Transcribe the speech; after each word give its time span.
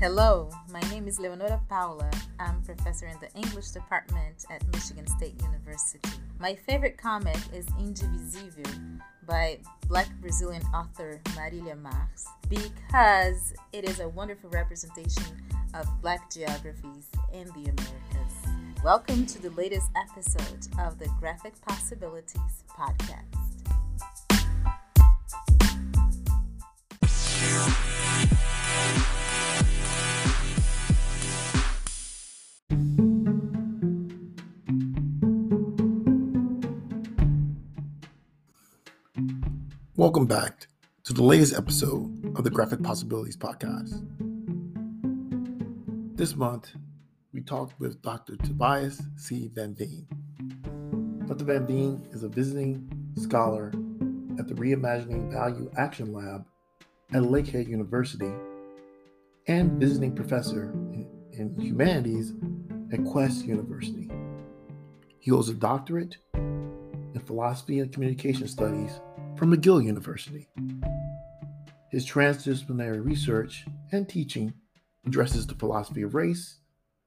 Hello, 0.00 0.48
my 0.72 0.80
name 0.88 1.06
is 1.06 1.20
Leonora 1.20 1.60
Paula. 1.68 2.10
I'm 2.38 2.62
professor 2.62 3.06
in 3.06 3.18
the 3.20 3.30
English 3.38 3.68
department 3.68 4.46
at 4.48 4.66
Michigan 4.72 5.06
State 5.06 5.34
University. 5.42 6.08
My 6.38 6.54
favorite 6.54 6.96
comic 6.96 7.36
is 7.52 7.66
Indivisível 7.78 8.98
by 9.26 9.58
Black 9.88 10.08
Brazilian 10.22 10.62
author 10.74 11.20
Marília 11.36 11.78
Marx 11.78 12.26
because 12.48 13.52
it 13.74 13.86
is 13.86 14.00
a 14.00 14.08
wonderful 14.08 14.48
representation 14.48 15.36
of 15.74 15.86
Black 16.00 16.30
geographies 16.30 17.10
in 17.34 17.48
the 17.48 17.68
Americas. 17.68 18.82
Welcome 18.82 19.26
to 19.26 19.42
the 19.42 19.50
latest 19.50 19.90
episode 19.94 20.66
of 20.78 20.98
the 20.98 21.10
Graphic 21.20 21.60
Possibilities 21.60 22.64
Podcast. 22.70 23.40
Welcome 40.00 40.24
back 40.24 40.66
to 41.04 41.12
the 41.12 41.22
latest 41.22 41.54
episode 41.54 42.34
of 42.34 42.42
the 42.42 42.48
Graphic 42.48 42.82
Possibilities 42.82 43.36
Podcast. 43.36 44.00
This 46.16 46.34
month, 46.34 46.70
we 47.34 47.42
talked 47.42 47.78
with 47.78 48.00
Dr. 48.00 48.36
Tobias 48.36 49.02
C. 49.16 49.50
Van 49.54 49.74
Veen. 49.74 50.06
Dr. 51.26 51.44
Van 51.44 51.66
Veen 51.66 52.08
is 52.12 52.22
a 52.22 52.30
visiting 52.30 52.90
scholar 53.20 53.74
at 54.38 54.48
the 54.48 54.54
Reimagining 54.54 55.30
Value 55.30 55.70
Action 55.76 56.14
Lab 56.14 56.46
at 57.12 57.20
Lakehead 57.20 57.68
University 57.68 58.32
and 59.48 59.72
visiting 59.78 60.14
professor 60.14 60.70
in, 60.94 61.06
in 61.32 61.54
humanities 61.60 62.32
at 62.90 63.04
Quest 63.04 63.44
University. 63.44 64.08
He 65.18 65.30
holds 65.30 65.50
a 65.50 65.54
doctorate 65.54 66.16
in 66.32 67.20
philosophy 67.26 67.80
and 67.80 67.92
communication 67.92 68.48
studies 68.48 68.98
from 69.40 69.56
McGill 69.56 69.82
University. 69.82 70.46
His 71.90 72.06
transdisciplinary 72.06 73.02
research 73.02 73.64
and 73.90 74.06
teaching 74.06 74.52
addresses 75.06 75.46
the 75.46 75.54
philosophy 75.54 76.02
of 76.02 76.14
race, 76.14 76.58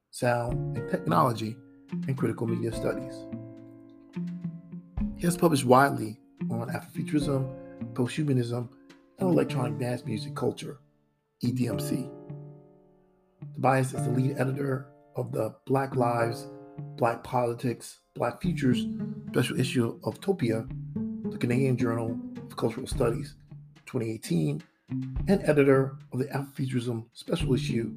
sound, 0.09 0.75
and 0.75 0.90
technology 0.90 1.56
and 2.08 2.17
critical 2.17 2.48
media 2.48 2.72
studies. 2.73 3.14
He 5.16 5.22
has 5.28 5.38
published 5.38 5.64
widely 5.64 6.20
on 6.50 6.72
Afrofuturism, 6.72 7.94
posthumanism, 7.94 8.68
and 9.20 9.30
electronic 9.30 9.78
dance 9.78 10.03
music 10.03 10.34
culture, 10.34 10.80
EDMC. 11.45 12.09
Tobias 13.53 13.94
is 13.94 14.06
the 14.06 14.09
lead 14.09 14.38
editor 14.40 14.88
of 15.16 15.31
the 15.31 15.53
Black 15.68 15.95
Lives, 15.95 16.47
Black 16.97 17.23
Politics, 17.23 18.00
Black 18.16 18.42
Futures 18.42 18.88
special 19.30 19.59
issue 19.59 20.00
of 20.03 20.20
Topia, 20.20 20.68
the 21.34 21.39
Canadian 21.39 21.76
Journal 21.76 22.20
of 22.38 22.56
Cultural 22.56 22.86
Studies, 22.86 23.36
2018, 23.88 24.64
and 25.28 25.44
editor 25.44 25.98
of 26.12 26.20
the 26.20 26.25
Afrofuturism 26.25 27.06
special 27.14 27.53
issue 27.56 27.92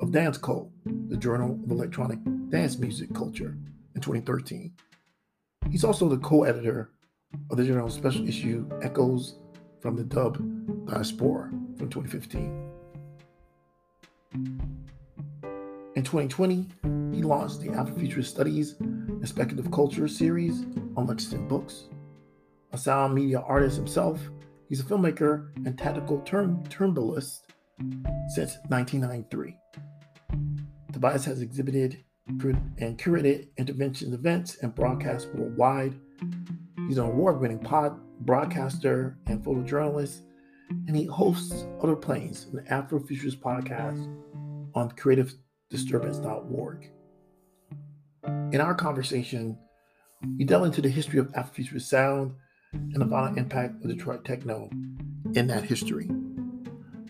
of 0.00 0.10
Dancecult, 0.10 0.68
the 1.08 1.16
Journal 1.16 1.58
of 1.64 1.70
Electronic 1.70 2.18
Dance 2.48 2.78
Music 2.78 3.14
Culture, 3.14 3.56
in 3.94 4.00
2013. 4.00 4.72
He's 5.70 5.84
also 5.84 6.08
the 6.08 6.18
co 6.18 6.42
editor 6.42 6.90
of 7.50 7.56
the 7.56 7.64
Journal 7.64 7.88
special 7.88 8.28
issue 8.28 8.68
Echoes 8.82 9.36
from 9.80 9.94
the 9.94 10.04
Dub 10.04 10.38
Diaspora 10.86 11.50
from 11.78 11.88
2015. 11.88 12.68
In 15.94 16.02
2020, 16.02 16.66
he 17.14 17.22
launched 17.22 17.60
the 17.60 17.68
Afrofuturist 17.68 18.26
Studies 18.26 18.74
and 18.80 19.28
Speculative 19.28 19.70
Culture 19.70 20.08
series 20.08 20.64
on 20.96 21.06
Lexington 21.06 21.46
Books. 21.46 21.84
A 22.72 22.78
sound 22.78 23.14
media 23.14 23.40
artist 23.40 23.76
himself, 23.76 24.18
he's 24.68 24.80
a 24.80 24.84
filmmaker 24.84 25.50
and 25.66 25.78
tactical 25.78 26.20
turn 26.20 26.64
turntablist 26.70 27.40
since 28.28 28.56
1993. 28.68 29.56
Tobias 30.92 31.24
has 31.26 31.42
exhibited 31.42 32.02
and 32.28 32.98
curated 32.98 33.48
intervention 33.58 34.14
events 34.14 34.56
and 34.62 34.74
broadcasts 34.74 35.28
worldwide. 35.34 35.98
He's 36.88 36.98
an 36.98 37.04
award 37.04 37.40
winning 37.40 37.58
pod 37.58 37.98
broadcaster 38.20 39.18
and 39.26 39.44
photojournalist, 39.44 40.22
and 40.70 40.96
he 40.96 41.04
hosts 41.04 41.66
Other 41.82 41.96
Planes, 41.96 42.46
an 42.52 42.64
Afrofuturist 42.70 43.38
podcast 43.40 44.06
on 44.74 44.90
creativedisturbance.org. 44.92 46.90
In 48.52 48.60
our 48.60 48.74
conversation, 48.74 49.58
we 50.38 50.44
delve 50.44 50.66
into 50.66 50.80
the 50.80 50.88
history 50.88 51.18
of 51.18 51.32
Afrofuturist 51.32 51.82
sound 51.82 52.32
and 52.72 52.96
the 52.96 53.04
violent 53.04 53.38
impact 53.38 53.82
of 53.82 53.90
Detroit 53.90 54.24
techno 54.24 54.68
in 55.34 55.46
that 55.46 55.64
history. 55.64 56.08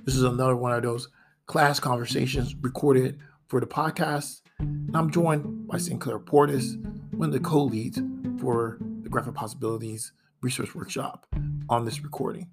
This 0.05 0.17
is 0.17 0.25
another 0.25 0.57
one 0.57 0.73
of 0.73 0.83
those 0.83 1.09
class 1.47 1.79
conversations 1.81 2.55
recorded 2.61 3.19
for 3.49 3.61
the 3.61 3.67
podcast. 3.67 4.41
And 4.59 4.97
I'm 4.97 5.11
joined 5.11 5.67
by 5.67 5.79
Sinclair 5.79 6.19
Portis, 6.19 6.77
one 7.13 7.29
of 7.29 7.33
the 7.33 7.41
co 7.41 7.65
leads 7.65 8.01
for 8.41 8.79
the 9.03 9.09
Graphic 9.09 9.35
Possibilities 9.35 10.13
Research 10.41 10.75
Workshop 10.75 11.27
on 11.69 11.85
this 11.85 12.03
recording. 12.03 12.49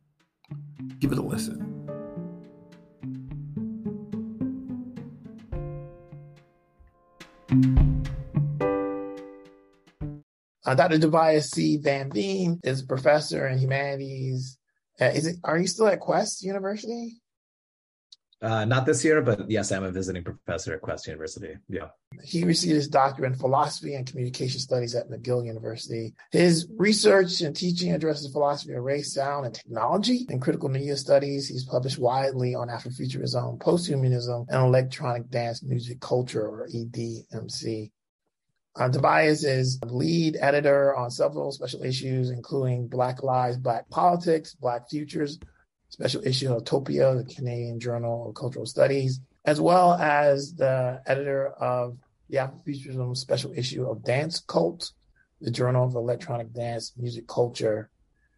Give 1.00 1.12
it 1.12 1.18
a 1.18 1.22
listen. 1.22 1.79
Uh, 10.70 10.76
Dr. 10.76 11.00
Tobias 11.00 11.50
C. 11.50 11.78
Van 11.78 12.12
Veen 12.12 12.60
is 12.64 12.84
a 12.84 12.86
professor 12.86 13.48
in 13.48 13.58
humanities. 13.58 14.60
Uh, 15.02 15.06
is 15.06 15.26
it? 15.26 15.38
Are 15.44 15.58
you 15.58 15.66
still 15.66 15.88
at 15.88 16.00
Quest 16.00 16.44
University? 16.44 17.20
Uh, 18.40 18.66
not 18.66 18.86
this 18.86 19.04
year, 19.04 19.20
but 19.24 19.50
yes, 19.50 19.72
I'm 19.72 19.84
a 19.84 19.90
visiting 19.90 20.24
professor 20.24 20.76
at 20.76 20.82
Quest 20.82 21.08
University. 21.08 21.56
Yeah. 21.70 21.88
He 22.24 22.44
received 22.44 22.76
his 22.76 22.88
doctorate 22.88 23.34
in 23.34 23.40
philosophy 23.40 23.96
and 23.96 24.06
communication 24.06 24.60
studies 24.60 24.94
at 24.94 25.10
McGill 25.10 25.44
University. 25.44 26.14
His 26.32 26.68
research 26.78 27.42
and 27.42 27.56
teaching 27.56 27.92
addresses 27.92 28.32
philosophy 28.32 28.74
of 28.74 28.84
race, 28.84 29.12
sound, 29.12 29.48
and 29.48 29.56
technology 29.56 30.28
and 30.30 30.40
critical 30.40 30.70
media 30.70 30.98
studies. 30.98 31.50
He's 31.50 31.66
published 31.66 31.98
widely 31.98 32.54
on 32.54 32.68
Afrofuturism, 32.68 33.58
posthumanism, 33.58 34.46
and 34.48 34.66
electronic 34.68 35.32
dance 35.32 35.64
music 35.64 36.00
culture, 36.00 36.48
or 36.48 36.68
EDMC. 36.72 37.90
Uh, 38.80 38.88
Tobias 38.88 39.44
is 39.44 39.78
lead 39.84 40.38
editor 40.40 40.96
on 40.96 41.12
several 41.12 41.52
special 41.52 41.84
issues, 41.84 42.30
including 42.30 42.88
Black 42.88 43.22
Lives, 43.24 43.58
Black 43.58 43.90
Politics, 43.90 44.56
Black 44.56 44.90
Futures, 44.90 45.38
special 45.90 46.26
issue 46.26 46.54
of 46.54 46.64
Topia, 46.64 47.14
the 47.18 47.34
Canadian 47.34 47.82
Journal 47.82 48.30
of 48.30 48.36
Cultural 48.36 48.66
Studies, 48.66 49.20
as 49.44 49.60
well 49.60 49.96
as 49.96 50.54
the 50.54 51.02
editor 51.06 51.50
of 51.50 51.98
the 52.30 52.38
Afrofuturism 52.38 53.18
special 53.18 53.52
issue 53.54 53.86
of 53.86 53.98
Dancecult, 53.98 54.94
the 55.42 55.52
Journal 55.52 55.86
of 55.86 55.96
Electronic 55.96 56.54
Dance 56.54 56.94
Music 56.96 57.28
Culture. 57.28 57.90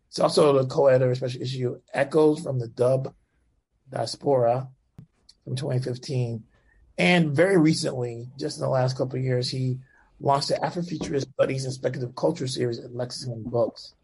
He's 0.08 0.18
also 0.18 0.54
the 0.54 0.66
co-editor 0.66 1.12
of 1.12 1.18
special 1.18 1.44
issue 1.44 1.80
Echoes 1.94 2.42
from 2.42 2.58
the 2.58 2.68
Dub 2.68 3.14
Diaspora 3.92 4.70
from 5.44 5.56
2015. 5.56 6.46
And 6.98 7.32
very 7.32 7.58
recently, 7.58 8.30
just 8.40 8.58
in 8.58 8.64
the 8.64 8.70
last 8.70 8.98
couple 8.98 9.20
of 9.20 9.24
years, 9.24 9.48
he 9.48 9.78
launched 10.22 10.50
the 10.50 10.56
Afrofuturist 10.56 11.32
Studies 11.34 11.66
and 11.66 11.74
Speculative 11.74 12.16
Culture 12.16 12.48
series 12.48 12.80
at 12.80 12.96
Lexington 12.96 13.44
Books. 13.44 13.96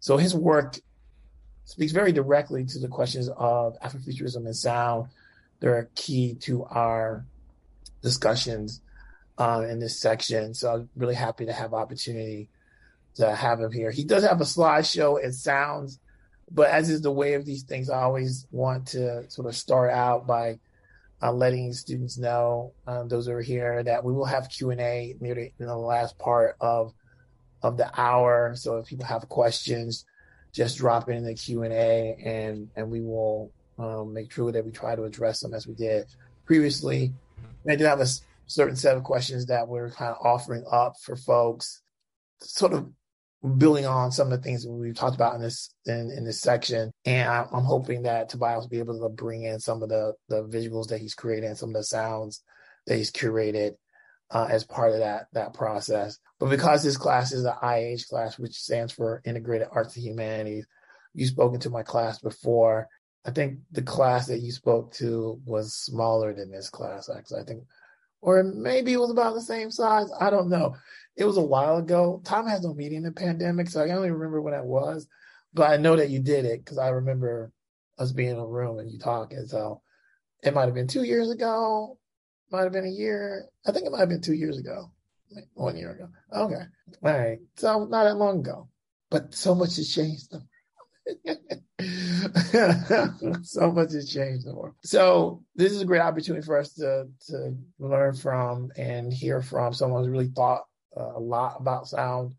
So 0.00 0.16
his 0.16 0.34
work 0.34 0.78
speaks 1.64 1.92
very 1.92 2.12
directly 2.12 2.64
to 2.64 2.78
the 2.78 2.88
questions 2.88 3.28
of 3.28 3.78
Afrofuturism 3.80 4.44
and 4.44 4.56
sound. 4.56 5.08
They're 5.60 5.88
key 5.94 6.34
to 6.40 6.64
our 6.64 7.24
discussions 8.02 8.82
uh, 9.38 9.64
in 9.68 9.78
this 9.78 10.00
section. 10.00 10.54
So 10.54 10.72
I'm 10.72 10.88
really 10.96 11.14
happy 11.14 11.46
to 11.46 11.52
have 11.52 11.74
opportunity 11.74 12.48
to 13.16 13.34
have 13.34 13.60
him 13.60 13.72
here. 13.72 13.90
He 13.90 14.04
does 14.04 14.24
have 14.24 14.40
a 14.40 14.44
slideshow. 14.44 15.22
It 15.22 15.32
sounds, 15.34 15.98
but 16.50 16.70
as 16.70 16.90
is 16.90 17.00
the 17.00 17.10
way 17.10 17.34
of 17.34 17.44
these 17.44 17.62
things, 17.62 17.88
I 17.88 18.02
always 18.02 18.46
want 18.50 18.88
to 18.88 19.28
sort 19.30 19.48
of 19.48 19.56
start 19.56 19.90
out 19.90 20.26
by 20.26 20.58
uh, 21.22 21.32
letting 21.32 21.72
students 21.72 22.18
know, 22.18 22.72
um, 22.86 23.08
those 23.08 23.28
are 23.28 23.40
here, 23.40 23.82
that 23.82 24.04
we 24.04 24.12
will 24.12 24.26
have 24.26 24.48
Q 24.50 24.70
and 24.70 24.80
A 24.80 25.16
near 25.20 25.34
the, 25.34 25.52
in 25.58 25.66
the 25.66 25.76
last 25.76 26.18
part 26.18 26.56
of 26.60 26.92
of 27.62 27.76
the 27.76 27.90
hour. 27.98 28.54
So 28.54 28.76
if 28.78 28.86
people 28.86 29.06
have 29.06 29.28
questions, 29.28 30.04
just 30.52 30.78
drop 30.78 31.08
in 31.08 31.24
the 31.24 31.34
Q 31.34 31.62
and 31.62 31.72
A, 31.72 32.16
and 32.24 32.68
and 32.76 32.90
we 32.90 33.00
will 33.00 33.50
um, 33.78 34.12
make 34.12 34.32
sure 34.32 34.52
that 34.52 34.64
we 34.64 34.72
try 34.72 34.94
to 34.94 35.04
address 35.04 35.40
them 35.40 35.54
as 35.54 35.66
we 35.66 35.74
did 35.74 36.06
previously. 36.44 37.12
And 37.64 37.72
I 37.72 37.76
do 37.76 37.84
have 37.84 38.00
a 38.00 38.06
certain 38.46 38.76
set 38.76 38.96
of 38.96 39.02
questions 39.02 39.46
that 39.46 39.66
we're 39.66 39.90
kind 39.90 40.14
of 40.14 40.24
offering 40.24 40.64
up 40.70 40.94
for 41.02 41.16
folks, 41.16 41.82
sort 42.40 42.74
of 42.74 42.90
building 43.58 43.86
on 43.86 44.10
some 44.12 44.32
of 44.32 44.38
the 44.38 44.42
things 44.42 44.66
we've 44.66 44.94
talked 44.94 45.14
about 45.14 45.34
in 45.34 45.40
this 45.40 45.70
in, 45.86 46.10
in 46.16 46.24
this 46.24 46.40
section. 46.40 46.92
And 47.04 47.28
I, 47.28 47.40
am 47.52 47.64
hoping 47.64 48.02
that 48.02 48.28
Tobias 48.28 48.62
will 48.62 48.68
be 48.68 48.78
able 48.78 49.00
to 49.00 49.08
bring 49.08 49.44
in 49.44 49.60
some 49.60 49.82
of 49.82 49.88
the 49.88 50.14
the 50.28 50.44
visuals 50.44 50.88
that 50.88 51.00
he's 51.00 51.14
created 51.14 51.46
and 51.46 51.58
some 51.58 51.70
of 51.70 51.76
the 51.76 51.84
sounds 51.84 52.42
that 52.86 52.96
he's 52.96 53.12
curated 53.12 53.72
uh, 54.30 54.48
as 54.50 54.64
part 54.64 54.92
of 54.92 54.98
that 54.98 55.26
that 55.32 55.54
process. 55.54 56.18
But 56.38 56.50
because 56.50 56.82
this 56.82 56.96
class 56.96 57.32
is 57.32 57.44
an 57.44 57.54
IH 57.62 58.04
class, 58.08 58.38
which 58.38 58.54
stands 58.54 58.92
for 58.92 59.22
Integrated 59.24 59.68
Arts 59.70 59.96
and 59.96 60.04
Humanities, 60.04 60.66
you've 61.14 61.30
spoken 61.30 61.60
to 61.60 61.70
my 61.70 61.82
class 61.82 62.18
before. 62.18 62.88
I 63.24 63.30
think 63.32 63.58
the 63.72 63.82
class 63.82 64.28
that 64.28 64.40
you 64.40 64.52
spoke 64.52 64.92
to 64.94 65.40
was 65.44 65.74
smaller 65.74 66.32
than 66.32 66.50
this 66.50 66.70
class, 66.70 67.10
actually. 67.10 67.40
I 67.40 67.44
think, 67.44 67.64
or 68.20 68.42
maybe 68.42 68.92
it 68.92 69.00
was 69.00 69.10
about 69.10 69.34
the 69.34 69.40
same 69.40 69.70
size. 69.70 70.08
I 70.20 70.30
don't 70.30 70.48
know. 70.48 70.76
It 71.16 71.24
was 71.24 71.38
a 71.38 71.42
while 71.42 71.78
ago. 71.78 72.20
Tom 72.24 72.46
has 72.46 72.62
no 72.62 72.74
meeting 72.74 72.98
in 72.98 73.04
the 73.04 73.12
pandemic, 73.12 73.68
so 73.68 73.82
I 73.82 73.88
don't 73.88 73.98
even 73.98 74.12
remember 74.12 74.42
when 74.42 74.52
that 74.52 74.66
was. 74.66 75.08
But 75.54 75.70
I 75.70 75.76
know 75.78 75.96
that 75.96 76.10
you 76.10 76.20
did 76.20 76.44
it 76.44 76.64
because 76.64 76.78
I 76.78 76.88
remember 76.88 77.52
us 77.98 78.12
being 78.12 78.30
in 78.30 78.38
a 78.38 78.46
room 78.46 78.78
and 78.78 78.90
you 78.90 78.98
talking. 78.98 79.46
So 79.46 79.80
it 80.42 80.54
might 80.54 80.66
have 80.66 80.74
been 80.74 80.88
two 80.88 81.04
years 81.04 81.30
ago, 81.30 81.98
might 82.50 82.64
have 82.64 82.72
been 82.72 82.84
a 82.84 82.90
year. 82.90 83.46
I 83.66 83.72
think 83.72 83.86
it 83.86 83.92
might 83.92 84.00
have 84.00 84.10
been 84.10 84.20
two 84.20 84.34
years 84.34 84.58
ago, 84.58 84.90
one 85.54 85.76
year 85.76 85.92
ago. 85.92 86.08
Okay. 86.32 86.64
All 87.02 87.18
right. 87.18 87.38
So 87.56 87.86
not 87.86 88.04
that 88.04 88.16
long 88.16 88.40
ago, 88.40 88.68
but 89.10 89.34
so 89.34 89.54
much 89.54 89.76
has 89.76 89.92
changed. 89.92 90.28
so 93.42 93.72
much 93.72 93.92
has 93.92 94.12
changed. 94.12 94.46
So 94.82 95.42
this 95.54 95.72
is 95.72 95.80
a 95.80 95.86
great 95.86 96.00
opportunity 96.00 96.44
for 96.44 96.58
us 96.58 96.74
to 96.74 97.06
to 97.28 97.56
learn 97.78 98.14
from 98.14 98.70
and 98.76 99.12
hear 99.12 99.40
from 99.40 99.72
someone 99.72 100.02
who's 100.02 100.10
really 100.10 100.32
thought 100.34 100.64
a 100.96 101.20
lot 101.20 101.56
about 101.60 101.88
sound. 101.88 102.34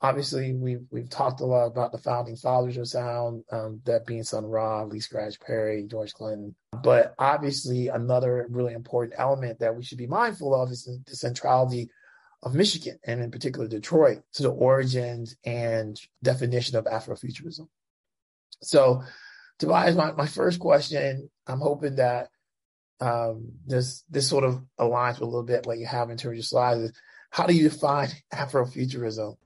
Obviously, 0.00 0.52
we've 0.52 0.84
we've 0.90 1.10
talked 1.10 1.40
a 1.40 1.46
lot 1.46 1.66
about 1.66 1.92
the 1.92 1.98
founding 1.98 2.36
fathers 2.36 2.76
of 2.76 2.88
sound, 2.88 3.44
um, 3.52 3.80
that 3.84 4.04
being 4.04 4.24
Sun 4.24 4.46
Ra, 4.46 4.82
Lee 4.82 4.98
Scratch 4.98 5.38
Perry, 5.38 5.86
George 5.88 6.12
Clinton. 6.12 6.56
But 6.82 7.14
obviously, 7.18 7.88
another 7.88 8.46
really 8.50 8.72
important 8.72 9.14
element 9.16 9.60
that 9.60 9.76
we 9.76 9.84
should 9.84 9.98
be 9.98 10.08
mindful 10.08 10.54
of 10.54 10.70
is 10.70 10.88
the 11.06 11.16
centrality 11.16 11.88
of 12.42 12.54
Michigan 12.54 12.98
and 13.06 13.20
in 13.20 13.30
particular 13.30 13.68
Detroit 13.68 14.22
to 14.32 14.42
the 14.42 14.50
origins 14.50 15.36
and 15.44 16.00
definition 16.22 16.76
of 16.76 16.86
Afrofuturism. 16.86 17.68
So, 18.62 19.02
Tobias, 19.58 19.94
my, 19.94 20.12
my 20.12 20.26
first 20.26 20.58
question, 20.58 21.30
I'm 21.46 21.60
hoping 21.60 21.96
that 21.96 22.30
um, 23.00 23.52
this 23.66 24.04
this 24.08 24.28
sort 24.28 24.44
of 24.44 24.62
aligns 24.78 25.14
with 25.14 25.22
a 25.22 25.26
little 25.26 25.42
bit 25.42 25.66
what 25.66 25.78
you 25.78 25.86
have 25.86 26.10
in 26.10 26.16
terms 26.16 26.38
of 26.38 26.44
slides. 26.44 26.80
Is 26.80 26.92
how 27.32 27.46
do 27.46 27.54
you 27.54 27.70
define 27.70 28.10
Afrofuturism? 28.32 29.36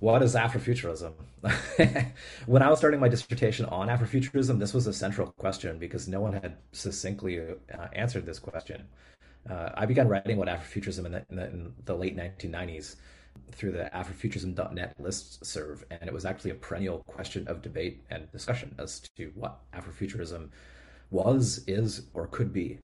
What 0.00 0.22
is 0.22 0.34
Afrofuturism? 0.34 1.12
when 2.46 2.62
I 2.62 2.70
was 2.70 2.78
starting 2.78 3.00
my 3.00 3.08
dissertation 3.08 3.66
on 3.66 3.88
Afrofuturism, 3.88 4.58
this 4.58 4.72
was 4.72 4.86
a 4.86 4.94
central 4.94 5.30
question 5.32 5.78
because 5.78 6.08
no 6.08 6.22
one 6.22 6.32
had 6.32 6.56
succinctly 6.72 7.38
uh, 7.38 7.88
answered 7.92 8.24
this 8.24 8.38
question. 8.38 8.84
Uh, 9.48 9.68
I 9.74 9.84
began 9.84 10.08
writing 10.08 10.40
about 10.40 10.58
Afrofuturism 10.58 11.04
in 11.04 11.12
the, 11.12 11.24
in 11.28 11.36
the, 11.36 11.44
in 11.44 11.74
the 11.84 11.94
late 11.94 12.16
1990s 12.16 12.96
through 13.50 13.72
the 13.72 13.90
Afrofuturism.net 13.94 14.94
list 14.98 15.44
serve, 15.44 15.84
and 15.90 16.08
it 16.08 16.12
was 16.14 16.24
actually 16.24 16.52
a 16.52 16.54
perennial 16.54 17.00
question 17.06 17.46
of 17.46 17.60
debate 17.60 18.02
and 18.10 18.30
discussion 18.32 18.74
as 18.78 19.00
to 19.16 19.30
what 19.34 19.60
Afrofuturism 19.74 20.48
was, 21.10 21.62
is, 21.66 22.06
or 22.14 22.26
could 22.26 22.54
be. 22.54 22.78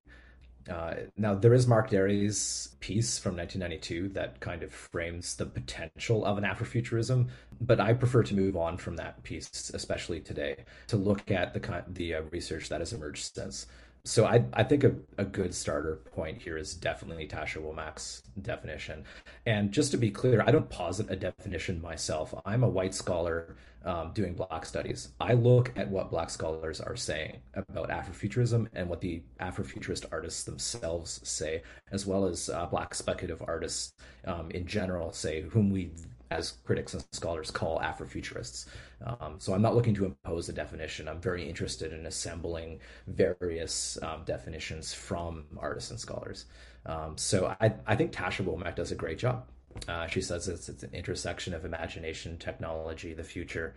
Uh, 0.69 0.95
now, 1.17 1.35
there 1.35 1.55
is 1.55 1.67
Mark 1.67 1.91
Dery's 1.91 2.77
piece 2.81 3.19
from 3.19 3.37
1992 3.37 4.09
that 4.15 4.41
kind 4.41 4.63
of 4.63 4.73
frames 4.73 5.37
the 5.37 5.47
potential 5.47 6.25
of 6.25 6.39
an 6.39 6.45
Afrofuturism, 6.45 7.29
but 7.61 7.81
I 7.81 7.95
prefer 7.95 8.23
to 8.25 8.35
move 8.35 8.57
on 8.57 8.77
from 8.77 8.97
that 8.97 9.23
piece, 9.23 9.71
especially 9.75 10.21
today, 10.21 10.65
to 10.89 10.97
look 10.97 11.31
at 11.31 11.55
the 11.55 11.85
the 11.89 12.15
uh, 12.15 12.23
research 12.31 12.69
that 12.69 12.81
has 12.81 12.93
emerged 12.93 13.35
since 13.35 13.67
so 14.09 14.25
I, 14.25 14.45
I 14.55 14.65
think 14.65 14.85
a, 14.85 14.95
a 15.19 15.25
good 15.25 15.55
starter 15.55 15.97
point 15.97 16.41
here 16.41 16.57
is 16.57 16.75
definitely 16.75 17.27
Ytasha 17.29 17.61
Womack's 17.61 18.23
definition. 18.41 19.05
And 19.45 19.71
just 19.71 19.91
to 19.91 19.99
be 19.99 20.11
clear, 20.11 20.43
I 20.47 20.51
don't 20.51 20.71
posit 20.71 21.11
a 21.11 21.17
definition 21.17 21.83
myself. 21.83 22.35
I'm 22.47 22.63
a 22.63 22.69
white 22.69 22.95
scholar 22.95 23.57
um, 23.89 24.13
doing 24.13 24.35
Black 24.35 24.67
studies. 24.67 25.09
I 25.19 25.33
look 25.33 25.73
at 25.75 25.89
what 25.89 26.11
Black 26.11 26.29
scholars 26.29 26.79
are 26.79 26.95
saying 26.95 27.39
about 27.55 27.89
Afrofuturism 27.89 28.69
and 28.75 28.89
what 28.89 29.01
the 29.01 29.23
Afrofuturist 29.41 30.05
artists 30.13 30.45
themselves 30.45 31.21
say, 31.25 31.63
as 31.91 32.05
well 32.05 32.27
as 32.27 32.51
uh, 32.51 32.67
Black 32.67 32.95
speculative 32.95 33.43
artists 33.49 33.95
um, 34.27 34.51
in 34.51 34.67
general 34.67 35.11
say, 35.13 35.41
whom 35.41 35.71
we 35.71 35.93
as 36.31 36.59
critics 36.65 36.93
and 36.93 37.03
scholars 37.13 37.51
call 37.51 37.81
Afrofuturists. 37.81 38.67
Um, 39.07 39.37
so 39.39 39.55
I'm 39.55 39.63
not 39.63 39.75
looking 39.75 39.95
to 39.95 40.05
impose 40.05 40.51
a 40.51 40.53
definition. 40.53 41.09
I'm 41.09 41.23
very 41.23 41.49
interested 41.49 41.91
in 41.95 42.05
assembling 42.05 42.81
various 43.07 43.97
um, 44.03 44.25
definitions 44.27 44.93
from 44.93 45.47
artists 45.57 45.91
and 45.91 45.99
scholars. 45.99 46.45
Um, 46.85 47.17
so 47.17 47.57
I, 47.59 47.73
I, 47.87 47.97
think 47.97 48.13
Ytasha 48.13 48.45
Womack 48.45 48.77
does 48.77 48.93
a 48.93 48.95
great 48.95 49.19
job. 49.19 49.47
Uh, 49.87 50.07
she 50.07 50.21
says 50.21 50.49
it's, 50.49 50.69
it's, 50.69 50.83
an 50.83 50.91
intersection 50.93 51.55
of 51.55 51.65
imagination, 51.65 52.37
technology, 52.39 53.15
the 53.15 53.23
future, 53.23 53.75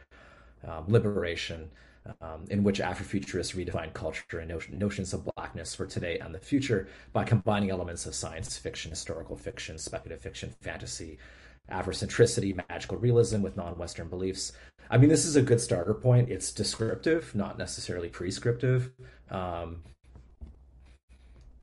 um, 0.68 0.86
liberation, 0.88 1.70
um, 2.22 2.46
in 2.50 2.64
which 2.64 2.80
Afrofuturists 2.80 3.56
redefine 3.56 3.94
culture 3.94 4.40
and 4.40 4.80
notions 4.80 5.14
of 5.14 5.28
blackness 5.36 5.76
for 5.76 5.86
today 5.86 6.18
and 6.20 6.34
the 6.34 6.40
future 6.40 6.88
by 7.14 7.24
combining 7.24 7.70
elements 7.70 8.06
of 8.06 8.16
science 8.16 8.58
fiction, 8.58 8.90
historical 8.90 9.36
fiction, 9.36 9.78
speculative 9.78 10.22
fiction, 10.24 10.54
fantasy, 10.62 11.20
Afrocentricity, 11.70 12.60
magical 12.70 12.98
realism 12.98 13.42
with 13.42 13.56
non 13.56 13.78
Western 13.78 14.10
beliefs. 14.10 14.52
I 14.90 14.98
mean, 14.98 15.10
this 15.10 15.26
is 15.26 15.36
a 15.38 15.42
good 15.42 15.62
starter 15.62 15.94
point. 15.94 16.30
It's 16.30 16.52
descriptive, 16.52 17.34
not 17.34 17.58
necessarily 17.58 18.10
prescriptive. 18.10 18.92
Um, 19.30 19.84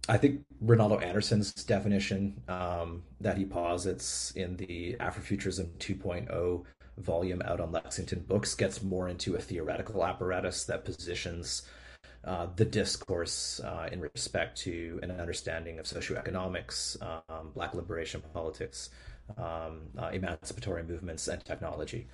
I 0.08 0.16
think 0.16 0.40
Reynaldo 0.64 1.02
Anderson's 1.02 1.52
definition 1.52 2.40
um, 2.48 3.02
that 3.20 3.36
he 3.36 3.44
posits 3.44 4.30
in 4.32 4.56
the 4.56 4.96
Afrofuturism 4.98 5.68
2.0 5.78 6.64
volume 6.96 7.42
out 7.44 7.60
on 7.60 7.72
Lexington 7.72 8.20
Books 8.20 8.54
gets 8.54 8.82
more 8.82 9.08
into 9.08 9.36
a 9.36 9.38
theoretical 9.38 10.04
apparatus 10.04 10.64
that 10.64 10.84
positions 10.84 11.62
uh, 12.24 12.46
the 12.56 12.64
discourse 12.64 13.60
uh, 13.60 13.88
in 13.92 14.00
respect 14.00 14.58
to 14.58 14.98
an 15.02 15.10
understanding 15.10 15.78
of 15.78 15.84
socioeconomics, 15.84 17.00
um, 17.02 17.50
Black 17.54 17.74
liberation 17.74 18.22
politics, 18.32 18.90
um, 19.36 19.82
uh, 19.98 20.08
emancipatory 20.12 20.82
movements 20.82 21.28
and 21.28 21.44
technology. 21.44 22.06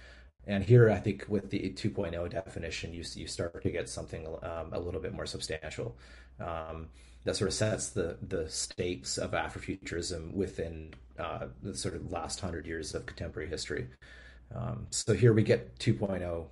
And 0.47 0.63
here, 0.63 0.91
I 0.91 0.99
think 0.99 1.25
with 1.29 1.49
the 1.49 1.71
2.0 1.71 2.29
definition, 2.29 2.93
you 2.93 3.03
you 3.15 3.27
start 3.27 3.63
to 3.63 3.71
get 3.71 3.89
something 3.89 4.27
um, 4.43 4.73
a 4.73 4.79
little 4.79 5.01
bit 5.01 5.15
more 5.15 5.25
substantial 5.25 5.97
um, 6.39 6.89
that 7.25 7.37
sort 7.37 7.49
of 7.49 7.55
sets 7.55 7.91
the 7.91 8.17
the 8.27 8.49
stakes 8.49 9.19
of 9.19 9.33
Afrofuturism 9.33 10.33
within 10.33 10.95
uh, 11.19 11.47
the 11.63 11.75
sort 11.75 11.95
of 11.95 12.13
last 12.13 12.41
hundred 12.41 12.67
years 12.67 12.95
of 12.95 13.07
contemporary 13.07 13.49
history. 13.49 13.89
Um, 14.55 14.87
so 14.91 15.15
here 15.15 15.33
we 15.33 15.43
get 15.43 15.79
2.0 15.79 16.47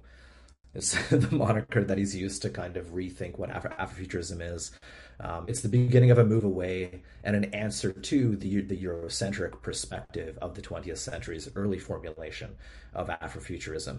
is 0.74 0.92
the 1.10 1.28
moniker 1.30 1.84
that 1.84 1.98
he's 1.98 2.16
used 2.16 2.42
to 2.42 2.50
kind 2.50 2.76
of 2.76 2.86
rethink 2.86 3.38
what 3.38 3.50
Afro- 3.50 3.74
Afrofuturism 3.78 4.40
is. 4.54 4.72
Um, 5.20 5.44
it's 5.46 5.60
the 5.60 5.68
beginning 5.68 6.10
of 6.10 6.18
a 6.18 6.24
move 6.24 6.44
away 6.44 7.02
and 7.22 7.36
an 7.36 7.44
answer 7.54 7.92
to 7.92 8.36
the, 8.36 8.62
the 8.62 8.76
Eurocentric 8.76 9.60
perspective 9.62 10.38
of 10.40 10.54
the 10.54 10.62
20th 10.62 10.98
century's 10.98 11.48
early 11.54 11.78
formulation 11.78 12.56
of 12.94 13.08
Afrofuturism 13.08 13.98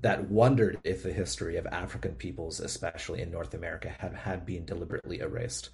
that 0.00 0.30
wondered 0.30 0.78
if 0.82 1.02
the 1.02 1.12
history 1.12 1.56
of 1.56 1.66
African 1.66 2.14
peoples, 2.14 2.58
especially 2.58 3.20
in 3.20 3.30
North 3.30 3.54
America, 3.54 3.94
had, 3.98 4.14
had 4.14 4.46
been 4.46 4.64
deliberately 4.64 5.20
erased. 5.20 5.70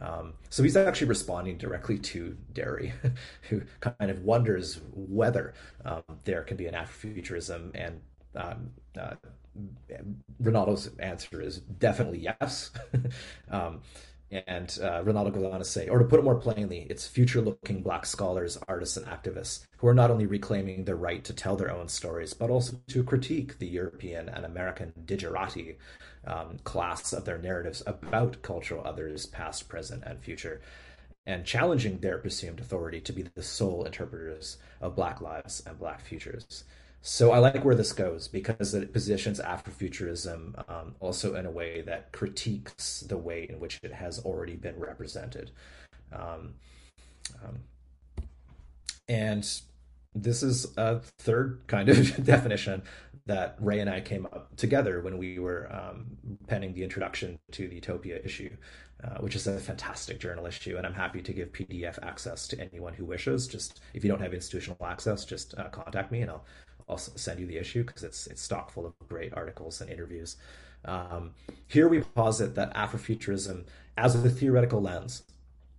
Um, 0.00 0.34
so 0.50 0.62
he's 0.62 0.76
actually 0.76 1.08
responding 1.08 1.56
directly 1.56 1.98
to 1.98 2.36
Dery, 2.52 2.92
who 3.48 3.62
kind 3.80 4.10
of 4.10 4.22
wonders 4.22 4.80
whether 4.92 5.54
um, 5.84 6.02
there 6.24 6.42
can 6.42 6.56
be 6.56 6.66
an 6.66 6.74
Afrofuturism 6.74 7.70
and 7.74 8.00
um, 8.34 8.70
uh, 9.00 9.14
Reynaldo's 10.42 10.90
answer 10.98 11.40
is 11.40 11.58
definitely 11.58 12.18
yes. 12.18 12.70
um, 13.50 13.80
and 14.30 14.78
uh, 14.82 15.02
Reynaldo 15.02 15.32
goes 15.32 15.44
on 15.44 15.60
to 15.60 15.64
say, 15.64 15.88
or 15.88 15.98
to 15.98 16.04
put 16.04 16.18
it 16.18 16.24
more 16.24 16.34
plainly, 16.34 16.86
it's 16.90 17.06
future 17.06 17.40
looking 17.40 17.82
black 17.82 18.04
scholars, 18.04 18.58
artists, 18.66 18.96
and 18.96 19.06
activists 19.06 19.66
who 19.78 19.86
are 19.86 19.94
not 19.94 20.10
only 20.10 20.26
reclaiming 20.26 20.84
their 20.84 20.96
right 20.96 21.22
to 21.24 21.32
tell 21.32 21.56
their 21.56 21.70
own 21.70 21.88
stories, 21.88 22.34
but 22.34 22.50
also 22.50 22.76
to 22.88 23.04
critique 23.04 23.58
the 23.58 23.68
European 23.68 24.28
and 24.28 24.44
American 24.44 24.92
digerati 25.04 25.76
um, 26.26 26.58
class 26.64 27.12
of 27.12 27.24
their 27.24 27.38
narratives 27.38 27.82
about 27.86 28.42
cultural 28.42 28.82
others, 28.84 29.26
past, 29.26 29.68
present, 29.68 30.02
and 30.04 30.20
future, 30.20 30.60
and 31.26 31.44
challenging 31.44 31.98
their 31.98 32.18
presumed 32.18 32.60
authority 32.60 33.00
to 33.00 33.12
be 33.12 33.24
the 33.34 33.42
sole 33.42 33.84
interpreters 33.84 34.58
of 34.80 34.94
black 34.96 35.20
lives 35.20 35.62
and 35.66 35.78
black 35.78 36.00
futures. 36.00 36.64
So 37.02 37.30
I 37.30 37.38
like 37.38 37.64
where 37.64 37.74
this 37.74 37.92
goes 37.92 38.26
because 38.26 38.74
it 38.74 38.92
positions 38.92 39.40
Afrofuturism 39.40 40.68
um, 40.68 40.96
also 40.98 41.36
in 41.36 41.46
a 41.46 41.50
way 41.50 41.82
that 41.82 42.10
critiques 42.12 43.00
the 43.00 43.16
way 43.16 43.46
in 43.48 43.60
which 43.60 43.78
it 43.82 43.92
has 43.92 44.18
already 44.20 44.56
been 44.56 44.78
represented. 44.78 45.52
Um, 46.12 46.54
um, 47.44 47.58
and 49.08 49.48
this 50.16 50.42
is 50.42 50.66
a 50.76 51.00
third 51.18 51.60
kind 51.66 51.88
of 51.88 52.24
definition 52.24 52.82
that 53.26 53.56
Ray 53.60 53.80
and 53.80 53.90
I 53.90 54.00
came 54.00 54.26
up 54.26 54.54
together 54.56 55.00
when 55.00 55.18
we 55.18 55.38
were 55.38 55.68
um, 55.72 56.06
penning 56.46 56.72
the 56.72 56.84
introduction 56.84 57.38
to 57.52 57.68
the 57.68 57.80
Topia 57.80 58.24
issue, 58.24 58.56
uh, 59.02 59.18
which 59.18 59.34
is 59.34 59.46
a 59.46 59.58
fantastic 59.58 60.20
journal 60.20 60.46
issue, 60.46 60.76
and 60.76 60.86
I'm 60.86 60.94
happy 60.94 61.20
to 61.22 61.32
give 61.32 61.52
PDF 61.52 61.98
access 62.02 62.46
to 62.48 62.60
anyone 62.60 62.94
who 62.94 63.04
wishes. 63.04 63.48
Just 63.48 63.80
if 63.94 64.04
you 64.04 64.10
don't 64.10 64.20
have 64.20 64.32
institutional 64.32 64.78
access, 64.86 65.24
just 65.24 65.58
uh, 65.58 65.68
contact 65.68 66.12
me 66.12 66.22
and 66.22 66.30
I'll 66.30 66.44
I'll 66.88 66.98
send 66.98 67.40
you 67.40 67.46
the 67.46 67.56
issue 67.56 67.84
because 67.84 68.04
it's 68.04 68.26
it's 68.28 68.42
stock 68.42 68.70
full 68.70 68.86
of 68.86 68.94
great 69.08 69.34
articles 69.34 69.80
and 69.80 69.90
interviews. 69.90 70.36
Um, 70.84 71.32
here 71.66 71.88
we 71.88 72.00
posit 72.00 72.54
that 72.54 72.74
Afrofuturism 72.74 73.64
as 73.96 74.14
a 74.14 74.30
theoretical 74.30 74.80
lens, 74.80 75.24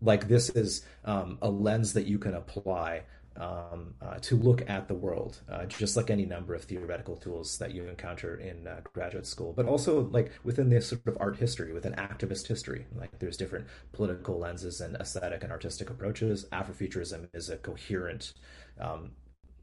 like 0.02 0.28
this 0.28 0.50
is 0.50 0.86
um, 1.06 1.38
a 1.42 1.50
lens 1.50 1.94
that 1.94 2.08
you 2.08 2.20
can 2.20 2.34
apply 2.34 3.04
um, 3.40 3.94
uh, 4.02 4.16
to 4.22 4.36
look 4.36 4.68
at 4.70 4.88
the 4.88 4.94
world, 4.94 5.42
uh, 5.50 5.66
just 5.66 5.96
like 5.96 6.10
any 6.10 6.26
number 6.26 6.56
of 6.56 6.64
theoretical 6.64 7.16
tools 7.16 7.58
that 7.60 7.74
you 7.74 7.86
encounter 7.86 8.38
in 8.38 8.68
uh, 8.68 8.82
graduate 8.94 9.28
school, 9.28 9.54
but 9.54 9.66
also 9.66 10.10
like 10.10 10.32
within 10.44 10.70
this 10.70 10.88
sort 10.88 11.06
of 11.08 11.18
art 11.20 11.38
history, 11.38 11.74
within 11.74 11.94
activist 11.94 12.48
history. 12.48 12.86
Like 12.96 13.20
there's 13.20 13.38
different 13.38 13.68
political 13.92 14.40
lenses 14.40 14.82
and 14.82 14.96
aesthetic 14.96 15.44
and 15.44 15.52
artistic 15.52 15.90
approaches. 15.90 16.46
Afrofuturism 16.52 17.28
is 17.34 17.50
a 17.50 17.58
coherent 17.58 18.34
um, 18.80 19.12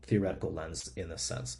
theoretical 0.02 0.52
lens 0.52 0.90
in 0.96 1.08
this 1.08 1.22
sense. 1.22 1.58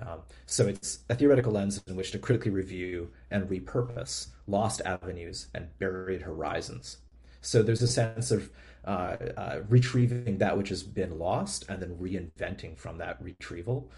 Um, 0.00 0.20
so 0.46 0.66
it's 0.66 1.00
a 1.08 1.14
theoretical 1.14 1.52
lens 1.52 1.82
in 1.86 1.96
which 1.96 2.10
to 2.12 2.18
critically 2.18 2.50
review 2.50 3.10
and 3.30 3.48
repurpose 3.48 4.28
lost 4.46 4.80
avenues 4.84 5.48
and 5.54 5.68
buried 5.78 6.22
horizons. 6.22 6.98
So 7.40 7.62
there's 7.62 7.82
a 7.82 7.88
sense 7.88 8.30
of 8.30 8.50
uh, 8.84 9.16
uh, 9.36 9.60
retrieving 9.68 10.38
that 10.38 10.56
which 10.56 10.68
has 10.68 10.82
been 10.82 11.18
lost 11.18 11.64
and 11.68 11.80
then 11.80 11.96
reinventing 11.96 12.76
from 12.76 12.98
that 12.98 13.22
retrieval 13.22 13.90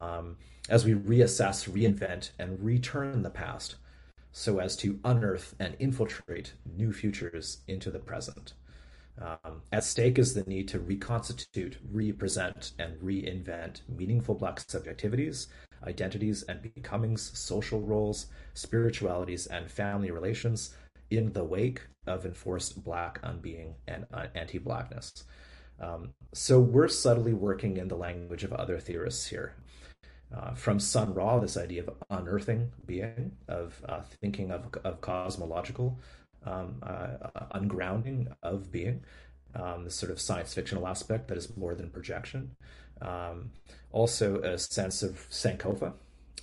um, 0.00 0.36
as 0.68 0.84
we 0.84 0.94
reassess, 0.94 1.68
reinvent, 1.68 2.30
and 2.38 2.62
return 2.62 3.22
the 3.22 3.30
past 3.30 3.76
so 4.32 4.58
as 4.58 4.76
to 4.76 5.00
unearth 5.04 5.54
and 5.58 5.76
infiltrate 5.78 6.52
new 6.76 6.92
futures 6.92 7.58
into 7.68 7.90
the 7.90 7.98
present. 7.98 8.52
Um, 9.18 9.62
at 9.72 9.84
stake 9.84 10.18
is 10.18 10.34
the 10.34 10.42
need 10.42 10.68
to 10.68 10.78
reconstitute, 10.78 11.78
represent, 11.90 12.72
and 12.78 13.00
reinvent 13.00 13.80
meaningful 13.88 14.34
Black 14.34 14.58
subjectivities, 14.58 15.46
identities, 15.86 16.42
and 16.42 16.60
becomings, 16.60 17.38
social 17.38 17.80
roles, 17.80 18.26
spiritualities, 18.52 19.46
and 19.46 19.70
family 19.70 20.10
relations 20.10 20.74
in 21.10 21.32
the 21.32 21.44
wake 21.44 21.82
of 22.06 22.24
enforced 22.24 22.82
Black 22.84 23.20
unbeing 23.22 23.74
and 23.86 24.06
uh, 24.12 24.26
anti 24.34 24.58
Blackness. 24.58 25.24
Um, 25.80 26.14
so 26.32 26.58
we're 26.58 26.88
subtly 26.88 27.34
working 27.34 27.76
in 27.76 27.88
the 27.88 27.96
language 27.96 28.44
of 28.44 28.52
other 28.52 28.78
theorists 28.78 29.26
here. 29.26 29.54
Uh, 30.34 30.54
from 30.54 30.80
Sun 30.80 31.14
Ra, 31.14 31.38
this 31.38 31.56
idea 31.56 31.84
of 31.84 31.90
unearthing 32.10 32.72
being, 32.84 33.32
of 33.46 33.80
uh, 33.88 34.00
thinking 34.20 34.50
of, 34.50 34.66
of 34.84 35.00
cosmological 35.00 35.98
um, 36.44 36.76
uh, 36.82 37.30
ungrounding 37.54 38.32
of 38.42 38.72
being, 38.72 39.02
um, 39.54 39.84
this 39.84 39.94
sort 39.94 40.10
of 40.10 40.20
science 40.20 40.52
fictional 40.52 40.86
aspect 40.88 41.28
that 41.28 41.38
is 41.38 41.56
more 41.56 41.74
than 41.74 41.90
projection. 41.90 42.50
Um, 43.00 43.50
also, 43.92 44.40
a 44.40 44.58
sense 44.58 45.02
of 45.02 45.28
Sankofa, 45.30 45.92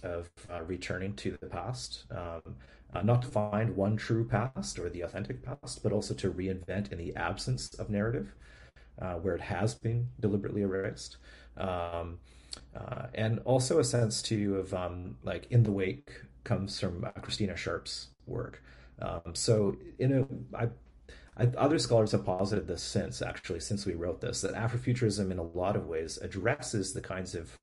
of 0.01 0.29
uh, 0.51 0.62
returning 0.63 1.15
to 1.15 1.38
the 1.41 1.48
past, 1.48 2.05
um, 2.12 2.55
uh, 2.93 3.01
not 3.01 3.21
to 3.21 3.27
find 3.27 3.75
one 3.75 3.97
true 3.97 4.25
past 4.25 4.79
or 4.79 4.89
the 4.89 5.01
authentic 5.01 5.43
past, 5.43 5.83
but 5.83 5.91
also 5.91 6.13
to 6.13 6.31
reinvent 6.31 6.91
in 6.91 6.97
the 6.97 7.15
absence 7.15 7.73
of 7.75 7.89
narrative, 7.89 8.33
uh, 9.01 9.15
where 9.15 9.35
it 9.35 9.41
has 9.41 9.75
been 9.75 10.09
deliberately 10.19 10.62
erased. 10.62 11.17
Um, 11.57 12.19
uh, 12.75 13.07
and 13.15 13.39
also 13.45 13.79
a 13.79 13.83
sense 13.83 14.21
too 14.21 14.57
of 14.57 14.73
um, 14.73 15.17
like 15.23 15.47
in 15.50 15.63
the 15.63 15.71
wake 15.71 16.12
comes 16.43 16.79
from 16.79 17.03
uh, 17.03 17.09
Christina 17.21 17.55
Sharpe's 17.55 18.09
work, 18.27 18.62
um, 19.01 19.33
so, 19.33 19.75
in 20.00 20.13
a, 20.13 20.57
I, 20.57 20.67
I, 21.38 21.47
other 21.57 21.79
scholars 21.79 22.12
have 22.12 22.25
posited 22.25 22.67
this 22.67 22.83
since, 22.83 23.21
actually, 23.21 23.59
since 23.59 23.85
we 23.85 23.93
wrote 23.93 24.21
this, 24.21 24.41
that 24.41 24.53
Afrofuturism, 24.53 25.31
in 25.31 25.39
a 25.39 25.43
lot 25.43 25.75
of 25.75 25.88
ways, 25.88 26.17
addresses 26.21 26.93
the 26.93 27.01
kinds 27.01 27.35
of 27.35 27.57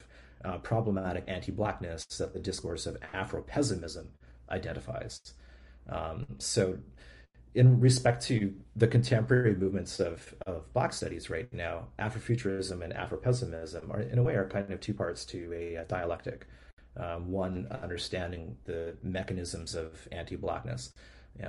uh, 0.45 0.59
problematic 0.59 1.25
anti-blackness 1.29 2.05
that 2.19 2.33
the 2.33 2.41
discourse 2.41 2.87
of 2.87 2.97
Afro-pessimism 3.13 4.09
identifies. 4.51 5.21
Um, 5.89 6.27
so, 6.39 6.79
in 7.55 7.81
respect 7.81 8.23
to 8.27 8.55
the 8.77 8.87
contemporary 8.87 9.57
movements 9.57 9.99
of, 9.99 10.35
of 10.47 10.73
Black 10.73 10.93
studies 10.93 11.29
right 11.31 11.53
now, 11.53 11.89
Afrofuturism 11.99 12.83
and 12.83 12.93
Afro-pessimism 12.93 13.91
are, 13.91 14.01
in 14.01 14.19
a 14.19 14.23
way, 14.23 14.35
are 14.35 14.49
kind 14.49 14.71
of 14.71 14.81
two 14.81 14.95
parts 14.95 15.25
to 15.27 15.53
a, 15.53 15.75
a 15.77 15.85
dialectic. 15.85 16.47
Um, 16.97 17.31
one 17.31 17.69
understanding 17.83 18.57
the 18.65 18.97
mechanisms 19.03 19.75
of 19.75 20.09
anti-blackness, 20.11 20.93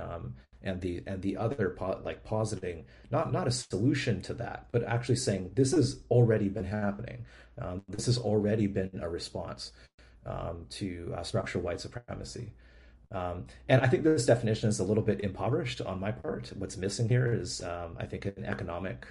um, 0.00 0.34
and 0.62 0.80
the 0.80 1.02
and 1.06 1.20
the 1.20 1.36
other 1.36 1.74
po- 1.76 2.00
like 2.04 2.22
positing 2.22 2.84
not 3.10 3.32
not 3.32 3.48
a 3.48 3.50
solution 3.50 4.22
to 4.22 4.34
that, 4.34 4.68
but 4.70 4.84
actually 4.84 5.16
saying 5.16 5.50
this 5.54 5.72
has 5.72 6.00
already 6.10 6.48
been 6.48 6.64
happening. 6.64 7.24
Um, 7.60 7.82
this 7.88 8.06
has 8.06 8.18
already 8.18 8.68
been 8.68 9.00
a 9.02 9.08
response 9.08 9.72
um, 10.24 10.66
to 10.70 11.12
uh, 11.16 11.22
structural 11.22 11.64
white 11.64 11.80
supremacy. 11.80 12.52
Um, 13.12 13.44
and 13.68 13.82
I 13.82 13.88
think 13.88 14.04
this 14.04 14.24
definition 14.24 14.68
is 14.68 14.80
a 14.80 14.84
little 14.84 15.02
bit 15.02 15.20
impoverished 15.20 15.80
on 15.82 16.00
my 16.00 16.10
part. 16.10 16.50
What's 16.56 16.76
missing 16.76 17.08
here 17.08 17.32
is, 17.32 17.62
um, 17.62 17.96
I 17.98 18.06
think, 18.06 18.24
an 18.24 18.44
economic 18.44 19.06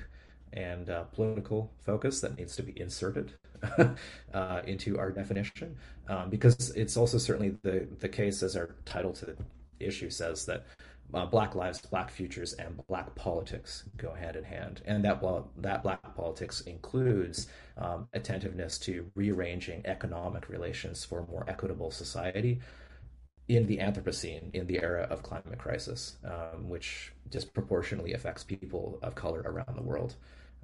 and 0.54 0.90
uh, 0.90 1.04
political 1.04 1.72
focus 1.86 2.20
that 2.22 2.38
needs 2.38 2.56
to 2.56 2.64
be 2.64 2.80
inserted 2.80 3.34
uh, 4.34 4.62
into 4.66 4.98
our 4.98 5.12
definition, 5.12 5.78
um, 6.10 6.30
because 6.30 6.72
it's 6.72 6.98
also 6.98 7.18
certainly 7.18 7.56
the 7.62 7.88
the 8.00 8.10
case, 8.10 8.42
as 8.44 8.56
our 8.56 8.76
title 8.86 9.14
to 9.14 9.26
the 9.26 9.38
issue 9.80 10.10
says 10.10 10.46
that 10.46 10.66
uh, 11.14 11.26
black 11.26 11.56
lives, 11.56 11.80
black 11.80 12.10
futures, 12.10 12.54
and 12.54 12.82
black 12.88 13.14
politics 13.16 13.84
go 13.98 14.14
hand 14.14 14.36
in 14.36 14.44
hand, 14.44 14.82
and 14.86 15.06
that 15.06 15.22
that 15.58 15.84
black 15.84 16.16
politics 16.16 16.62
includes 16.62 17.48
um, 17.78 18.08
attentiveness 18.14 18.80
to 18.80 19.10
rearranging 19.16 19.84
economic 19.86 20.50
relations 20.50 21.06
for 21.06 21.20
a 21.20 21.28
more 21.28 21.46
equitable 21.48 21.92
society 21.92 22.60
in 23.48 23.66
the 23.68 23.78
Anthropocene, 23.78 24.54
in 24.54 24.68
the 24.68 24.82
era 24.82 25.08
of 25.10 25.24
climate 25.24 25.58
crisis, 25.58 26.18
um, 26.24 26.70
which 26.70 27.12
disproportionately 27.30 28.14
affects 28.14 28.44
people 28.44 29.00
of 29.02 29.16
color 29.16 29.42
around 29.42 29.76
the 29.76 29.82
world. 29.82 30.16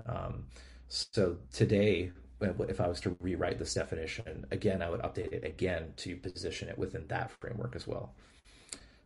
Um, 0.06 0.46
so 0.88 1.38
today, 1.52 2.12
if 2.40 2.80
I 2.80 2.88
was 2.88 3.02
to 3.02 3.18
rewrite 3.20 3.60
this 3.60 3.74
definition 3.74 4.46
again, 4.52 4.82
I 4.82 4.90
would 4.90 5.02
update 5.02 5.34
it 5.34 5.44
again 5.44 5.94
to 5.98 6.16
position 6.16 6.70
it 6.70 6.78
within 6.78 7.06
that 7.08 7.32
framework 7.32 7.76
as 7.76 7.88
well. 7.88 8.14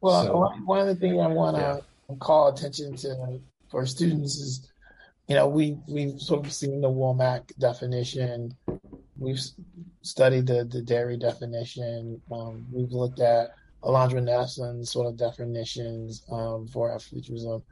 Well, 0.01 0.25
so, 0.25 0.63
one 0.65 0.79
of 0.79 0.87
the 0.87 0.95
things 0.95 1.19
I 1.19 1.27
want 1.27 1.57
to 1.57 1.83
yeah. 2.09 2.15
call 2.19 2.49
attention 2.49 2.95
to 2.97 3.39
for 3.69 3.85
students 3.85 4.35
is, 4.35 4.71
you 5.27 5.35
know, 5.35 5.47
we 5.47 5.77
we've 5.87 6.19
sort 6.19 6.45
of 6.45 6.51
seen 6.51 6.81
the 6.81 6.89
Womack 6.89 7.57
definition. 7.59 8.55
We've 9.17 9.39
studied 10.01 10.47
the 10.47 10.65
the 10.65 10.81
Dery 10.81 11.19
definition. 11.19 12.19
Um, 12.31 12.65
we've 12.71 12.91
looked 12.91 13.19
at 13.19 13.51
Alondra 13.83 14.23
Nelson's 14.23 14.91
sort 14.91 15.07
of 15.07 15.17
definitions 15.17 16.23
um, 16.31 16.67
for 16.67 16.89
Afrofuturism. 16.95 17.63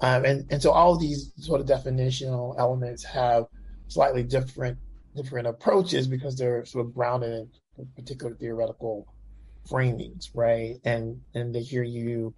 Um, 0.00 0.24
and, 0.24 0.46
and 0.50 0.62
so 0.62 0.70
all 0.70 0.96
these 0.96 1.32
sort 1.38 1.60
of 1.60 1.66
definitional 1.66 2.54
elements 2.58 3.04
have 3.04 3.46
slightly 3.88 4.22
different 4.22 4.78
different 5.16 5.48
approaches 5.48 6.06
because 6.06 6.36
they're 6.36 6.64
sort 6.64 6.86
of 6.86 6.94
grounded 6.94 7.48
in 7.78 7.86
particular 7.96 8.34
theoretical 8.34 9.06
framings, 9.68 10.30
right? 10.34 10.76
And 10.84 11.20
and 11.34 11.52
to 11.54 11.60
hear 11.60 11.82
you 11.82 12.34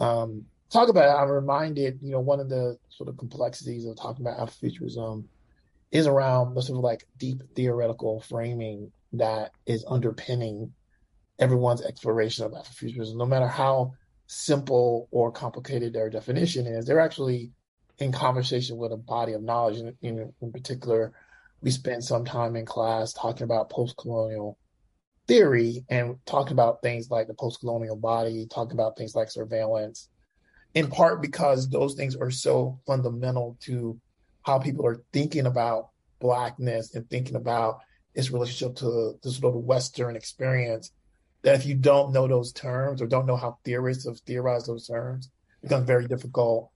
um, 0.00 0.46
talk 0.70 0.88
about 0.88 1.08
it, 1.08 1.22
I'm 1.22 1.30
reminded, 1.30 1.98
you 2.02 2.12
know, 2.12 2.20
one 2.20 2.40
of 2.40 2.48
the 2.48 2.78
sort 2.88 3.08
of 3.08 3.18
complexities 3.18 3.86
of 3.86 3.96
talking 3.96 4.26
about 4.26 4.38
Afrofuturism 4.38 5.24
is 5.92 6.06
around 6.06 6.54
the 6.54 6.62
sort 6.62 6.78
of 6.78 6.84
like 6.84 7.06
deep 7.18 7.42
theoretical 7.54 8.20
framing 8.20 8.90
that 9.12 9.52
is 9.66 9.84
underpinning 9.88 10.72
everyone's 11.38 11.82
exploration 11.82 12.44
of 12.44 12.52
Afrofuturism, 12.52 13.16
no 13.16 13.26
matter 13.26 13.46
how 13.48 13.92
simple 14.26 15.08
or 15.10 15.30
complicated 15.30 15.92
their 15.92 16.10
definition 16.10 16.66
is. 16.66 16.86
They're 16.86 17.00
actually 17.00 17.52
in 17.98 18.12
conversation 18.12 18.76
with 18.76 18.92
a 18.92 18.96
body 18.96 19.32
of 19.32 19.42
knowledge. 19.42 19.78
In, 19.78 19.94
in, 20.02 20.32
in 20.40 20.52
particular, 20.52 21.12
we 21.60 21.70
spent 21.70 22.04
some 22.04 22.24
time 22.24 22.56
in 22.56 22.66
class 22.66 23.12
talking 23.12 23.44
about 23.44 23.70
post-colonial 23.70 24.58
theory 25.26 25.84
and 25.88 26.16
talking 26.26 26.52
about 26.52 26.82
things 26.82 27.10
like 27.10 27.26
the 27.26 27.34
post-colonial 27.34 27.96
body, 27.96 28.46
talking 28.46 28.74
about 28.74 28.96
things 28.96 29.14
like 29.14 29.30
surveillance, 29.30 30.08
in 30.74 30.88
part 30.88 31.22
because 31.22 31.68
those 31.68 31.94
things 31.94 32.14
are 32.16 32.30
so 32.30 32.78
fundamental 32.86 33.56
to 33.60 33.98
how 34.42 34.58
people 34.58 34.86
are 34.86 35.02
thinking 35.12 35.46
about 35.46 35.88
blackness 36.20 36.94
and 36.94 37.08
thinking 37.10 37.36
about 37.36 37.80
its 38.14 38.30
relationship 38.30 38.76
to 38.76 39.18
the 39.22 39.30
sort 39.30 39.54
of 39.54 39.62
Western 39.62 40.16
experience. 40.16 40.92
That 41.46 41.54
if 41.54 41.64
you 41.64 41.76
don't 41.76 42.12
know 42.12 42.26
those 42.26 42.52
terms 42.52 43.00
or 43.00 43.06
don't 43.06 43.24
know 43.24 43.36
how 43.36 43.58
theorists 43.64 44.04
have 44.04 44.18
theorized 44.18 44.66
those 44.66 44.88
terms, 44.88 45.30
it 45.62 45.68
becomes 45.68 45.86
very 45.86 46.08
difficult 46.08 46.72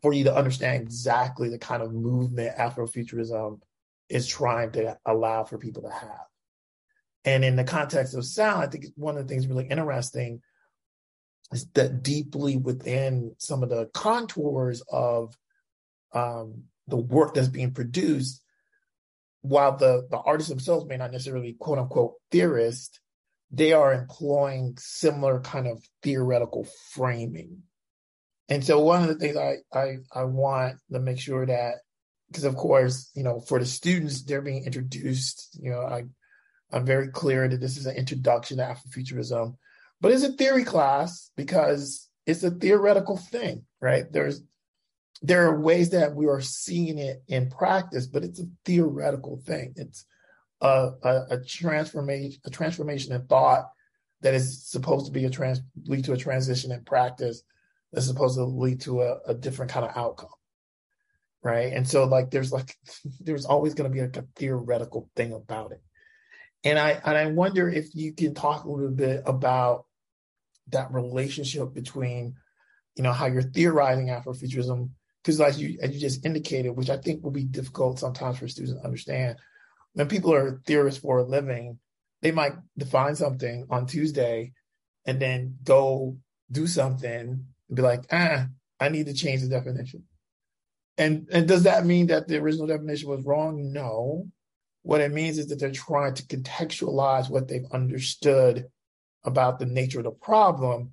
for 0.00 0.14
you 0.14 0.24
to 0.24 0.34
understand 0.34 0.80
exactly 0.80 1.50
the 1.50 1.58
kind 1.58 1.82
of 1.82 1.92
movement 1.92 2.56
Afrofuturism 2.56 3.60
is 4.08 4.26
trying 4.26 4.72
to 4.72 4.96
allow 5.04 5.44
for 5.44 5.58
people 5.58 5.82
to 5.82 5.90
have. 5.90 6.24
And 7.26 7.44
in 7.44 7.56
the 7.56 7.64
context 7.64 8.14
of 8.14 8.24
sound, 8.24 8.62
I 8.62 8.66
think 8.68 8.86
one 8.94 9.18
of 9.18 9.28
the 9.28 9.28
things 9.28 9.46
really 9.46 9.66
interesting 9.66 10.40
is 11.52 11.66
that 11.74 12.02
deeply 12.02 12.56
within 12.56 13.34
some 13.36 13.62
of 13.62 13.68
the 13.68 13.90
contours 13.92 14.82
of 14.88 15.36
um, 16.14 16.62
the 16.88 16.96
work 16.96 17.34
that's 17.34 17.48
being 17.48 17.74
produced, 17.74 18.40
while 19.42 19.76
the, 19.76 20.06
the 20.10 20.16
artists 20.16 20.48
themselves 20.48 20.86
may 20.86 20.96
not 20.96 21.12
necessarily 21.12 21.52
quote 21.60 21.78
unquote 21.78 22.14
theorist, 22.30 23.00
they 23.50 23.72
are 23.72 23.92
employing 23.92 24.74
similar 24.78 25.40
kind 25.40 25.66
of 25.66 25.82
theoretical 26.02 26.66
framing. 26.90 27.62
And 28.48 28.64
so 28.64 28.80
one 28.80 29.02
of 29.02 29.08
the 29.08 29.14
things 29.14 29.36
I, 29.36 29.56
I, 29.72 29.96
I 30.12 30.24
want 30.24 30.78
to 30.92 31.00
make 31.00 31.18
sure 31.18 31.46
that, 31.46 31.76
because 32.28 32.44
of 32.44 32.56
course, 32.56 33.10
you 33.14 33.22
know, 33.22 33.40
for 33.40 33.58
the 33.58 33.66
students, 33.66 34.22
they're 34.22 34.42
being 34.42 34.64
introduced, 34.64 35.58
you 35.60 35.70
know, 35.70 35.80
I, 35.80 36.04
I'm 36.72 36.84
very 36.84 37.08
clear 37.08 37.48
that 37.48 37.60
this 37.60 37.76
is 37.76 37.86
an 37.86 37.96
introduction 37.96 38.58
to 38.58 38.64
Afrofuturism, 38.64 39.56
but 40.00 40.12
it's 40.12 40.24
a 40.24 40.32
theory 40.32 40.64
class 40.64 41.30
because 41.36 42.08
it's 42.26 42.42
a 42.42 42.50
theoretical 42.50 43.16
thing, 43.16 43.64
right? 43.80 44.04
There's, 44.10 44.42
there 45.22 45.46
are 45.48 45.60
ways 45.60 45.90
that 45.90 46.14
we 46.14 46.26
are 46.26 46.40
seeing 46.40 46.98
it 46.98 47.22
in 47.28 47.48
practice, 47.48 48.06
but 48.06 48.24
it's 48.24 48.40
a 48.40 48.48
theoretical 48.64 49.40
thing. 49.46 49.72
It's 49.76 50.04
a, 50.60 50.90
a, 51.02 51.22
a 51.30 51.44
transformation, 51.44 52.40
a 52.44 52.50
transformation 52.50 53.12
in 53.12 53.26
thought 53.26 53.70
that 54.22 54.34
is 54.34 54.66
supposed 54.66 55.06
to 55.06 55.12
be 55.12 55.24
a 55.24 55.30
trans 55.30 55.60
lead 55.84 56.04
to 56.04 56.12
a 56.12 56.16
transition 56.16 56.72
in 56.72 56.84
practice 56.84 57.42
that's 57.92 58.06
supposed 58.06 58.36
to 58.36 58.44
lead 58.44 58.80
to 58.82 59.02
a, 59.02 59.18
a 59.26 59.34
different 59.34 59.70
kind 59.70 59.86
of 59.86 59.96
outcome. 59.96 60.30
Right. 61.42 61.72
And 61.72 61.86
so 61.86 62.04
like 62.04 62.30
there's 62.30 62.52
like 62.52 62.74
there's 63.20 63.46
always 63.46 63.74
gonna 63.74 63.90
be 63.90 64.00
like 64.00 64.16
a 64.16 64.26
theoretical 64.36 65.10
thing 65.14 65.32
about 65.32 65.72
it. 65.72 65.82
And 66.64 66.78
I 66.78 67.00
and 67.04 67.16
I 67.16 67.26
wonder 67.26 67.68
if 67.68 67.94
you 67.94 68.12
can 68.12 68.34
talk 68.34 68.64
a 68.64 68.70
little 68.70 68.90
bit 68.90 69.22
about 69.26 69.84
that 70.68 70.92
relationship 70.92 71.72
between, 71.72 72.34
you 72.96 73.04
know, 73.04 73.12
how 73.12 73.26
you're 73.26 73.42
theorizing 73.42 74.08
Afrofuturism, 74.08 74.90
because 75.22 75.40
as 75.40 75.60
you 75.60 75.78
as 75.80 75.92
you 75.92 76.00
just 76.00 76.24
indicated, 76.24 76.70
which 76.70 76.90
I 76.90 76.96
think 76.96 77.22
will 77.22 77.30
be 77.30 77.44
difficult 77.44 78.00
sometimes 78.00 78.38
for 78.38 78.48
students 78.48 78.80
to 78.80 78.84
understand, 78.84 79.36
when 79.96 80.08
people 80.08 80.34
are 80.34 80.60
theorists 80.66 81.00
for 81.00 81.18
a 81.18 81.24
living, 81.24 81.78
they 82.20 82.30
might 82.30 82.52
define 82.76 83.16
something 83.16 83.66
on 83.70 83.86
Tuesday 83.86 84.52
and 85.06 85.18
then 85.18 85.56
go 85.64 86.18
do 86.52 86.66
something 86.66 87.10
and 87.70 87.74
be 87.74 87.80
like, 87.80 88.04
ah, 88.12 88.46
I 88.78 88.90
need 88.90 89.06
to 89.06 89.14
change 89.14 89.40
the 89.40 89.48
definition. 89.48 90.04
And 90.98 91.28
and 91.32 91.48
does 91.48 91.62
that 91.62 91.86
mean 91.86 92.08
that 92.08 92.28
the 92.28 92.36
original 92.36 92.66
definition 92.66 93.08
was 93.08 93.24
wrong? 93.24 93.72
No. 93.72 94.26
What 94.82 95.00
it 95.00 95.12
means 95.12 95.38
is 95.38 95.46
that 95.46 95.58
they're 95.58 95.70
trying 95.70 96.12
to 96.12 96.22
contextualize 96.24 97.30
what 97.30 97.48
they've 97.48 97.72
understood 97.72 98.66
about 99.24 99.58
the 99.58 99.66
nature 99.66 100.00
of 100.00 100.04
the 100.04 100.10
problem 100.10 100.92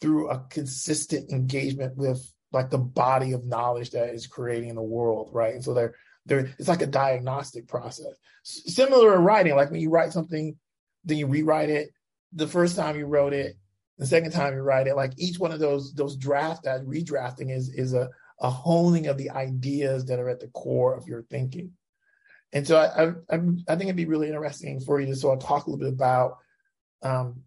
through 0.00 0.30
a 0.30 0.44
consistent 0.50 1.30
engagement 1.30 1.96
with 1.96 2.28
like 2.50 2.70
the 2.70 2.78
body 2.78 3.32
of 3.34 3.46
knowledge 3.46 3.90
that 3.90 4.12
is 4.12 4.26
creating 4.26 4.74
the 4.74 4.82
world, 4.82 5.30
right? 5.32 5.54
And 5.54 5.62
so 5.62 5.74
they're 5.74 5.94
there 6.26 6.50
it's 6.58 6.68
like 6.68 6.82
a 6.82 6.86
diagnostic 6.86 7.68
process. 7.68 8.14
S- 8.44 8.74
similar 8.74 9.12
to 9.12 9.18
writing, 9.18 9.56
like 9.56 9.70
when 9.70 9.80
you 9.80 9.90
write 9.90 10.12
something, 10.12 10.56
then 11.04 11.18
you 11.18 11.26
rewrite 11.26 11.70
it. 11.70 11.90
The 12.32 12.48
first 12.48 12.76
time 12.76 12.96
you 12.96 13.06
wrote 13.06 13.32
it, 13.32 13.56
the 13.98 14.06
second 14.06 14.32
time 14.32 14.54
you 14.54 14.60
write 14.60 14.86
it, 14.86 14.96
like 14.96 15.12
each 15.16 15.38
one 15.38 15.52
of 15.52 15.60
those 15.60 15.94
those 15.94 16.16
drafts, 16.16 16.62
that 16.64 16.82
redrafting 16.82 17.50
is 17.50 17.68
is 17.68 17.94
a 17.94 18.10
a 18.40 18.50
honing 18.50 19.06
of 19.06 19.18
the 19.18 19.30
ideas 19.30 20.06
that 20.06 20.18
are 20.18 20.28
at 20.28 20.40
the 20.40 20.48
core 20.48 20.94
of 20.94 21.06
your 21.06 21.22
thinking. 21.22 21.72
And 22.52 22.66
so 22.66 22.76
I 22.76 23.34
I, 23.34 23.38
I 23.68 23.76
think 23.76 23.84
it'd 23.84 23.96
be 23.96 24.06
really 24.06 24.28
interesting 24.28 24.80
for 24.80 25.00
you 25.00 25.06
to 25.06 25.16
sort 25.16 25.38
of 25.40 25.46
talk 25.46 25.66
a 25.66 25.70
little 25.70 25.84
bit 25.84 25.92
about 25.92 26.38
um, 27.02 27.42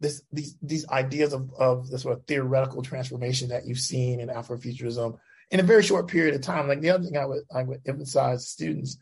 this 0.00 0.22
these 0.32 0.56
these 0.62 0.88
ideas 0.88 1.32
of 1.32 1.52
of 1.58 1.88
the 1.88 1.98
sort 1.98 2.18
of 2.18 2.26
theoretical 2.26 2.82
transformation 2.82 3.48
that 3.48 3.66
you've 3.66 3.78
seen 3.78 4.20
in 4.20 4.28
Afrofuturism 4.28 5.18
in 5.50 5.60
a 5.60 5.64
very 5.64 5.82
short 5.82 6.08
period 6.08 6.34
of 6.34 6.42
time. 6.42 6.68
Like 6.68 6.80
the 6.80 6.90
other 6.90 7.04
thing 7.04 7.16
I 7.16 7.26
would 7.26 7.42
I 7.54 7.62
would 7.62 7.80
emphasize 7.86 8.48
students 8.48 8.98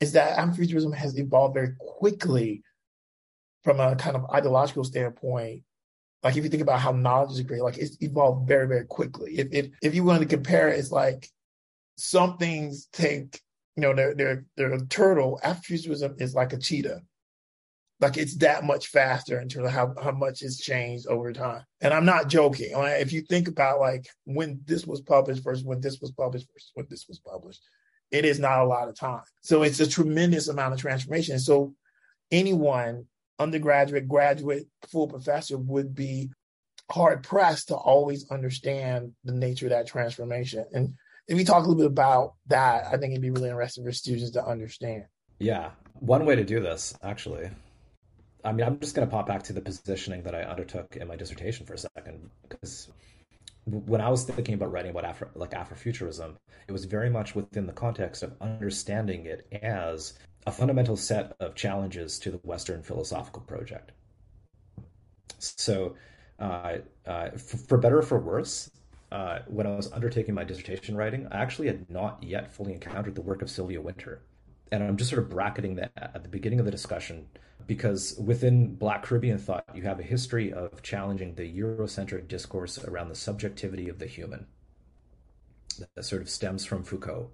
is 0.00 0.12
that 0.12 0.36
Afrofuturism 0.36 0.94
has 0.94 1.18
evolved 1.18 1.54
very 1.54 1.74
quickly 1.78 2.62
from 3.64 3.80
a 3.80 3.94
kind 3.96 4.16
of 4.16 4.28
ideological 4.30 4.84
standpoint. 4.84 5.62
Like 6.22 6.36
if 6.36 6.44
you 6.44 6.50
think 6.50 6.62
about 6.62 6.80
how 6.80 6.92
knowledge 6.92 7.32
is 7.32 7.46
created, 7.46 7.64
like 7.64 7.78
it's 7.78 8.00
evolved 8.00 8.48
very, 8.48 8.66
very 8.66 8.84
quickly. 8.84 9.38
If 9.38 9.48
if 9.52 9.66
if 9.82 9.94
you 9.94 10.04
want 10.04 10.22
to 10.22 10.28
compare 10.28 10.68
it, 10.68 10.78
it's 10.78 10.92
like 10.92 11.28
some 11.96 12.38
things 12.38 12.86
take, 12.92 13.40
you 13.76 13.82
know, 13.82 13.94
they're 13.94 14.14
they're 14.14 14.44
they're 14.56 14.74
a 14.74 14.86
turtle. 14.86 15.40
Afrofuturism 15.44 16.20
is 16.20 16.34
like 16.34 16.52
a 16.52 16.58
cheetah 16.58 17.02
like 18.02 18.16
it's 18.16 18.36
that 18.38 18.64
much 18.64 18.88
faster 18.88 19.40
in 19.40 19.48
terms 19.48 19.66
of 19.66 19.72
how, 19.72 19.94
how 20.02 20.10
much 20.10 20.40
has 20.40 20.58
changed 20.58 21.06
over 21.06 21.32
time. 21.32 21.64
And 21.80 21.94
I'm 21.94 22.04
not 22.04 22.28
joking. 22.28 22.72
If 22.74 23.12
you 23.12 23.22
think 23.22 23.48
about 23.48 23.78
like 23.78 24.06
when 24.24 24.60
this 24.66 24.84
was 24.86 25.00
published 25.00 25.42
versus 25.42 25.64
when 25.64 25.80
this 25.80 26.00
was 26.00 26.10
published 26.10 26.48
versus 26.52 26.72
when 26.74 26.86
this 26.90 27.06
was 27.08 27.20
published, 27.20 27.62
it 28.10 28.24
is 28.24 28.40
not 28.40 28.58
a 28.58 28.66
lot 28.66 28.88
of 28.88 28.96
time. 28.96 29.22
So 29.40 29.62
it's 29.62 29.80
a 29.80 29.88
tremendous 29.88 30.48
amount 30.48 30.74
of 30.74 30.80
transformation. 30.80 31.38
So 31.38 31.74
anyone, 32.30 33.06
undergraduate, 33.38 34.08
graduate, 34.08 34.66
full 34.88 35.06
professor 35.06 35.56
would 35.56 35.94
be 35.94 36.30
hard 36.90 37.22
pressed 37.22 37.68
to 37.68 37.76
always 37.76 38.30
understand 38.30 39.12
the 39.24 39.32
nature 39.32 39.66
of 39.66 39.70
that 39.70 39.86
transformation. 39.86 40.64
And 40.72 40.94
if 41.28 41.36
we 41.36 41.44
talk 41.44 41.64
a 41.64 41.68
little 41.68 41.76
bit 41.76 41.86
about 41.86 42.34
that, 42.48 42.86
I 42.86 42.96
think 42.96 43.12
it'd 43.12 43.22
be 43.22 43.30
really 43.30 43.48
interesting 43.48 43.84
for 43.84 43.92
students 43.92 44.32
to 44.32 44.44
understand. 44.44 45.04
Yeah. 45.38 45.70
One 46.00 46.26
way 46.26 46.34
to 46.36 46.44
do 46.44 46.58
this, 46.60 46.94
actually, 47.02 47.48
I 48.44 48.52
mean, 48.52 48.66
I'm 48.66 48.78
just 48.80 48.94
going 48.94 49.06
to 49.06 49.10
pop 49.10 49.26
back 49.26 49.42
to 49.44 49.52
the 49.52 49.60
positioning 49.60 50.22
that 50.24 50.34
I 50.34 50.42
undertook 50.42 50.96
in 50.96 51.06
my 51.06 51.16
dissertation 51.16 51.64
for 51.64 51.74
a 51.74 51.78
second, 51.78 52.28
because 52.48 52.88
when 53.66 54.00
I 54.00 54.08
was 54.08 54.24
thinking 54.24 54.54
about 54.54 54.72
writing 54.72 54.90
about 54.90 55.04
Afro, 55.04 55.28
like 55.34 55.52
Afrofuturism, 55.52 56.34
it 56.66 56.72
was 56.72 56.84
very 56.84 57.08
much 57.08 57.34
within 57.34 57.66
the 57.66 57.72
context 57.72 58.22
of 58.22 58.34
understanding 58.40 59.26
it 59.26 59.46
as 59.62 60.14
a 60.46 60.52
fundamental 60.52 60.96
set 60.96 61.36
of 61.38 61.54
challenges 61.54 62.18
to 62.20 62.32
the 62.32 62.38
Western 62.38 62.82
philosophical 62.82 63.42
project. 63.42 63.92
So, 65.38 65.94
uh, 66.40 66.78
uh, 67.06 67.30
for, 67.30 67.56
for, 67.56 67.78
better 67.78 67.98
or 67.98 68.02
for 68.02 68.18
worse, 68.18 68.70
uh, 69.12 69.40
when 69.46 69.66
I 69.66 69.76
was 69.76 69.92
undertaking 69.92 70.34
my 70.34 70.42
dissertation 70.42 70.96
writing, 70.96 71.28
I 71.30 71.38
actually 71.38 71.68
had 71.68 71.88
not 71.88 72.22
yet 72.22 72.50
fully 72.50 72.72
encountered 72.72 73.14
the 73.14 73.22
work 73.22 73.42
of 73.42 73.50
Sylvia 73.50 73.80
Wynter. 73.80 74.22
And 74.72 74.82
I'm 74.82 74.96
just 74.96 75.10
sort 75.10 75.22
of 75.22 75.28
bracketing 75.28 75.76
that 75.76 75.92
at 75.96 76.22
the 76.22 76.28
beginning 76.28 76.58
of 76.58 76.64
the 76.64 76.70
discussion 76.70 77.26
because 77.66 78.18
within 78.18 78.74
Black 78.74 79.02
Caribbean 79.02 79.38
thought, 79.38 79.64
you 79.74 79.82
have 79.82 80.00
a 80.00 80.04
history 80.04 80.52
of 80.52 80.82
challenging 80.82 81.34
the 81.34 81.58
Eurocentric 81.58 82.28
discourse 82.28 82.82
around 82.84 83.08
the 83.08 83.14
subjectivity 83.14 83.88
of 83.88 83.98
the 83.98 84.06
human 84.06 84.46
that 85.94 86.04
sort 86.04 86.22
of 86.22 86.28
stems 86.28 86.64
from 86.64 86.82
Foucault, 86.82 87.30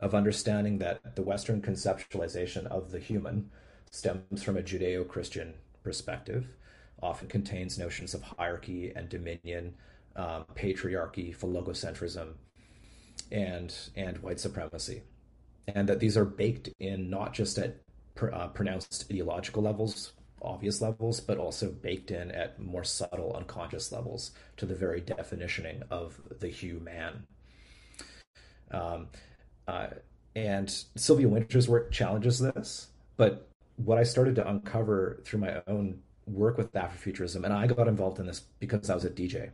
of 0.00 0.14
understanding 0.14 0.78
that 0.78 1.16
the 1.16 1.22
Western 1.22 1.60
conceptualization 1.60 2.66
of 2.66 2.90
the 2.90 2.98
human 2.98 3.50
stems 3.90 4.42
from 4.42 4.56
a 4.56 4.62
Judeo 4.62 5.06
Christian 5.06 5.54
perspective, 5.82 6.48
often 7.02 7.28
contains 7.28 7.78
notions 7.78 8.14
of 8.14 8.22
hierarchy 8.22 8.92
and 8.94 9.08
dominion, 9.08 9.74
um, 10.16 10.44
patriarchy, 10.54 11.36
phallogocentrism, 11.36 12.34
and, 13.30 13.74
and 13.94 14.18
white 14.18 14.40
supremacy. 14.40 15.02
And 15.68 15.88
that 15.88 16.00
these 16.00 16.16
are 16.16 16.24
baked 16.24 16.68
in 16.78 17.10
not 17.10 17.34
just 17.34 17.58
at 17.58 17.76
pr- 18.16 18.32
uh, 18.32 18.48
pronounced 18.48 19.04
ideological 19.10 19.62
levels, 19.62 20.12
obvious 20.42 20.82
levels, 20.82 21.20
but 21.20 21.38
also 21.38 21.70
baked 21.70 22.10
in 22.10 22.32
at 22.32 22.58
more 22.58 22.82
subtle 22.82 23.34
unconscious 23.36 23.92
levels 23.92 24.32
to 24.56 24.66
the 24.66 24.74
very 24.74 25.00
definitioning 25.00 25.82
of 25.90 26.20
the 26.40 26.48
human. 26.48 27.26
Um, 28.72 29.08
uh, 29.68 29.88
and 30.34 30.68
Sylvia 30.96 31.28
Wynter's 31.28 31.68
work 31.68 31.92
challenges 31.92 32.40
this, 32.40 32.88
but 33.16 33.48
what 33.76 33.98
I 33.98 34.02
started 34.02 34.34
to 34.36 34.48
uncover 34.48 35.20
through 35.24 35.40
my 35.40 35.62
own 35.66 36.00
work 36.26 36.58
with 36.58 36.72
Afrofuturism, 36.72 37.44
and 37.44 37.52
I 37.52 37.66
got 37.66 37.88
involved 37.88 38.18
in 38.18 38.26
this 38.26 38.42
because 38.58 38.90
I 38.90 38.94
was 38.94 39.04
a 39.04 39.10
DJ 39.10 39.50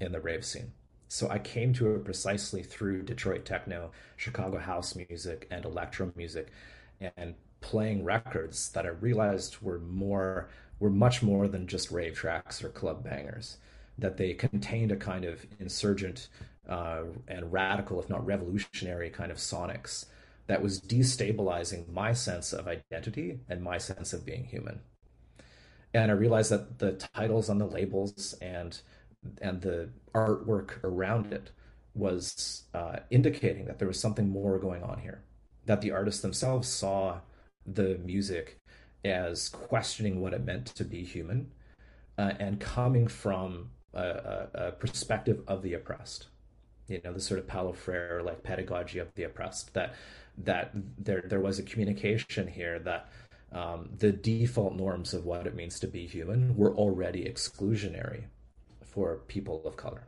in 0.00 0.12
the 0.12 0.20
rave 0.20 0.44
scene. 0.44 0.72
So 1.08 1.28
I 1.28 1.38
came 1.38 1.72
to 1.74 1.94
it 1.94 2.04
precisely 2.04 2.62
through 2.62 3.02
Detroit 3.02 3.44
techno, 3.44 3.92
Chicago 4.16 4.58
house 4.58 4.96
music, 4.96 5.46
and 5.50 5.64
electro 5.64 6.10
music, 6.16 6.50
and 7.16 7.34
playing 7.64 8.04
records 8.04 8.68
that 8.72 8.84
I 8.84 8.90
realized 8.90 9.62
were 9.62 9.78
more 9.80 10.48
were 10.78 10.90
much 10.90 11.22
more 11.22 11.48
than 11.48 11.66
just 11.66 11.90
rave 11.90 12.14
tracks 12.14 12.62
or 12.62 12.68
club 12.68 13.02
bangers. 13.02 13.56
That 13.98 14.16
they 14.18 14.34
contained 14.34 14.92
a 14.92 14.96
kind 14.96 15.24
of 15.24 15.46
insurgent 15.58 16.28
uh, 16.68 17.04
and 17.26 17.52
radical, 17.52 17.98
if 18.00 18.10
not 18.10 18.26
revolutionary, 18.26 19.08
kind 19.08 19.30
of 19.30 19.38
sonics 19.38 20.06
that 20.46 20.62
was 20.62 20.80
destabilizing 20.80 21.90
my 21.90 22.12
sense 22.12 22.52
of 22.52 22.68
identity 22.68 23.40
and 23.48 23.62
my 23.62 23.78
sense 23.78 24.12
of 24.12 24.26
being 24.26 24.44
human. 24.44 24.80
And 25.94 26.10
I 26.10 26.14
realized 26.14 26.50
that 26.50 26.78
the 26.80 26.92
titles 26.92 27.48
on 27.48 27.58
the 27.58 27.66
labels 27.66 28.34
and 28.42 28.78
and 29.40 29.62
the 29.62 29.88
artwork 30.14 30.84
around 30.84 31.32
it 31.32 31.50
was 31.94 32.64
uh, 32.74 32.96
indicating 33.10 33.64
that 33.64 33.78
there 33.78 33.88
was 33.88 33.98
something 33.98 34.28
more 34.28 34.58
going 34.58 34.82
on 34.82 34.98
here 34.98 35.22
that 35.66 35.80
the 35.80 35.92
artists 35.92 36.20
themselves 36.20 36.68
saw 36.68 37.20
the 37.66 37.98
music 38.04 38.58
as 39.04 39.48
questioning 39.48 40.20
what 40.20 40.32
it 40.32 40.44
meant 40.44 40.66
to 40.66 40.84
be 40.84 41.04
human 41.04 41.50
uh, 42.18 42.32
and 42.38 42.60
coming 42.60 43.06
from 43.06 43.70
a, 43.92 44.00
a, 44.00 44.48
a, 44.54 44.72
perspective 44.72 45.42
of 45.46 45.62
the 45.62 45.74
oppressed. 45.74 46.26
You 46.88 47.00
know, 47.04 47.12
the 47.12 47.20
sort 47.20 47.40
of 47.40 47.46
Paulo 47.46 47.72
Freire 47.72 48.22
like 48.22 48.42
pedagogy 48.42 48.98
of 48.98 49.08
the 49.14 49.24
oppressed 49.24 49.74
that 49.74 49.94
that 50.38 50.72
there 50.98 51.22
there 51.26 51.40
was 51.40 51.58
a 51.58 51.62
communication 51.62 52.46
here 52.46 52.78
that 52.80 53.08
um, 53.52 53.88
the 53.98 54.12
default 54.12 54.74
norms 54.74 55.14
of 55.14 55.24
what 55.24 55.46
it 55.46 55.54
means 55.54 55.78
to 55.80 55.86
be 55.86 56.06
human 56.06 56.56
were 56.56 56.74
already 56.74 57.24
exclusionary 57.24 58.24
for 58.82 59.20
people 59.28 59.62
of 59.64 59.76
color 59.76 60.06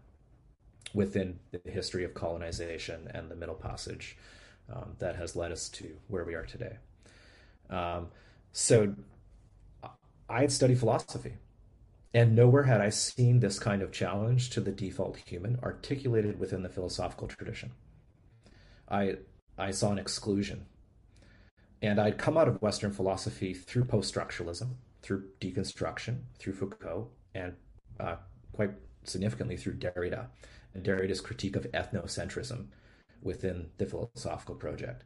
within 0.95 1.39
the 1.53 1.71
history 1.71 2.05
of 2.05 2.15
colonization 2.15 3.09
and 3.15 3.31
the 3.31 3.37
Middle 3.37 3.55
Passage 3.55 4.17
um, 4.73 4.95
that 4.99 5.17
has 5.17 5.37
led 5.37 5.53
us 5.53 5.69
to 5.69 5.97
where 6.09 6.25
we 6.25 6.35
are 6.35 6.45
today. 6.45 6.77
Um, 7.71 8.09
so 8.53 8.95
I 10.29 10.41
had 10.41 10.53
studied 10.53 10.79
philosophy, 10.79 11.35
and 12.15 12.35
nowhere 12.35 12.65
had 12.65 12.81
I 12.81 12.89
seen 12.89 13.41
this 13.41 13.59
kind 13.59 13.83
of 13.83 13.93
challenge 13.93 14.51
to 14.51 14.61
the 14.61 14.73
default 14.73 15.19
human 15.27 15.59
articulated 15.63 16.39
within 16.39 16.63
the 16.63 16.69
philosophical 16.69 17.29
tradition. 17.29 17.73
I 18.89 19.17
I 19.59 19.71
saw 19.71 19.91
an 19.91 19.99
exclusion. 19.99 20.67
And 21.83 22.01
I'd 22.01 22.19
come 22.19 22.37
out 22.37 22.49
of 22.49 22.61
Western 22.63 22.93
philosophy 22.93 23.53
through 23.53 23.85
post 23.85 24.15
structuralism, 24.15 24.77
through 25.03 25.25
deconstruction, 25.41 26.23
through 26.39 26.55
Foucault, 26.55 27.09
and 27.35 27.55
uh, 28.01 28.17
quite 28.53 28.71
significantly 29.05 29.57
through 29.57 29.75
Derrida 29.75 30.27
and 30.75 30.83
Derrida's 30.83 31.21
critique 31.21 31.57
of 31.57 31.71
ethnocentrism 31.73 32.67
within 33.23 33.71
the 33.79 33.87
philosophical 33.87 34.55
project. 34.55 35.05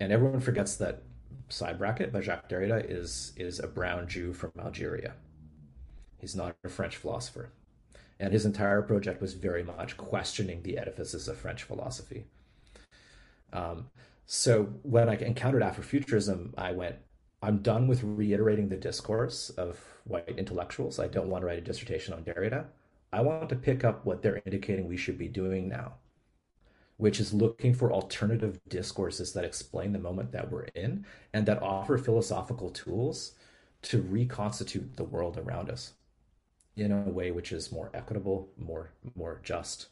And 0.00 0.12
everyone 0.12 0.40
forgets 0.40 0.76
that 0.76 1.02
side 1.48 1.78
bracket 1.78 2.12
by 2.12 2.20
Jacques 2.20 2.48
Derrida 2.48 2.84
is, 2.88 3.32
is 3.36 3.60
a 3.60 3.66
brown 3.66 4.08
Jew 4.08 4.32
from 4.32 4.52
Algeria. 4.58 5.14
He's 6.18 6.34
not 6.34 6.56
a 6.64 6.68
French 6.68 6.96
philosopher. 6.96 7.50
And 8.18 8.32
his 8.32 8.46
entire 8.46 8.82
project 8.82 9.20
was 9.20 9.34
very 9.34 9.62
much 9.62 9.96
questioning 9.96 10.62
the 10.62 10.78
edifices 10.78 11.28
of 11.28 11.36
French 11.36 11.62
philosophy. 11.62 12.24
Um, 13.52 13.90
so 14.24 14.64
when 14.82 15.08
I 15.08 15.16
encountered 15.16 15.62
Afrofuturism, 15.62 16.52
I 16.56 16.72
went, 16.72 16.96
I'm 17.42 17.58
done 17.58 17.86
with 17.86 18.02
reiterating 18.02 18.68
the 18.68 18.76
discourse 18.76 19.50
of 19.50 19.78
white 20.04 20.28
intellectuals. 20.28 20.98
I 20.98 21.08
don't 21.08 21.28
want 21.28 21.42
to 21.42 21.46
write 21.46 21.58
a 21.58 21.62
dissertation 21.62 22.14
on 22.14 22.24
Derrida. 22.24 22.64
I 23.12 23.20
want 23.20 23.48
to 23.50 23.56
pick 23.56 23.84
up 23.84 24.04
what 24.04 24.22
they're 24.22 24.42
indicating 24.44 24.88
we 24.88 24.96
should 24.96 25.18
be 25.18 25.28
doing 25.28 25.68
now, 25.68 25.94
which 26.96 27.20
is 27.20 27.34
looking 27.34 27.74
for 27.74 27.92
alternative 27.92 28.58
discourses 28.68 29.32
that 29.32 29.44
explain 29.44 29.92
the 29.92 29.98
moment 29.98 30.32
that 30.32 30.50
we're 30.50 30.64
in 30.74 31.04
and 31.32 31.46
that 31.46 31.62
offer 31.62 31.98
philosophical 31.98 32.70
tools 32.70 33.34
to 33.82 34.00
reconstitute 34.00 34.96
the 34.96 35.04
world 35.04 35.38
around 35.38 35.70
us 35.70 35.92
in 36.76 36.92
a 36.92 37.00
way 37.08 37.30
which 37.30 37.52
is 37.52 37.72
more 37.72 37.90
equitable, 37.94 38.50
more 38.58 38.90
more 39.14 39.40
just, 39.42 39.88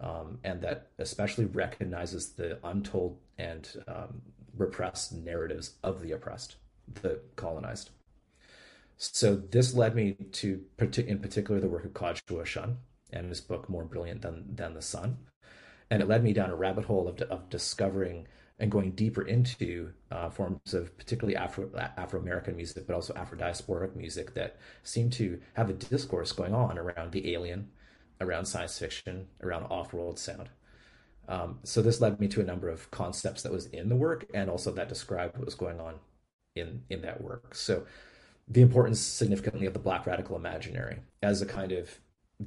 um, 0.00 0.38
and 0.44 0.60
that 0.62 0.88
especially 0.98 1.44
recognizes 1.44 2.30
the 2.30 2.58
untold 2.64 3.18
and 3.38 3.82
um, 3.86 4.22
repressed 4.56 5.12
narratives 5.12 5.74
of 5.82 6.02
the 6.02 6.12
oppressed, 6.12 6.56
the 7.02 7.20
colonized. 7.36 7.90
So 8.96 9.36
this 9.36 9.74
led 9.74 9.94
me 9.94 10.16
to, 10.32 10.64
in 10.78 11.18
particular, 11.18 11.60
the 11.60 11.68
work 11.68 11.84
of 11.84 11.92
Kodwo 11.92 12.42
Eshun 12.42 12.76
and 13.12 13.28
his 13.28 13.40
book 13.40 13.68
"More 13.68 13.84
Brilliant 13.84 14.22
Than 14.22 14.56
Than 14.56 14.74
the 14.74 14.82
Sun," 14.82 15.18
and 15.90 16.02
it 16.02 16.08
led 16.08 16.24
me 16.24 16.32
down 16.32 16.50
a 16.50 16.56
rabbit 16.56 16.84
hole 16.84 17.08
of, 17.08 17.20
of 17.22 17.48
discovering 17.48 18.26
and 18.58 18.70
going 18.70 18.92
deeper 18.92 19.22
into 19.22 19.92
uh, 20.10 20.30
forms 20.30 20.72
of 20.72 20.96
particularly 20.96 21.36
Afro 21.36 21.70
Afro 21.96 22.20
American 22.20 22.56
music, 22.56 22.86
but 22.86 22.94
also 22.94 23.14
Afro 23.14 23.36
diasporic 23.36 23.94
music 23.94 24.34
that 24.34 24.56
seem 24.82 25.10
to 25.10 25.40
have 25.54 25.68
a 25.68 25.74
discourse 25.74 26.32
going 26.32 26.54
on 26.54 26.78
around 26.78 27.12
the 27.12 27.34
alien, 27.34 27.68
around 28.20 28.46
science 28.46 28.78
fiction, 28.78 29.26
around 29.42 29.64
off 29.64 29.92
world 29.92 30.18
sound. 30.18 30.48
Um, 31.28 31.58
so 31.64 31.82
this 31.82 32.00
led 32.00 32.20
me 32.20 32.28
to 32.28 32.40
a 32.40 32.44
number 32.44 32.68
of 32.68 32.90
concepts 32.90 33.42
that 33.42 33.52
was 33.52 33.66
in 33.66 33.88
the 33.88 33.96
work, 33.96 34.26
and 34.32 34.48
also 34.48 34.72
that 34.72 34.88
described 34.88 35.36
what 35.36 35.44
was 35.44 35.54
going 35.54 35.80
on 35.80 35.96
in 36.54 36.82
in 36.88 37.02
that 37.02 37.20
work. 37.20 37.54
So 37.54 37.84
the 38.48 38.62
importance 38.62 39.00
significantly 39.00 39.66
of 39.66 39.74
the 39.74 39.80
Black 39.80 40.06
radical 40.06 40.36
imaginary 40.36 41.00
as 41.22 41.42
a 41.42 41.46
kind 41.46 41.72
of 41.72 41.98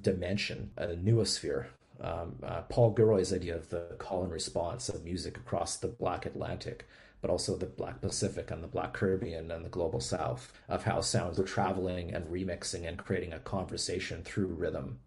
dimension, 0.01 0.71
a 0.77 0.87
noosphere 0.87 1.67
um, 2.01 2.35
uh, 2.43 2.61
Paul 2.69 2.91
Gilroy's 2.91 3.33
idea 3.33 3.55
of 3.55 3.69
the 3.69 3.95
call 3.97 4.23
and 4.23 4.31
response 4.31 4.89
of 4.89 5.03
music 5.03 5.37
across 5.37 5.77
the 5.77 5.87
Black 5.87 6.25
Atlantic, 6.25 6.87
but 7.21 7.29
also 7.29 7.55
the 7.55 7.65
Black 7.65 8.01
Pacific 8.01 8.51
and 8.51 8.63
the 8.63 8.67
Black 8.67 8.93
Caribbean 8.93 9.51
and 9.51 9.65
the 9.65 9.69
Global 9.69 9.99
South, 9.99 10.53
of 10.69 10.83
how 10.83 11.01
sounds 11.01 11.37
were 11.37 11.43
traveling 11.43 12.13
and 12.13 12.25
remixing 12.27 12.87
and 12.87 12.97
creating 12.97 13.33
a 13.33 13.39
conversation 13.39 14.23
through 14.23 14.47
rhythm 14.47 14.99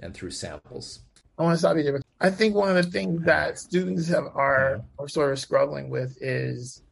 and 0.00 0.14
through 0.14 0.30
samples. 0.30 1.00
I 1.38 1.42
want 1.42 1.54
to 1.54 1.58
stop 1.58 1.76
you 1.76 1.82
there. 1.82 2.00
I 2.20 2.30
think 2.30 2.54
one 2.54 2.74
of 2.74 2.76
the 2.76 2.90
things 2.90 3.22
that 3.24 3.58
students 3.58 4.08
have 4.08 4.24
are, 4.34 4.80
are 4.98 5.08
sort 5.08 5.32
of 5.32 5.38
struggling 5.38 5.90
with 5.90 6.16
is, 6.22 6.82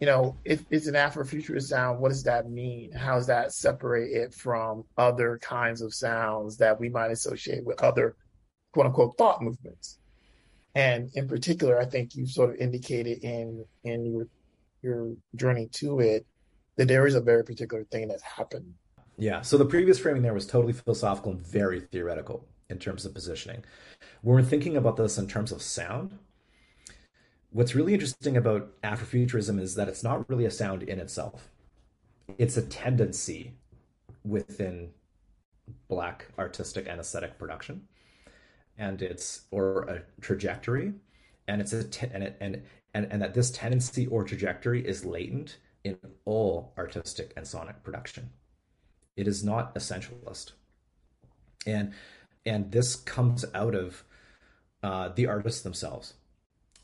you 0.00 0.06
know, 0.06 0.36
if 0.44 0.64
it's 0.70 0.86
an 0.86 0.94
Afrofuturist 0.94 1.64
sound, 1.64 2.00
what 2.00 2.08
does 2.08 2.22
that 2.22 2.48
mean? 2.48 2.92
How 2.92 3.16
does 3.16 3.26
that 3.26 3.52
separate 3.52 4.12
it 4.12 4.32
from 4.32 4.84
other 4.96 5.38
kinds 5.42 5.82
of 5.82 5.92
sounds 5.92 6.56
that 6.58 6.78
we 6.80 6.88
might 6.88 7.10
associate 7.10 7.64
with 7.64 7.82
other 7.82 8.16
quote 8.72 8.86
unquote 8.86 9.16
thought 9.16 9.42
movements. 9.42 9.98
And 10.74 11.10
in 11.14 11.26
particular, 11.26 11.80
I 11.80 11.86
think 11.86 12.14
you 12.14 12.26
sort 12.26 12.50
of 12.50 12.56
indicated 12.56 13.18
in 13.22 13.64
in 13.84 14.06
your 14.06 14.28
your 14.82 15.12
journey 15.34 15.68
to 15.72 16.00
it 16.00 16.26
that 16.76 16.88
there 16.88 17.06
is 17.06 17.14
a 17.14 17.20
very 17.20 17.44
particular 17.44 17.84
thing 17.84 18.08
that's 18.08 18.22
happened. 18.22 18.74
Yeah. 19.16 19.40
So 19.40 19.56
the 19.56 19.64
previous 19.64 19.98
framing 19.98 20.22
there 20.22 20.34
was 20.34 20.46
totally 20.46 20.74
philosophical 20.74 21.32
and 21.32 21.40
very 21.40 21.80
theoretical 21.80 22.46
in 22.68 22.78
terms 22.78 23.06
of 23.06 23.14
positioning. 23.14 23.64
We're 24.22 24.42
thinking 24.42 24.76
about 24.76 24.96
this 24.96 25.18
in 25.18 25.26
terms 25.28 25.52
of 25.52 25.62
sound, 25.62 26.18
what's 27.50 27.74
really 27.74 27.94
interesting 27.94 28.36
about 28.36 28.70
Afrofuturism 28.82 29.60
is 29.60 29.74
that 29.76 29.88
it's 29.88 30.02
not 30.02 30.28
really 30.28 30.44
a 30.44 30.50
sound 30.50 30.82
in 30.82 30.98
itself. 30.98 31.48
It's 32.38 32.56
a 32.56 32.62
tendency 32.62 33.54
within 34.24 34.90
black 35.88 36.26
artistic 36.38 36.86
and 36.88 37.00
aesthetic 37.00 37.38
production 37.38 37.88
and 38.78 39.02
it's 39.02 39.42
or 39.50 39.82
a 39.82 40.02
trajectory 40.20 40.92
and 41.48 41.60
it's 41.60 41.72
a 41.72 41.84
te- 41.84 42.08
and, 42.12 42.22
it, 42.22 42.36
and 42.40 42.62
and 42.94 43.06
and 43.10 43.22
that 43.22 43.34
this 43.34 43.50
tendency 43.50 44.06
or 44.06 44.24
trajectory 44.24 44.86
is 44.86 45.04
latent 45.04 45.58
in 45.84 45.98
all 46.24 46.72
artistic 46.76 47.32
and 47.36 47.46
sonic 47.46 47.82
production. 47.82 48.30
It 49.16 49.28
is 49.28 49.44
not 49.44 49.74
essentialist. 49.74 50.52
And 51.66 51.92
and 52.44 52.70
this 52.72 52.96
comes 52.96 53.44
out 53.54 53.74
of 53.74 54.04
uh, 54.82 55.10
the 55.14 55.26
artists 55.26 55.62
themselves. 55.62 56.14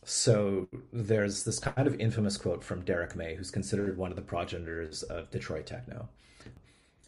So 0.05 0.69
there's 0.93 1.45
this 1.45 1.61
kind 1.61 1.87
of 1.87 2.01
infamous 2.01 2.37
quote 2.37 2.65
from 2.65 2.85
Derrick 2.85 3.15
May, 3.15 3.37
who's 3.37 3.53
considered 3.53 3.97
one 3.97 4.11
of 4.11 4.17
the 4.17 4.23
progenitors 4.23 5.05
of 5.05 5.31
Detroit 5.31 5.67
techno. 5.67 6.09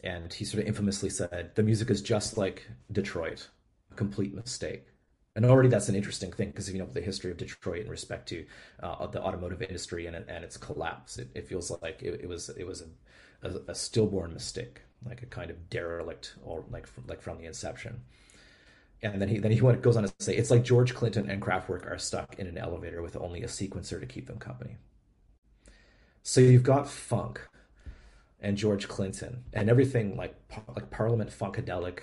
And 0.01 0.31
he 0.31 0.45
sort 0.45 0.61
of 0.61 0.67
infamously 0.67 1.09
said, 1.09 1.51
The 1.55 1.63
music 1.63 1.89
is 1.89 2.01
just 2.01 2.37
like 2.37 2.67
Detroit 2.91 3.49
complete 3.95 4.33
mistake. 4.33 4.87
And 5.35 5.45
already 5.45 5.67
that's 5.67 5.89
an 5.89 5.95
interesting 5.95 6.31
thing 6.31 6.49
because 6.49 6.69
if 6.69 6.75
you 6.75 6.79
know 6.79 6.87
the 6.91 7.01
history 7.01 7.29
of 7.29 7.37
Detroit 7.37 7.81
in 7.81 7.89
respect 7.89 8.29
to 8.29 8.45
uh, 8.81 9.05
the 9.07 9.21
automotive 9.21 9.61
industry 9.61 10.05
and, 10.05 10.15
and 10.15 10.43
its 10.43 10.55
collapse, 10.55 11.17
it, 11.17 11.29
it 11.35 11.47
feels 11.47 11.69
like 11.81 12.01
it, 12.01 12.21
it, 12.21 12.29
was 12.29 12.49
it 12.49 12.65
was 12.65 12.81
a, 12.81 13.47
a, 13.47 13.59
a, 13.69 13.75
stillborn 13.75 14.33
mistake, 14.33 14.81
like 15.05 15.23
a 15.23 15.25
kind 15.25 15.51
of 15.51 15.69
derelict, 15.69 16.35
or 16.41 16.63
like 16.71 16.87
from, 16.87 17.03
like 17.07 17.21
from 17.21 17.37
the 17.37 17.45
inception. 17.45 18.01
And 19.01 19.21
then 19.21 19.27
he 19.27 19.39
then 19.39 19.51
he 19.51 19.59
goes 19.59 19.97
on 19.97 20.03
to 20.03 20.13
say 20.19 20.37
it's 20.37 20.51
like 20.51 20.63
George 20.63 20.95
Clinton 20.95 21.29
and 21.29 21.41
Kraftwerk 21.41 21.85
are 21.91 21.97
stuck 21.97 22.39
in 22.39 22.47
an 22.47 22.57
elevator 22.57 23.01
with 23.01 23.17
only 23.17 23.43
a 23.43 23.47
sequencer 23.47 23.99
to 23.99 24.05
keep 24.05 24.27
them 24.27 24.37
company. 24.37 24.77
So 26.23 26.39
you've 26.39 26.63
got 26.63 26.89
funk 26.89 27.41
and 28.39 28.55
George 28.57 28.87
Clinton 28.87 29.43
and 29.53 29.69
everything 29.69 30.15
like 30.15 30.35
like 30.75 30.89
Parliament 30.91 31.29
funkadelic 31.29 31.99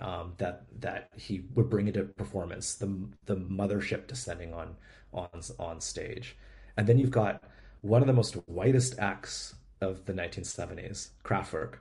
um, 0.00 0.34
that 0.38 0.64
that 0.80 1.10
he 1.16 1.44
would 1.54 1.68
bring 1.68 1.86
into 1.86 2.04
performance 2.04 2.74
the 2.74 3.08
the 3.24 3.36
mothership 3.36 4.06
descending 4.06 4.52
on 4.52 4.76
on 5.12 5.28
on 5.58 5.80
stage, 5.80 6.36
and 6.76 6.86
then 6.86 6.98
you've 6.98 7.10
got 7.10 7.42
one 7.80 8.02
of 8.02 8.06
the 8.06 8.12
most 8.12 8.34
whitest 8.46 8.98
acts 8.98 9.54
of 9.80 10.04
the 10.06 10.12
1970s, 10.12 11.10
Kraftwerk, 11.24 11.74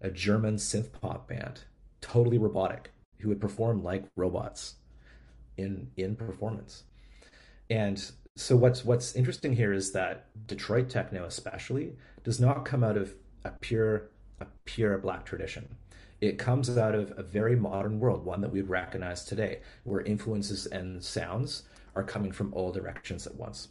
a 0.00 0.10
German 0.10 0.56
synth 0.56 0.92
pop 0.92 1.28
band, 1.28 1.62
totally 2.00 2.38
robotic, 2.38 2.92
who 3.18 3.28
would 3.28 3.40
perform 3.40 3.82
like 3.82 4.04
robots 4.16 4.76
in 5.56 5.90
in 5.96 6.16
performance, 6.16 6.84
and 7.68 8.10
so 8.36 8.56
what's 8.56 8.84
what's 8.84 9.16
interesting 9.16 9.52
here 9.52 9.72
is 9.72 9.92
that 9.92 10.26
Detroit 10.46 10.88
techno 10.88 11.24
especially 11.24 11.96
does 12.22 12.40
not 12.40 12.64
come 12.64 12.84
out 12.84 12.96
of 12.96 13.14
a 13.44 13.50
pure 13.50 14.10
a 14.40 14.46
pure 14.64 14.98
black 14.98 15.26
tradition 15.26 15.76
it 16.20 16.38
comes 16.38 16.76
out 16.76 16.94
of 16.94 17.12
a 17.16 17.22
very 17.22 17.56
modern 17.56 18.00
world, 18.00 18.24
one 18.24 18.40
that 18.40 18.50
we'd 18.50 18.68
recognize 18.68 19.24
today, 19.24 19.60
where 19.84 20.00
influences 20.00 20.66
and 20.66 21.02
sounds 21.04 21.64
are 21.94 22.02
coming 22.02 22.32
from 22.32 22.52
all 22.54 22.72
directions 22.72 23.26
at 23.26 23.34
once. 23.36 23.68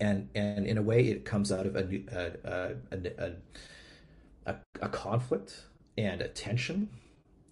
and 0.00 0.28
and 0.34 0.66
in 0.66 0.78
a 0.78 0.82
way, 0.82 1.00
it 1.08 1.24
comes 1.24 1.50
out 1.52 1.66
of 1.66 1.76
a 1.76 1.84
a 2.12 2.96
a, 2.96 3.32
a, 4.46 4.56
a 4.82 4.88
conflict 4.88 5.64
and 5.96 6.22
a 6.22 6.28
tension 6.28 6.88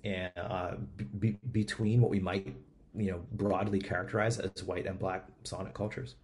and 0.05 0.33
uh, 0.37 0.77
be, 1.19 1.39
between 1.53 2.01
what 2.01 2.11
we 2.11 2.21
might 2.21 2.55
you 2.95 3.11
know 3.11 3.23
broadly 3.33 3.81
characterize 3.81 4.39
as 4.39 4.65
white 4.65 4.87
and 4.87 4.99
black 4.99 5.25
sonic 5.45 5.75
cultures 5.75 6.15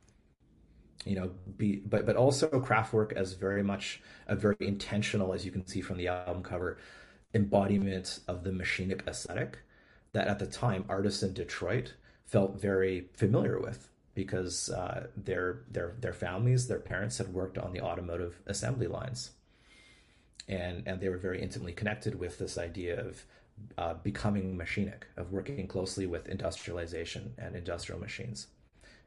you 1.05 1.17
know 1.17 1.31
be 1.57 1.83
but 1.87 2.07
but 2.07 2.17
also 2.17 2.49
Kraftwerk 2.49 3.13
as 3.13 3.35
very 3.35 3.63
much 3.63 4.01
a 4.29 4.37
very 4.37 4.57
intentional 4.61 5.33
as 5.35 5.45
you 5.45 5.51
can 5.51 5.67
see 5.67 5.81
from 5.81 5.99
the 5.99 6.09
album 6.09 6.43
cover 6.43 6.79
embodiment 7.35 8.21
of 8.29 8.45
the 8.45 8.51
machinic 8.51 9.07
aesthetic 9.07 9.59
that 10.13 10.29
at 10.29 10.39
the 10.39 10.47
time 10.47 10.85
artists 10.89 11.23
in 11.23 11.33
Detroit 11.33 11.95
felt 12.27 12.61
very 12.61 13.09
familiar 13.15 13.59
with 13.61 13.89
because 14.15 14.69
uh, 14.71 15.07
their 15.17 15.63
their 15.71 15.95
their 16.01 16.13
families 16.13 16.69
their 16.69 16.79
parents 16.79 17.19
had 17.19 17.33
worked 17.33 17.57
on 17.57 17.73
the 17.73 17.81
automotive 17.81 18.41
assembly 18.47 18.87
lines. 18.87 19.31
And 20.49 20.83
and 20.87 21.01
they 21.01 21.09
were 21.09 21.19
very 21.19 21.41
intimately 21.41 21.73
connected 21.73 22.19
with 22.19 22.39
this 22.39 22.59
idea 22.59 23.01
of 23.01 23.25
uh, 23.79 23.95
becoming 23.95 24.57
machinic 24.57 25.05
of 25.17 25.33
working 25.33 25.67
closely 25.67 26.07
with 26.07 26.29
industrialization 26.29 27.35
and 27.39 27.55
industrial 27.55 28.01
machines. 28.01 28.49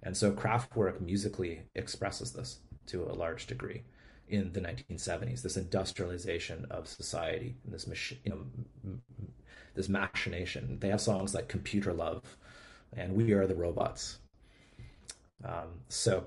And 0.01 0.15
so 0.15 0.31
Kraftwerk 0.31 1.01
musically 1.01 1.63
expresses 1.73 2.33
this 2.33 2.59
to 2.88 3.03
a 3.03 3.13
large 3.13 3.47
degree 3.47 3.83
in 4.29 4.51
the 4.53 4.61
1970s. 4.61 5.41
This 5.41 5.57
industrialization 5.57 6.65
of 6.69 6.88
society, 6.88 7.55
and 7.63 7.73
this 7.73 7.88
machine, 7.88 8.19
you 8.23 8.31
know, 8.31 8.97
this 9.75 9.89
machination. 9.89 10.79
They 10.79 10.89
have 10.89 11.01
songs 11.01 11.33
like 11.33 11.47
"Computer 11.47 11.93
Love" 11.93 12.38
and 12.93 13.15
"We 13.15 13.33
Are 13.33 13.47
the 13.47 13.55
Robots." 13.55 14.19
Um, 15.43 15.81
so, 15.89 16.25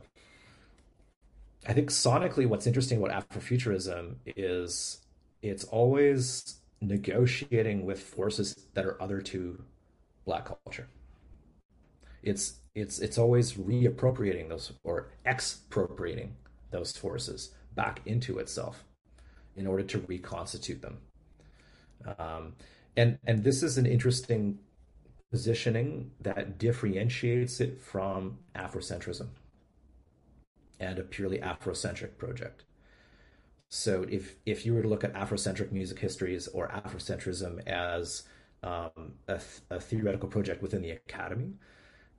I 1.66 1.72
think 1.72 1.90
sonically, 1.90 2.46
what's 2.46 2.66
interesting 2.66 3.02
about 3.02 3.28
Afrofuturism 3.28 4.16
is 4.26 5.00
it's 5.42 5.64
always 5.64 6.56
negotiating 6.80 7.84
with 7.84 8.00
forces 8.00 8.66
that 8.74 8.84
are 8.87 9.00
other 9.02 9.20
to 9.20 9.62
Black 10.24 10.44
culture. 10.64 10.88
It's 12.22 12.61
it's 12.74 12.98
it's 12.98 13.18
always 13.18 13.54
reappropriating 13.54 14.48
those 14.48 14.72
or 14.84 15.08
expropriating 15.24 16.37
those 16.70 16.96
forces 16.96 17.52
back 17.82 18.00
into 18.04 18.32
itself 18.42 18.76
in 19.54 19.64
order 19.66 19.84
to 19.92 19.98
reconstitute 20.12 20.80
them. 20.82 20.96
Um, 22.18 22.44
and 22.96 23.18
and 23.28 23.44
this 23.44 23.62
is 23.62 23.78
an 23.78 23.86
interesting 23.86 24.58
positioning 25.30 26.10
that 26.20 26.58
differentiates 26.58 27.60
it 27.60 27.80
from 27.80 28.38
Afrocentrism 28.64 29.28
and 30.80 30.98
a 30.98 31.02
purely 31.02 31.38
Afrocentric 31.38 32.12
project. 32.18 32.64
So 33.68 33.92
if 34.18 34.24
if 34.44 34.58
you 34.64 34.74
were 34.74 34.82
to 34.82 34.88
look 34.88 35.04
at 35.04 35.12
Afrocentric 35.22 35.70
music 35.70 35.98
histories 36.00 36.48
or 36.48 36.68
Afrocentrism 36.68 37.52
as 37.66 38.24
um, 38.62 39.12
a, 39.28 39.40
a 39.70 39.80
theoretical 39.88 40.28
project 40.28 40.62
within 40.62 40.82
the 40.82 40.90
academy, 40.90 41.52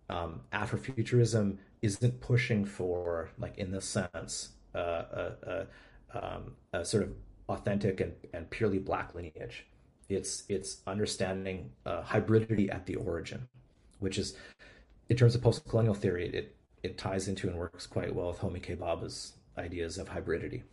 um, 0.10 0.42
Afrofuturism 0.54 1.58
isn't 1.82 2.22
pushing 2.22 2.64
for, 2.66 3.30
like 3.38 3.58
in 3.58 3.72
this 3.72 3.86
sense, 3.86 4.34
a, 4.80 5.68
a, 6.14 6.34
um, 6.34 6.56
a, 6.74 6.86
sort 6.86 7.04
of 7.04 7.12
authentic 7.48 8.02
and, 8.02 8.14
and 8.34 8.50
purely 8.50 8.80
black 8.80 9.14
lineage. 9.16 9.66
It's 10.10 10.44
it's 10.50 10.78
understanding 10.88 11.72
uh, 11.86 12.02
hybridity 12.02 12.74
at 12.74 12.86
the 12.86 12.96
origin, 12.96 13.48
which 14.00 14.18
is, 14.18 14.36
in 15.10 15.18
terms 15.18 15.36
of 15.36 15.42
post-colonial 15.42 15.94
theory, 15.94 16.30
it 16.30 16.56
it 16.82 16.98
ties 16.98 17.28
into 17.28 17.48
and 17.48 17.58
works 17.58 17.86
quite 17.86 18.14
well 18.16 18.30
with 18.30 18.40
Homi 18.40 18.62
K. 18.62 18.76
Bhabha's 18.76 19.34
ideas 19.58 19.98
of 19.98 20.10
hybridity. 20.10 20.64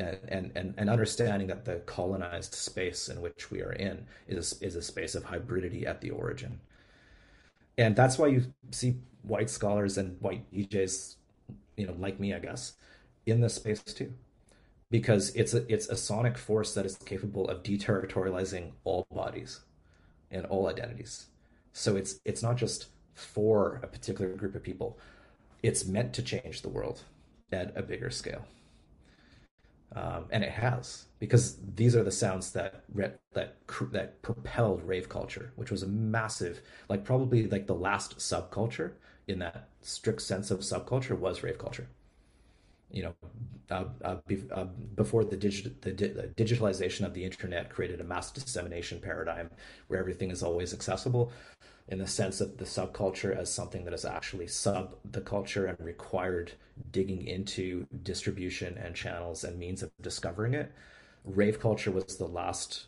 And, 0.00 0.18
and, 0.28 0.52
and, 0.54 0.74
and 0.78 0.88
understanding 0.88 1.48
that 1.48 1.64
the 1.64 1.76
colonized 1.86 2.54
space 2.54 3.08
in 3.08 3.20
which 3.20 3.50
we 3.50 3.62
are 3.62 3.72
in 3.72 4.06
is, 4.28 4.52
is 4.62 4.76
a 4.76 4.82
space 4.82 5.16
of 5.16 5.24
hybridity 5.24 5.88
at 5.88 6.00
the 6.00 6.10
origin 6.10 6.60
and 7.78 7.94
that's 7.94 8.18
why 8.18 8.26
you 8.26 8.42
see 8.72 8.96
white 9.22 9.48
scholars 9.48 9.96
and 9.98 10.20
white 10.20 10.50
DJs, 10.52 11.14
you 11.76 11.86
know, 11.86 11.94
like 11.98 12.18
me, 12.18 12.34
I 12.34 12.40
guess, 12.40 12.72
in 13.30 13.40
this 13.40 13.54
space 13.54 13.82
too, 13.82 14.12
because 14.90 15.34
it's 15.34 15.54
a 15.54 15.70
it's 15.72 15.88
a 15.88 15.96
sonic 15.96 16.38
force 16.38 16.74
that 16.74 16.86
is 16.86 16.96
capable 16.96 17.48
of 17.48 17.62
deterritorializing 17.62 18.72
all 18.84 19.06
bodies 19.10 19.60
and 20.30 20.46
all 20.46 20.68
identities. 20.68 21.26
So 21.72 21.96
it's 21.96 22.20
it's 22.24 22.42
not 22.42 22.56
just 22.56 22.86
for 23.14 23.80
a 23.82 23.86
particular 23.86 24.34
group 24.34 24.54
of 24.54 24.62
people; 24.62 24.98
it's 25.62 25.84
meant 25.86 26.12
to 26.14 26.22
change 26.22 26.62
the 26.62 26.68
world 26.68 27.02
at 27.52 27.72
a 27.76 27.82
bigger 27.82 28.10
scale 28.10 28.44
um, 29.94 30.26
and 30.30 30.44
it 30.44 30.50
has 30.50 31.06
because 31.18 31.56
these 31.74 31.96
are 31.96 32.02
the 32.02 32.10
sounds 32.10 32.52
that 32.52 32.84
that 32.94 33.20
that 33.92 34.22
propelled 34.22 34.82
rave 34.82 35.08
culture, 35.08 35.52
which 35.56 35.70
was 35.70 35.82
a 35.82 35.86
massive, 35.86 36.60
like 36.88 37.04
probably 37.04 37.46
like 37.46 37.66
the 37.66 37.74
last 37.74 38.18
subculture 38.18 38.92
in 39.26 39.38
that 39.38 39.68
strict 39.80 40.22
sense 40.22 40.50
of 40.50 40.60
subculture 40.60 41.18
was 41.18 41.42
rave 41.42 41.58
culture. 41.58 41.88
You 42.90 43.02
know, 43.02 43.14
uh, 43.70 43.84
uh, 44.02 44.16
be, 44.26 44.42
uh, 44.50 44.64
before 44.94 45.24
the, 45.24 45.36
the, 45.36 45.92
di- 45.92 46.08
digitalization 46.36 47.04
of 47.04 47.12
the 47.12 47.24
internet 47.24 47.68
created 47.68 48.00
a 48.00 48.04
mass 48.04 48.30
dissemination 48.30 48.98
paradigm 49.00 49.50
where 49.88 50.00
everything 50.00 50.30
is 50.30 50.42
always 50.42 50.72
accessible 50.72 51.30
in 51.88 51.98
the 51.98 52.06
sense 52.06 52.40
of 52.40 52.56
the 52.58 52.64
subculture 52.64 53.36
as 53.36 53.52
something 53.52 53.84
that 53.84 53.94
is 53.94 54.04
actually 54.04 54.46
sub 54.46 54.94
the 55.10 55.20
culture 55.20 55.66
and 55.66 55.78
required 55.80 56.52
digging 56.90 57.26
into 57.26 57.86
distribution 58.02 58.76
and 58.78 58.94
channels 58.94 59.44
and 59.44 59.58
means 59.58 59.82
of 59.82 59.90
discovering 60.00 60.54
it. 60.54 60.72
Rave 61.24 61.60
culture 61.60 61.90
was 61.90 62.16
the 62.16 62.26
last 62.28 62.86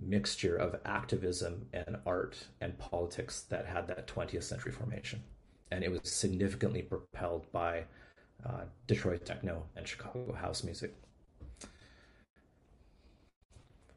mixture 0.00 0.56
of 0.56 0.80
activism 0.84 1.66
and 1.72 1.96
art 2.06 2.46
and 2.60 2.78
politics 2.78 3.42
that 3.48 3.66
had 3.66 3.86
that 3.86 4.06
20th 4.06 4.42
century 4.44 4.72
formation. 4.72 5.22
And 5.70 5.82
it 5.82 5.90
was 5.90 6.00
significantly 6.04 6.82
propelled 6.82 7.50
by 7.52 7.84
uh, 8.46 8.64
Detroit 8.86 9.24
techno 9.24 9.64
and 9.76 9.86
Chicago 9.86 10.32
house 10.32 10.64
music. 10.64 10.94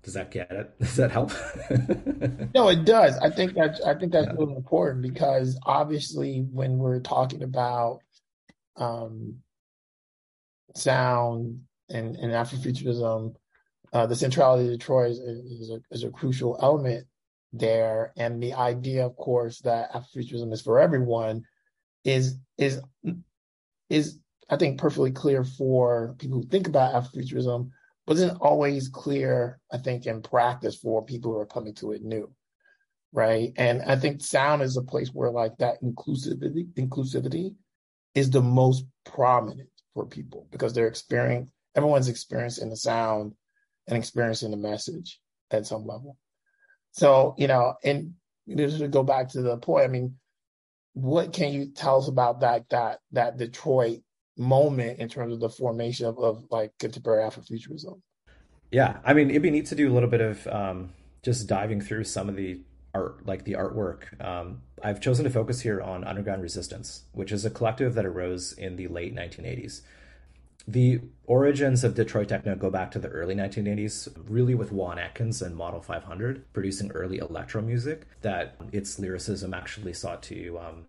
Does 0.04 0.14
that 0.14 0.30
get 0.30 0.52
it? 0.52 0.78
Does 0.80 0.96
that 0.98 1.12
help? 1.12 1.32
no, 2.54 2.68
it 2.70 2.86
does. 2.86 3.18
I 3.18 3.32
think 3.32 3.56
that 3.56 3.80
I 3.86 3.96
think 3.96 4.12
that's 4.12 4.28
yeah. 4.28 4.34
really 4.38 4.56
important 4.56 5.02
because 5.02 5.60
obviously 5.66 6.46
when 6.52 6.78
we're 6.78 7.00
talking 7.00 7.42
about 7.42 8.02
um, 8.78 9.38
sound 10.76 11.62
and, 11.90 12.16
and 12.18 12.32
Afrofuturism, 12.34 13.36
uh, 13.94 14.06
the 14.06 14.16
centrality 14.16 14.66
of 14.66 14.78
Detroit 14.78 15.12
is, 15.12 15.20
is, 15.20 15.72
a, 15.72 15.80
is 15.90 16.04
a 16.04 16.12
crucial 16.12 16.60
element 16.62 17.08
there. 17.52 18.14
And 18.18 18.44
the 18.44 18.54
idea, 18.54 19.06
of 19.06 19.16
course, 19.16 19.60
that 19.62 19.92
Afrofuturism 19.92 20.54
is 20.54 20.62
for 20.62 20.80
everyone 20.80 21.46
is 22.04 22.38
is 22.60 22.80
is 23.90 24.20
I 24.50 24.58
think 24.58 24.80
perfectly 24.80 25.12
clear 25.12 25.44
for 25.44 26.16
people 26.20 26.40
who 26.42 26.48
think 26.48 26.68
about 26.68 26.94
Afrofuturism 26.94 27.72
but 28.06 28.18
isn't 28.18 28.38
always 28.38 28.88
clear, 28.88 29.60
I 29.72 29.78
think, 29.80 30.06
in 30.06 30.22
practice 30.22 30.76
for 30.76 31.04
people 31.04 31.32
who 31.32 31.40
are 31.40 31.46
coming 31.48 31.74
to 31.76 31.92
it 31.92 32.04
new. 32.04 32.32
Right. 33.12 33.54
And 33.56 33.82
I 33.82 33.96
think 33.96 34.22
sound 34.22 34.62
is 34.62 34.78
a 34.78 34.84
place 34.84 35.10
where 35.10 35.32
like 35.32 35.58
that 35.58 35.82
inclusivity, 35.82 36.68
inclusivity 36.74 37.56
is 38.14 38.30
the 38.30 38.42
most 38.42 38.86
prominent 39.06 39.70
for 39.94 40.06
people 40.06 40.48
because 40.52 40.74
they're 40.74 40.88
experiencing 40.88 41.50
everyone's 41.76 42.10
experiencing 42.10 42.70
the 42.70 42.76
sound 42.76 43.34
and 43.88 43.98
experiencing 43.98 44.52
the 44.52 44.58
message 44.58 45.20
at 45.52 45.66
some 45.66 45.86
level. 45.86 46.18
So, 46.92 47.36
you 47.38 47.48
know, 47.48 47.76
and 47.84 48.14
just 48.56 48.80
to 48.80 48.88
go 48.88 49.04
back 49.04 49.30
to 49.30 49.42
the 49.42 49.58
point, 49.58 49.86
I 49.86 49.88
mean, 49.88 50.16
what 50.94 51.34
can 51.34 51.52
you 51.54 51.72
tell 51.72 51.98
us 51.98 52.08
about 52.08 52.42
that 52.42 52.70
that 52.70 53.00
that 53.12 53.38
Detroit 53.38 54.02
moment 54.38 55.00
in 55.00 55.08
terms 55.08 55.34
of 55.34 55.40
the 55.40 55.50
formation 55.50 56.06
of, 56.06 56.18
of 56.20 56.46
like 56.52 56.72
contemporary 56.80 57.24
Afrofuturism. 57.24 58.02
Yeah, 58.72 58.98
I 59.06 59.14
mean, 59.14 59.30
it'd 59.30 59.42
be 59.42 59.52
neat 59.52 59.68
to 59.68 59.76
do 59.76 59.92
a 59.92 59.94
little 59.94 60.10
bit 60.10 60.22
of 60.22 60.48
um, 60.48 60.90
just 61.24 61.48
diving 61.48 61.82
through 61.82 62.04
some 62.04 62.30
of 62.30 62.36
the 62.36 62.60
art, 62.94 63.26
like 63.26 63.44
the 63.44 63.54
artwork. 63.54 64.20
Um, 64.24 64.62
I've 64.84 65.02
chosen 65.02 65.24
to 65.26 65.30
focus 65.30 65.62
here 65.62 65.82
on 65.82 66.04
Underground 66.04 66.42
Resistance, 66.42 67.04
which 67.14 67.32
is 67.32 67.46
a 67.46 67.50
collective 67.50 67.94
that 67.96 68.06
arose 68.06 68.54
in 68.54 68.76
the 68.76 68.88
late 68.88 69.16
1980s. 69.16 69.82
The 70.68 71.02
origins 71.26 71.84
of 71.84 71.94
Detroit 71.94 72.30
techno 72.30 72.56
go 72.56 72.72
back 72.72 72.90
to 72.92 73.00
the 73.00 73.10
early 73.10 73.36
1980s, 73.36 74.10
really 74.28 74.56
with 74.56 74.72
Juan 74.72 74.98
Atkins 74.98 75.42
and 75.42 75.56
Model 75.56 75.80
500 75.80 76.52
producing 76.54 76.92
early 76.92 77.20
electro 77.20 77.62
music 77.62 78.08
that 78.22 78.56
its 78.72 78.98
lyricism 78.98 79.54
actually 79.54 79.94
sought 79.94 80.24
to 80.24 80.58
um, 80.58 80.86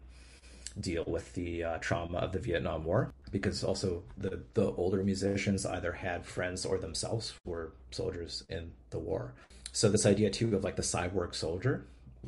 deal 0.81 1.05
with 1.07 1.35
the 1.35 1.63
uh, 1.63 1.79
trauma 1.79 2.19
of 2.19 2.33
the 2.33 2.39
Vietnam 2.39 2.85
War 2.85 3.13
because 3.31 3.65
also 3.65 4.03
the 4.17 4.41
the 4.55 4.73
older 4.73 5.03
musicians 5.03 5.67
either 5.67 5.93
had 5.93 6.27
friends 6.27 6.65
or 6.65 6.79
themselves 6.79 7.35
were 7.45 7.73
soldiers 7.91 8.45
in 8.49 8.73
the 8.91 8.99
war. 8.99 9.35
So 9.73 9.89
this 9.89 10.07
idea 10.07 10.31
too 10.31 10.55
of 10.55 10.65
like 10.65 10.77
the 10.77 10.83
cyborg 10.83 11.35
soldier 11.35 11.87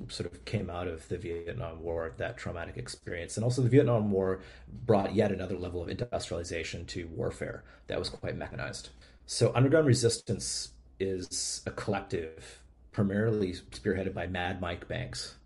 sort 0.08 0.32
of 0.32 0.44
came 0.44 0.70
out 0.70 0.86
of 0.86 1.08
the 1.08 1.18
Vietnam 1.18 1.82
War, 1.82 2.12
that 2.18 2.36
traumatic 2.36 2.76
experience. 2.76 3.36
And 3.36 3.42
also, 3.42 3.62
the 3.62 3.68
Vietnam 3.68 4.10
War 4.12 4.40
brought 4.86 5.14
yet 5.14 5.32
another 5.32 5.56
level 5.56 5.82
of 5.82 5.88
industrialization 5.88 6.86
to 6.86 7.08
warfare 7.08 7.64
that 7.88 7.98
was 7.98 8.08
quite 8.08 8.36
mechanized. 8.36 8.90
So, 9.26 9.52
underground 9.54 9.86
resistance 9.86 10.72
is 11.00 11.62
a 11.66 11.70
collective 11.70 12.62
primarily 12.92 13.52
spearheaded 13.52 14.14
by 14.14 14.26
Mad 14.26 14.60
Mike 14.60 14.88
Banks 14.88 15.36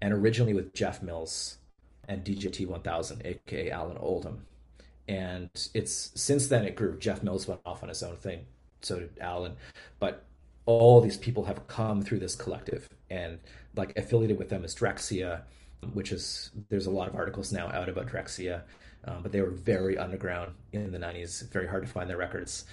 and 0.00 0.12
originally 0.12 0.54
with 0.54 0.74
Jeff 0.74 1.02
Mills 1.02 1.58
and 2.08 2.24
DJ 2.24 2.52
T-1000, 2.52 3.24
aka 3.24 3.70
Alan 3.70 3.96
Oldham. 3.98 4.46
And 5.08 5.50
it's 5.74 6.12
since 6.14 6.46
then 6.46 6.64
it 6.64 6.76
grew. 6.76 6.98
Jeff 6.98 7.22
Mills 7.22 7.48
went 7.48 7.60
off 7.66 7.82
on 7.82 7.88
his 7.88 8.02
own 8.02 8.16
thing, 8.16 8.46
so 8.80 9.00
did 9.00 9.18
Alan. 9.20 9.56
But 9.98 10.24
all 10.64 11.00
these 11.00 11.16
people 11.16 11.44
have 11.44 11.66
come 11.66 12.02
through 12.02 12.20
this 12.20 12.36
collective 12.36 12.88
and 13.10 13.40
like 13.74 13.96
affiliated 13.98 14.38
with 14.38 14.48
them 14.48 14.64
is 14.64 14.74
Drexciya, 14.74 15.42
which 15.92 16.12
is 16.12 16.50
there's 16.68 16.86
a 16.86 16.90
lot 16.90 17.08
of 17.08 17.16
articles 17.16 17.52
now 17.52 17.68
out 17.68 17.88
about 17.88 18.06
Drexciya, 18.06 18.62
um, 19.04 19.22
but 19.22 19.32
they 19.32 19.40
were 19.40 19.50
very 19.50 19.98
underground 19.98 20.52
in 20.72 20.92
the 20.92 20.98
90s, 20.98 21.50
very 21.50 21.66
hard 21.66 21.84
to 21.84 21.92
find 21.92 22.08
their 22.08 22.16
records. 22.16 22.64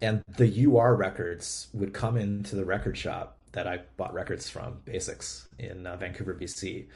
And 0.00 0.22
the 0.36 0.66
UR 0.66 0.96
records 0.96 1.68
would 1.72 1.92
come 1.92 2.16
into 2.16 2.56
the 2.56 2.64
record 2.64 2.98
shop 2.98 3.38
that 3.52 3.68
I 3.68 3.80
bought 3.96 4.12
records 4.12 4.48
from, 4.48 4.80
Basics 4.84 5.48
in 5.58 5.86
uh, 5.86 5.96
Vancouver, 5.96 6.34
BC, 6.34 6.86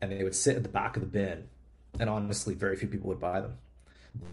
and 0.00 0.12
they 0.12 0.22
would 0.24 0.34
sit 0.34 0.56
at 0.56 0.62
the 0.62 0.68
back 0.68 0.96
of 0.96 1.02
the 1.02 1.08
bin, 1.08 1.48
and 1.98 2.10
honestly, 2.10 2.54
very 2.54 2.76
few 2.76 2.88
people 2.88 3.08
would 3.08 3.20
buy 3.20 3.40
them. 3.40 3.58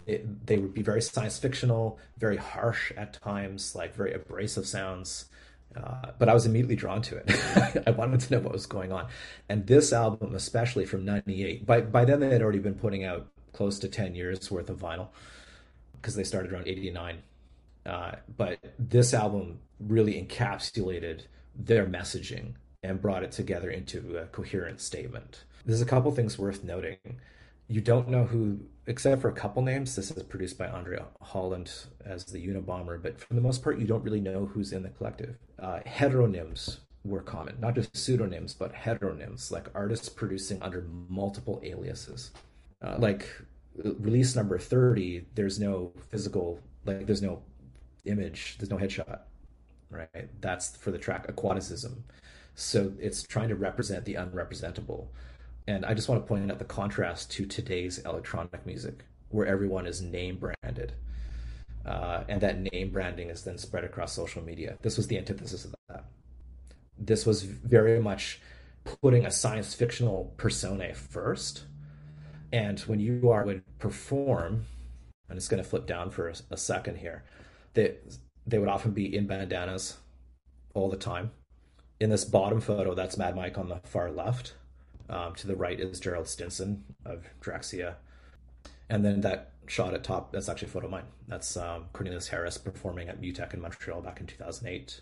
It, 0.06 0.46
they 0.46 0.58
would 0.58 0.74
be 0.74 0.82
very 0.82 1.02
science 1.02 1.38
fictional, 1.38 1.98
very 2.18 2.36
harsh 2.36 2.92
at 2.96 3.14
times, 3.14 3.74
like 3.74 3.94
very 3.94 4.12
abrasive 4.12 4.66
sounds. 4.66 5.26
Uh, 5.76 6.12
but 6.18 6.28
I 6.28 6.34
was 6.34 6.46
immediately 6.46 6.76
drawn 6.76 7.02
to 7.02 7.16
it. 7.16 7.82
I 7.86 7.90
wanted 7.90 8.20
to 8.20 8.34
know 8.34 8.40
what 8.40 8.52
was 8.52 8.66
going 8.66 8.92
on. 8.92 9.08
And 9.48 9.66
this 9.66 9.92
album, 9.92 10.34
especially 10.34 10.86
from 10.86 11.04
98, 11.04 11.66
by, 11.66 11.82
by 11.82 12.04
then 12.04 12.20
they 12.20 12.30
had 12.30 12.42
already 12.42 12.58
been 12.58 12.74
putting 12.74 13.04
out 13.04 13.28
close 13.52 13.78
to 13.80 13.88
10 13.88 14.14
years 14.14 14.50
worth 14.50 14.70
of 14.70 14.78
vinyl 14.78 15.08
because 16.00 16.14
they 16.14 16.24
started 16.24 16.52
around 16.52 16.68
89. 16.68 17.18
Uh, 17.84 18.12
but 18.36 18.58
this 18.78 19.14
album 19.14 19.58
really 19.80 20.22
encapsulated 20.22 21.22
their 21.54 21.86
messaging 21.86 22.54
and 22.82 23.00
brought 23.00 23.22
it 23.22 23.32
together 23.32 23.70
into 23.70 24.16
a 24.18 24.26
coherent 24.26 24.80
statement. 24.80 25.44
There's 25.66 25.80
a 25.80 25.86
couple 25.86 26.10
things 26.12 26.38
worth 26.38 26.62
noting. 26.62 26.98
You 27.68 27.80
don't 27.80 28.08
know 28.08 28.24
who, 28.24 28.60
except 28.86 29.20
for 29.20 29.28
a 29.28 29.32
couple 29.32 29.62
names. 29.62 29.94
This 29.94 30.10
is 30.10 30.22
produced 30.22 30.58
by 30.58 30.66
Andrea 30.66 31.04
Holland 31.20 31.70
as 32.04 32.24
the 32.24 32.44
Unabomber, 32.46 33.00
but 33.00 33.20
for 33.20 33.34
the 33.34 33.40
most 33.40 33.62
part, 33.62 33.78
you 33.78 33.86
don't 33.86 34.02
really 34.02 34.20
know 34.20 34.46
who's 34.46 34.72
in 34.72 34.82
the 34.82 34.88
collective. 34.88 35.36
Uh, 35.58 35.80
heteronyms 35.86 36.78
were 37.04 37.20
common, 37.20 37.60
not 37.60 37.74
just 37.74 37.96
pseudonyms, 37.96 38.54
but 38.54 38.72
heteronyms, 38.72 39.50
like 39.50 39.68
artists 39.74 40.08
producing 40.08 40.62
under 40.62 40.86
multiple 41.08 41.60
aliases. 41.62 42.32
Uh, 42.82 42.96
like 42.98 43.28
release 43.76 44.34
number 44.34 44.58
30, 44.58 45.26
there's 45.34 45.60
no 45.60 45.92
physical, 46.10 46.58
like, 46.86 47.06
there's 47.06 47.22
no 47.22 47.42
image, 48.06 48.56
there's 48.58 48.70
no 48.70 48.78
headshot 48.78 49.20
right? 49.90 50.28
That's 50.40 50.76
for 50.76 50.90
the 50.90 50.98
track 50.98 51.26
aquaticism. 51.28 52.04
So 52.54 52.92
it's 52.98 53.22
trying 53.22 53.48
to 53.48 53.54
represent 53.54 54.04
the 54.04 54.14
unrepresentable. 54.14 55.08
And 55.68 55.84
I 55.84 55.92
just 55.92 56.08
want 56.08 56.22
to 56.22 56.26
point 56.26 56.50
out 56.50 56.58
the 56.58 56.64
contrast 56.64 57.30
to 57.32 57.44
today's 57.44 57.98
electronic 57.98 58.64
music, 58.64 59.04
where 59.28 59.46
everyone 59.46 59.86
is 59.86 60.00
name 60.00 60.38
branded. 60.38 60.94
Uh, 61.84 62.24
and 62.26 62.40
that 62.40 62.58
name 62.72 62.90
branding 62.90 63.28
is 63.28 63.44
then 63.44 63.58
spread 63.58 63.84
across 63.84 64.14
social 64.14 64.42
media. 64.42 64.78
This 64.80 64.96
was 64.96 65.08
the 65.08 65.18
antithesis 65.18 65.66
of 65.66 65.74
that. 65.90 66.06
This 66.98 67.26
was 67.26 67.42
very 67.42 68.00
much 68.00 68.40
putting 69.02 69.26
a 69.26 69.30
science 69.30 69.74
fictional 69.74 70.32
persona 70.38 70.94
first. 70.94 71.64
And 72.50 72.80
when 72.80 73.22
UR 73.22 73.44
would 73.44 73.62
perform, 73.78 74.64
and 75.28 75.36
it's 75.36 75.48
going 75.48 75.62
to 75.62 75.68
flip 75.68 75.86
down 75.86 76.10
for 76.10 76.30
a, 76.30 76.34
a 76.50 76.56
second 76.56 76.96
here. 76.96 77.24
That 77.74 78.02
they 78.46 78.58
would 78.58 78.70
often 78.70 78.92
be 78.92 79.14
in 79.14 79.26
bandanas 79.26 79.98
all 80.72 80.88
the 80.88 80.96
time. 80.96 81.32
In 82.00 82.08
this 82.08 82.24
bottom 82.24 82.62
photo, 82.62 82.94
that's 82.94 83.18
Mad 83.18 83.36
Mike 83.36 83.58
on 83.58 83.68
the 83.68 83.80
far 83.84 84.10
left. 84.10 84.54
Um, 85.10 85.34
to 85.36 85.46
the 85.46 85.56
right 85.56 85.80
is 85.80 86.00
Gerald 86.00 86.28
Stinson 86.28 86.84
of 87.06 87.24
Drexciya. 87.40 87.94
And 88.90 89.04
then 89.04 89.22
that 89.22 89.52
shot 89.66 89.94
at 89.94 90.04
top, 90.04 90.32
that's 90.32 90.48
actually 90.48 90.68
a 90.68 90.70
photo 90.70 90.86
of 90.86 90.92
mine. 90.92 91.04
That's 91.26 91.56
um, 91.56 91.86
Cornelius 91.92 92.28
Harris 92.28 92.58
performing 92.58 93.08
at 93.08 93.20
MUTEK 93.20 93.54
in 93.54 93.60
Montreal 93.60 94.02
back 94.02 94.20
in 94.20 94.26
2008. 94.26 95.00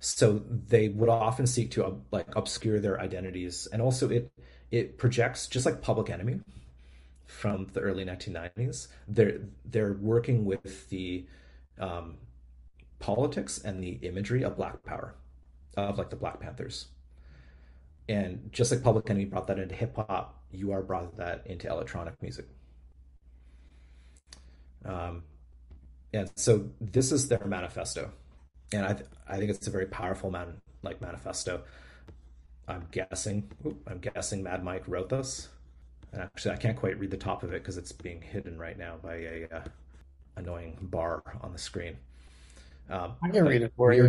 So 0.00 0.42
they 0.48 0.88
would 0.88 1.08
often 1.08 1.46
seek 1.46 1.70
to 1.72 1.84
uh, 1.84 1.92
like 2.10 2.34
obscure 2.34 2.80
their 2.80 3.00
identities, 3.00 3.68
and 3.70 3.82
also 3.82 4.08
it 4.08 4.32
it 4.70 4.96
projects 4.96 5.46
just 5.46 5.66
like 5.66 5.82
Public 5.82 6.08
Enemy 6.08 6.40
from 7.26 7.66
the 7.74 7.80
early 7.80 8.04
1990s. 8.04 8.88
They're 9.06 9.40
they're 9.66 9.92
working 9.92 10.46
with 10.46 10.88
the 10.88 11.26
um, 11.78 12.16
politics 12.98 13.58
and 13.58 13.82
the 13.82 13.98
imagery 14.02 14.42
of 14.42 14.56
Black 14.56 14.82
Power, 14.84 15.14
of 15.76 15.98
like 15.98 16.08
the 16.08 16.16
Black 16.16 16.40
Panthers. 16.40 16.86
And 18.10 18.50
just 18.52 18.72
like 18.72 18.82
Public 18.82 19.08
Enemy 19.08 19.26
brought 19.26 19.46
that 19.46 19.60
into 19.60 19.76
hip 19.76 19.94
hop, 19.94 20.42
UR 20.52 20.82
brought 20.82 21.16
that 21.16 21.46
into 21.46 21.68
electronic 21.68 22.20
music. 22.20 22.44
Um, 24.84 25.22
and 26.12 26.28
so 26.34 26.70
this 26.80 27.12
is 27.12 27.28
their 27.28 27.44
manifesto, 27.46 28.10
and 28.72 28.84
I 28.84 28.94
th- 28.94 29.08
I 29.28 29.36
think 29.36 29.50
it's 29.50 29.68
a 29.68 29.70
very 29.70 29.86
powerful 29.86 30.28
man 30.32 30.60
like 30.82 31.00
manifesto. 31.00 31.62
I'm 32.66 32.88
guessing 32.90 33.48
I'm 33.86 33.98
guessing 33.98 34.42
Mad 34.42 34.64
Mike 34.64 34.88
wrote 34.88 35.08
this. 35.08 35.48
And 36.12 36.20
actually, 36.20 36.54
I 36.54 36.56
can't 36.56 36.76
quite 36.76 36.98
read 36.98 37.12
the 37.12 37.16
top 37.16 37.44
of 37.44 37.52
it 37.52 37.62
because 37.62 37.78
it's 37.78 37.92
being 37.92 38.20
hidden 38.20 38.58
right 38.58 38.76
now 38.76 38.96
by 39.00 39.14
a 39.14 39.46
uh, 39.52 39.60
annoying 40.34 40.78
bar 40.82 41.22
on 41.42 41.52
the 41.52 41.58
screen. 41.58 41.96
Um, 42.90 43.14
I 43.22 43.28
can 43.30 43.44
read 43.46 43.62
it 43.62 43.72
for 43.76 43.92
you. 43.92 44.08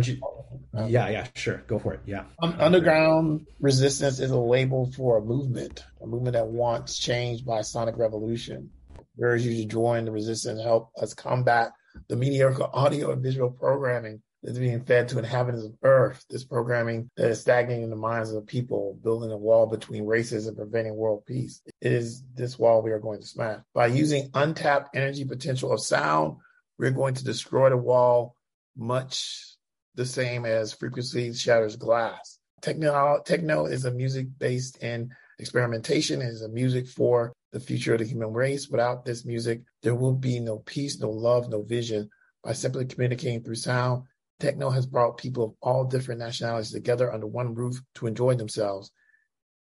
Um, 0.74 0.88
yeah, 0.88 1.08
yeah, 1.08 1.26
sure. 1.34 1.58
Go 1.66 1.78
for 1.78 1.94
it. 1.94 2.00
Yeah. 2.04 2.24
Um, 2.42 2.56
underground 2.58 3.46
resistance 3.60 4.18
is 4.18 4.30
a 4.30 4.38
label 4.38 4.90
for 4.92 5.18
a 5.18 5.20
movement, 5.20 5.84
a 6.02 6.06
movement 6.06 6.34
that 6.34 6.46
wants 6.46 6.98
change 6.98 7.44
by 7.44 7.62
sonic 7.62 7.96
revolution. 7.96 8.70
We 9.16 9.24
urge 9.24 9.42
you 9.42 9.62
to 9.62 9.68
join 9.68 10.04
the 10.04 10.12
resistance 10.12 10.58
and 10.58 10.66
help 10.66 10.90
us 11.00 11.14
combat 11.14 11.72
the 12.08 12.16
mediocre 12.16 12.68
audio 12.72 13.12
and 13.12 13.22
visual 13.22 13.50
programming 13.50 14.22
that's 14.42 14.58
being 14.58 14.84
fed 14.84 15.08
to 15.08 15.18
inhabitants 15.18 15.66
of 15.66 15.74
Earth. 15.82 16.24
This 16.28 16.44
programming 16.44 17.10
that 17.16 17.30
is 17.30 17.40
stagnating 17.40 17.90
the 17.90 17.96
minds 17.96 18.30
of 18.30 18.36
the 18.36 18.42
people, 18.42 18.98
building 19.02 19.30
a 19.30 19.36
wall 19.36 19.66
between 19.66 20.06
races 20.06 20.46
and 20.46 20.56
preventing 20.56 20.96
world 20.96 21.24
peace. 21.26 21.62
It 21.80 21.92
is 21.92 22.24
this 22.34 22.58
wall 22.58 22.82
we 22.82 22.90
are 22.90 22.98
going 22.98 23.20
to 23.20 23.26
smash. 23.26 23.60
By 23.74 23.86
using 23.86 24.30
untapped 24.34 24.96
energy 24.96 25.24
potential 25.24 25.72
of 25.72 25.80
sound, 25.80 26.38
we're 26.78 26.90
going 26.90 27.14
to 27.14 27.24
destroy 27.24 27.70
the 27.70 27.76
wall 27.76 28.34
much 28.76 29.56
the 29.94 30.06
same 30.06 30.44
as 30.44 30.72
frequency 30.72 31.32
shatters 31.32 31.76
glass. 31.76 32.38
Techno, 32.60 33.20
techno 33.24 33.66
is 33.66 33.84
a 33.84 33.90
music 33.90 34.26
based 34.38 34.82
in 34.82 35.10
experimentation, 35.38 36.22
it 36.22 36.28
is 36.28 36.42
a 36.42 36.48
music 36.48 36.86
for 36.86 37.32
the 37.52 37.60
future 37.60 37.94
of 37.94 37.98
the 37.98 38.06
human 38.06 38.32
race. 38.32 38.68
Without 38.68 39.04
this 39.04 39.24
music, 39.24 39.62
there 39.82 39.94
will 39.94 40.14
be 40.14 40.40
no 40.40 40.58
peace, 40.58 40.98
no 40.98 41.10
love, 41.10 41.48
no 41.50 41.62
vision. 41.62 42.08
By 42.42 42.52
simply 42.52 42.86
communicating 42.86 43.42
through 43.42 43.56
sound, 43.56 44.04
techno 44.40 44.70
has 44.70 44.86
brought 44.86 45.18
people 45.18 45.44
of 45.44 45.54
all 45.60 45.84
different 45.84 46.20
nationalities 46.20 46.72
together 46.72 47.12
under 47.12 47.26
one 47.26 47.54
roof 47.54 47.80
to 47.96 48.06
enjoy 48.06 48.34
themselves. 48.34 48.90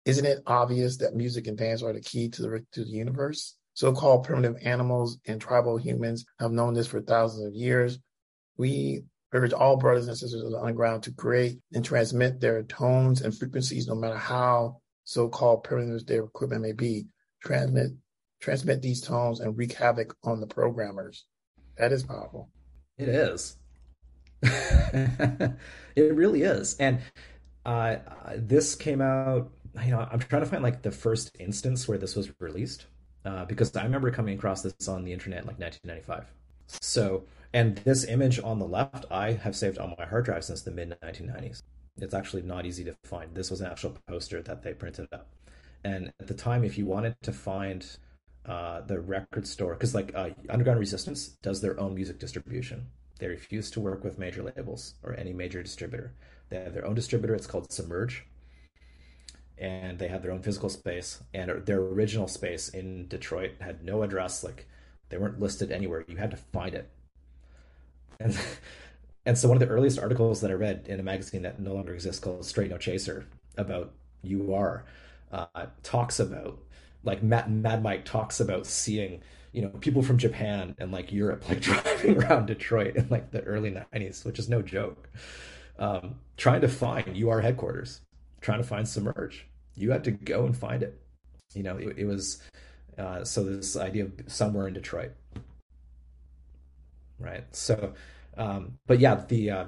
Isn't 0.05 0.25
it 0.25 0.43
obvious 0.47 0.97
that 0.97 1.15
music 1.15 1.47
and 1.47 1.57
dance 1.57 1.83
are 1.83 1.93
the 1.93 2.01
key 2.01 2.29
to 2.29 2.41
the, 2.41 2.65
to 2.73 2.83
the 2.83 2.89
universe? 2.89 3.55
So 3.73 3.93
called 3.93 4.23
primitive 4.23 4.57
animals 4.63 5.19
and 5.27 5.39
tribal 5.39 5.77
humans 5.77 6.25
have 6.39 6.51
known 6.51 6.73
this 6.73 6.87
for 6.87 7.01
thousands 7.01 7.45
of 7.45 7.53
years. 7.53 7.99
We 8.57 9.03
urge 9.33 9.53
all 9.53 9.77
brothers 9.77 10.07
and 10.07 10.17
sisters 10.17 10.43
of 10.43 10.51
the 10.51 10.59
underground 10.59 11.03
to 11.03 11.11
create 11.11 11.59
and 11.73 11.83
transmit 11.83 12.39
their 12.39 12.63
tones 12.63 13.21
and 13.21 13.37
frequencies, 13.37 13.87
no 13.87 13.95
matter 13.95 14.17
how 14.17 14.81
so-called 15.03 15.63
primitive 15.63 16.05
their 16.05 16.23
equipment 16.23 16.61
may 16.61 16.73
be. 16.73 17.07
Transmit, 17.43 17.91
transmit 18.41 18.81
these 18.81 19.01
tones 19.01 19.39
and 19.39 19.57
wreak 19.57 19.73
havoc 19.73 20.15
on 20.23 20.39
the 20.39 20.47
programmers. 20.47 21.25
That 21.77 21.91
is 21.91 22.03
powerful. 22.03 22.49
It 22.97 23.09
is. 23.09 23.57
it 24.41 25.55
really 25.95 26.41
is. 26.41 26.75
And 26.79 26.99
uh, 27.65 27.97
this 28.35 28.75
came 28.75 29.01
out. 29.01 29.51
You 29.83 29.91
know, 29.91 30.07
I'm 30.11 30.19
trying 30.19 30.41
to 30.41 30.47
find 30.47 30.63
like 30.63 30.81
the 30.81 30.91
first 30.91 31.35
instance 31.39 31.87
where 31.87 31.97
this 31.97 32.15
was 32.15 32.31
released 32.39 32.87
uh, 33.25 33.45
because 33.45 33.75
I 33.75 33.83
remember 33.83 34.09
coming 34.09 34.37
across 34.37 34.61
this 34.63 34.87
on 34.87 35.03
the 35.03 35.13
internet 35.13 35.41
in 35.41 35.47
like 35.47 35.59
1995. 35.59 36.25
So 36.81 37.23
and 37.53 37.77
this 37.79 38.03
image 38.05 38.39
on 38.43 38.59
the 38.59 38.67
left, 38.67 39.05
I 39.09 39.33
have 39.33 39.55
saved 39.55 39.77
on 39.77 39.95
my 39.97 40.05
hard 40.05 40.25
drive 40.25 40.43
since 40.43 40.61
the 40.61 40.71
mid 40.71 40.95
1990s. 41.01 41.61
It's 41.99 42.13
actually 42.13 42.43
not 42.43 42.65
easy 42.65 42.83
to 42.83 42.95
find. 43.03 43.33
This 43.33 43.49
was 43.49 43.61
an 43.61 43.71
actual 43.71 43.97
poster 44.07 44.41
that 44.43 44.61
they 44.63 44.73
printed 44.73 45.07
up. 45.11 45.27
And 45.83 46.11
at 46.19 46.27
the 46.27 46.33
time, 46.33 46.63
if 46.63 46.77
you 46.77 46.85
wanted 46.85 47.15
to 47.23 47.31
find 47.33 47.85
uh, 48.45 48.81
the 48.81 48.99
record 48.99 49.47
store, 49.47 49.73
because 49.73 49.95
like 49.95 50.11
uh, 50.15 50.29
Underground 50.49 50.79
Resistance 50.79 51.29
does 51.41 51.61
their 51.61 51.79
own 51.79 51.95
music 51.95 52.19
distribution. 52.19 52.87
They 53.19 53.27
refuse 53.27 53.71
to 53.71 53.79
work 53.79 54.03
with 54.03 54.19
major 54.19 54.43
labels 54.43 54.93
or 55.03 55.15
any 55.15 55.33
major 55.33 55.63
distributor. 55.63 56.13
They 56.49 56.57
have 56.57 56.73
their 56.73 56.85
own 56.85 56.95
distributor. 56.95 57.33
It's 57.35 57.47
called 57.47 57.71
Submerge. 57.71 58.25
and 59.57 59.97
they 59.97 60.07
had 60.07 60.21
their 60.21 60.31
own 60.31 60.41
physical 60.41 60.69
space 60.69 61.21
and 61.33 61.49
their 61.65 61.79
original 61.79 62.27
space 62.27 62.69
in 62.69 63.07
detroit 63.07 63.51
had 63.59 63.83
no 63.83 64.03
address 64.03 64.43
like 64.43 64.67
they 65.09 65.17
weren't 65.17 65.39
listed 65.39 65.71
anywhere 65.71 66.05
you 66.07 66.17
had 66.17 66.31
to 66.31 66.37
find 66.37 66.75
it 66.75 66.89
and 68.19 68.37
and 69.25 69.37
so 69.37 69.47
one 69.47 69.57
of 69.57 69.67
the 69.67 69.73
earliest 69.73 69.99
articles 69.99 70.41
that 70.41 70.51
i 70.51 70.53
read 70.53 70.85
in 70.87 70.99
a 70.99 71.03
magazine 71.03 71.41
that 71.41 71.59
no 71.59 71.73
longer 71.73 71.93
exists 71.93 72.19
called 72.19 72.45
straight 72.45 72.69
no 72.69 72.77
chaser 72.77 73.25
about 73.57 73.93
ur 74.29 74.83
uh, 75.31 75.65
talks 75.83 76.19
about 76.19 76.59
like 77.03 77.21
mad 77.23 77.83
mike 77.83 78.05
talks 78.05 78.39
about 78.39 78.65
seeing 78.65 79.21
you 79.51 79.61
know 79.61 79.69
people 79.79 80.01
from 80.01 80.17
japan 80.17 80.75
and 80.79 80.91
like 80.91 81.11
europe 81.11 81.47
like 81.49 81.61
driving 81.69 82.21
around 82.21 82.45
detroit 82.45 82.95
in 82.95 83.07
like 83.09 83.31
the 83.31 83.41
early 83.41 83.71
90s 83.71 84.25
which 84.25 84.39
is 84.39 84.49
no 84.49 84.61
joke 84.61 85.09
um, 85.79 86.15
trying 86.37 86.61
to 86.61 86.67
find 86.67 87.21
ur 87.23 87.41
headquarters 87.41 88.01
trying 88.41 88.59
to 88.59 88.67
find 88.67 88.87
submerge 88.87 89.47
you 89.77 89.91
had 89.91 90.03
to 90.03 90.11
go 90.11 90.45
and 90.45 90.57
find 90.57 90.83
it. 90.83 90.99
You 91.53 91.63
know 91.63 91.77
it, 91.77 91.97
it 91.97 92.05
was 92.05 92.41
uh, 92.97 93.23
so 93.23 93.43
this 93.43 93.77
idea 93.77 94.05
of 94.05 94.11
somewhere 94.25 94.67
in 94.67 94.73
detroit 94.73 95.11
right? 97.19 97.43
So 97.55 97.93
um, 98.37 98.77
but 98.85 98.99
yeah 98.99 99.23
the 99.27 99.51
uh, 99.51 99.65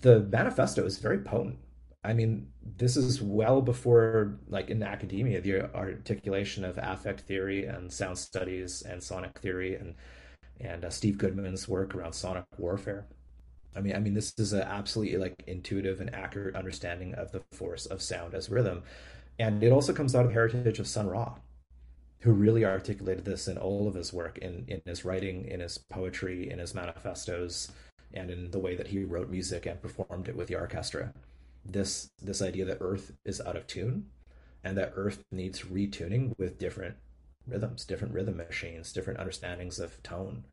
the 0.00 0.20
manifesto 0.20 0.84
is 0.84 0.98
very 0.98 1.18
potent. 1.18 1.58
I 2.04 2.12
mean 2.12 2.48
this 2.78 2.96
is 2.96 3.20
well 3.20 3.60
before 3.60 4.38
like 4.48 4.70
in 4.70 4.82
academia 4.82 5.40
the 5.40 5.74
articulation 5.74 6.64
of 6.64 6.78
affect 6.78 7.20
theory 7.20 7.66
and 7.66 7.92
sound 7.92 8.18
studies 8.18 8.82
and 8.82 9.02
sonic 9.02 9.38
theory 9.38 9.76
and 9.76 9.94
and 10.60 10.84
uh, 10.84 10.90
steve 10.90 11.18
goodman's 11.18 11.68
work 11.68 11.94
around 11.94 12.12
sonic 12.12 12.44
warfare. 12.58 13.06
I 13.76 13.80
mean, 13.80 13.94
I 13.94 13.98
mean, 13.98 14.14
this 14.14 14.32
is 14.38 14.54
an 14.54 14.62
absolutely 14.62 15.18
like 15.18 15.44
intuitive 15.46 16.00
and 16.00 16.14
accurate 16.14 16.56
understanding 16.56 17.14
of 17.14 17.30
the 17.32 17.42
force 17.52 17.84
of 17.84 18.00
sound 18.00 18.32
as 18.34 18.48
rhythm, 18.48 18.82
and 19.38 19.62
it 19.62 19.70
also 19.70 19.92
comes 19.92 20.14
out 20.14 20.22
of 20.22 20.28
the 20.28 20.32
heritage 20.32 20.78
of 20.78 20.86
Sun 20.86 21.08
Ra, 21.08 21.34
who 22.20 22.32
really 22.32 22.64
articulated 22.64 23.24
this 23.24 23.48
in 23.48 23.58
all 23.58 23.86
of 23.86 23.94
his 23.94 24.12
work, 24.12 24.38
in 24.38 24.64
in 24.68 24.80
his 24.84 25.04
writing, 25.04 25.46
in 25.46 25.60
his 25.60 25.78
poetry, 25.78 26.50
in 26.50 26.58
his 26.58 26.74
manifestos, 26.74 27.70
and 28.12 28.30
in 28.30 28.50
the 28.50 28.58
way 28.58 28.74
that 28.76 28.88
he 28.88 29.04
wrote 29.04 29.30
music 29.30 29.66
and 29.66 29.80
performed 29.80 30.28
it 30.28 30.36
with 30.36 30.48
the 30.48 30.56
orchestra. 30.56 31.12
This 31.64 32.08
this 32.22 32.42
idea 32.42 32.64
that 32.64 32.78
Earth 32.80 33.12
is 33.24 33.40
out 33.40 33.56
of 33.56 33.66
tune, 33.66 34.06
and 34.64 34.76
that 34.76 34.92
Earth 34.96 35.22
needs 35.30 35.62
retuning 35.62 36.32
with 36.38 36.58
different 36.58 36.96
rhythms, 37.46 37.84
different 37.84 38.14
rhythm 38.14 38.36
machines, 38.36 38.92
different 38.92 39.20
understandings 39.20 39.78
of 39.78 40.02
tone, 40.02 40.44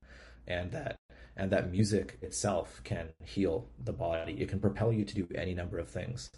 and 0.48 0.72
that 0.72 0.96
and 1.36 1.52
that 1.52 1.72
music 1.72 2.18
itself 2.22 2.82
can 2.84 3.10
heal 3.24 3.68
the 3.84 3.94
body. 3.94 4.40
It 4.40 4.50
can 4.50 4.60
propel 4.60 4.94
you 4.94 5.04
to 5.04 5.16
do 5.16 5.28
any 5.34 5.54
number 5.54 5.80
of 5.80 5.90
things. 5.90 6.30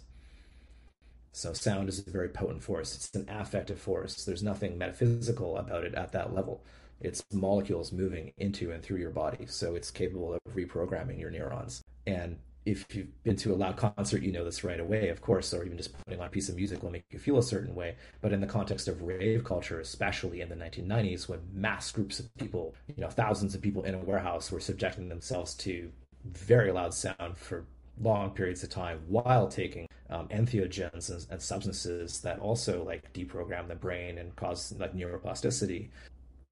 So 1.36 1.52
sound 1.52 1.90
is 1.90 1.98
a 1.98 2.10
very 2.10 2.30
potent 2.30 2.62
force. 2.62 2.94
It's 2.94 3.14
an 3.14 3.28
affective 3.28 3.78
force. 3.78 4.24
There's 4.24 4.42
nothing 4.42 4.78
metaphysical 4.78 5.58
about 5.58 5.84
it 5.84 5.94
at 5.94 6.12
that 6.12 6.32
level. 6.32 6.64
It's 6.98 7.22
molecules 7.30 7.92
moving 7.92 8.32
into 8.38 8.70
and 8.72 8.82
through 8.82 9.00
your 9.00 9.10
body. 9.10 9.44
So 9.44 9.74
it's 9.74 9.90
capable 9.90 10.32
of 10.32 10.40
reprogramming 10.54 11.20
your 11.20 11.30
neurons. 11.30 11.82
And 12.06 12.38
if 12.64 12.86
you've 12.96 13.22
been 13.22 13.36
to 13.36 13.52
a 13.52 13.54
loud 13.54 13.76
concert, 13.76 14.22
you 14.22 14.32
know 14.32 14.46
this 14.46 14.64
right 14.64 14.80
away, 14.80 15.10
of 15.10 15.20
course, 15.20 15.52
or 15.52 15.62
even 15.62 15.76
just 15.76 15.92
putting 16.06 16.20
on 16.20 16.26
a 16.26 16.30
piece 16.30 16.48
of 16.48 16.56
music 16.56 16.82
will 16.82 16.90
make 16.90 17.04
you 17.10 17.18
feel 17.18 17.36
a 17.36 17.42
certain 17.42 17.74
way. 17.74 17.96
But 18.22 18.32
in 18.32 18.40
the 18.40 18.46
context 18.46 18.88
of 18.88 19.02
rave 19.02 19.44
culture, 19.44 19.78
especially 19.78 20.40
in 20.40 20.48
the 20.48 20.56
1990s, 20.56 21.28
when 21.28 21.40
mass 21.52 21.92
groups 21.92 22.18
of 22.18 22.34
people, 22.38 22.74
you 22.88 23.02
know, 23.02 23.10
thousands 23.10 23.54
of 23.54 23.60
people 23.60 23.82
in 23.82 23.94
a 23.94 23.98
warehouse 23.98 24.50
were 24.50 24.58
subjecting 24.58 25.10
themselves 25.10 25.52
to 25.56 25.92
very 26.24 26.72
loud 26.72 26.94
sound 26.94 27.36
for 27.36 27.66
long 28.00 28.30
periods 28.30 28.62
of 28.62 28.70
time 28.70 29.00
while 29.08 29.48
taking 29.48 29.86
um, 30.10 30.28
entheogens 30.28 31.10
and, 31.10 31.26
and 31.30 31.42
substances 31.42 32.20
that 32.20 32.38
also 32.38 32.84
like 32.84 33.12
deprogram 33.12 33.68
the 33.68 33.74
brain 33.74 34.18
and 34.18 34.34
cause 34.36 34.74
like 34.78 34.94
neuroplasticity, 34.94 35.88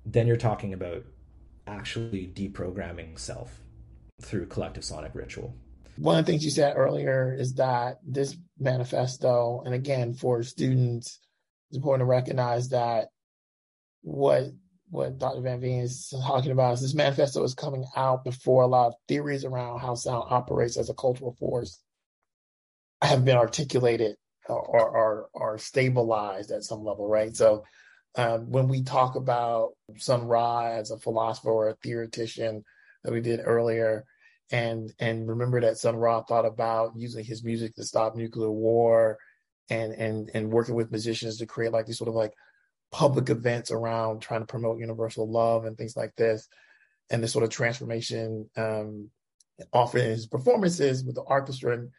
then 0.06 0.26
you're 0.26 0.36
talking 0.36 0.72
about 0.72 1.04
actually 1.66 2.30
deprogramming 2.34 3.18
self 3.18 3.60
through 4.20 4.46
collective 4.46 4.84
sonic 4.84 5.14
ritual. 5.14 5.54
One 5.96 6.18
of 6.18 6.26
the 6.26 6.32
things 6.32 6.44
you 6.44 6.50
said 6.50 6.74
earlier 6.76 7.34
is 7.38 7.54
that 7.54 7.98
this 8.04 8.36
manifesto, 8.58 9.62
and 9.64 9.74
again, 9.74 10.14
for 10.14 10.42
students, 10.42 11.20
it's 11.70 11.76
important 11.76 12.02
to 12.02 12.10
recognize 12.10 12.70
that 12.70 13.08
what 14.02 14.46
what 14.94 15.18
Dr. 15.18 15.40
Van 15.40 15.60
Veen 15.60 15.80
is 15.80 16.14
talking 16.22 16.52
about 16.52 16.74
is 16.74 16.80
this 16.80 16.94
manifesto 16.94 17.42
is 17.42 17.54
coming 17.54 17.84
out 17.96 18.22
before 18.22 18.62
a 18.62 18.68
lot 18.68 18.88
of 18.88 18.94
theories 19.08 19.44
around 19.44 19.80
how 19.80 19.96
sound 19.96 20.24
operates 20.30 20.76
as 20.76 20.88
a 20.88 20.94
cultural 20.94 21.34
force 21.40 21.82
have 23.02 23.24
been 23.24 23.36
articulated 23.36 24.14
or 24.48 25.28
or 25.34 25.58
stabilized 25.58 26.52
at 26.52 26.62
some 26.62 26.84
level, 26.84 27.08
right? 27.08 27.34
So 27.34 27.64
um, 28.14 28.50
when 28.52 28.68
we 28.68 28.84
talk 28.84 29.16
about 29.16 29.70
Sun 29.96 30.28
Ra 30.28 30.66
as 30.66 30.92
a 30.92 30.98
philosopher 30.98 31.50
or 31.50 31.68
a 31.70 31.76
theoretician 31.82 32.62
that 33.02 33.12
we 33.12 33.20
did 33.20 33.40
earlier, 33.42 34.04
and 34.52 34.92
and 35.00 35.26
remember 35.26 35.60
that 35.62 35.78
Sun 35.78 35.96
Ra 35.96 36.22
thought 36.22 36.46
about 36.46 36.92
using 36.94 37.24
his 37.24 37.42
music 37.42 37.74
to 37.74 37.84
stop 37.84 38.14
nuclear 38.14 38.50
war 38.50 39.18
and 39.68 39.92
and 39.92 40.30
and 40.34 40.52
working 40.52 40.76
with 40.76 40.92
musicians 40.92 41.38
to 41.38 41.46
create 41.46 41.72
like 41.72 41.86
these 41.86 41.98
sort 41.98 42.08
of 42.08 42.14
like 42.14 42.32
public 42.94 43.28
events 43.28 43.72
around 43.72 44.20
trying 44.22 44.40
to 44.40 44.46
promote 44.46 44.78
universal 44.78 45.28
love 45.28 45.64
and 45.64 45.76
things 45.76 45.96
like 45.96 46.14
this 46.14 46.46
and 47.10 47.20
this 47.20 47.32
sort 47.32 47.42
of 47.42 47.50
transformation 47.50 48.48
um 48.56 49.10
offered 49.72 50.02
in 50.02 50.10
his 50.10 50.28
performances 50.28 51.02
with 51.02 51.16
the 51.16 51.20
orchestra 51.22 51.74
and 51.74 51.90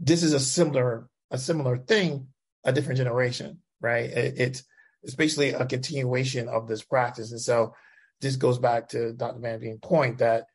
this 0.00 0.24
is 0.24 0.32
a 0.32 0.40
similar 0.40 1.08
a 1.30 1.38
similar 1.38 1.76
thing 1.78 2.26
a 2.64 2.72
different 2.72 2.98
generation 2.98 3.58
right 3.80 4.10
it, 4.10 4.34
it's 4.36 4.64
it's 5.04 5.14
basically 5.14 5.50
a 5.50 5.64
continuation 5.64 6.48
of 6.48 6.66
this 6.66 6.82
practice 6.82 7.30
and 7.30 7.40
so 7.40 7.72
this 8.20 8.34
goes 8.34 8.58
back 8.58 8.88
to 8.88 9.12
dr 9.12 9.38
van 9.38 9.60
Veen's 9.60 9.78
point 9.80 10.18
that 10.18 10.46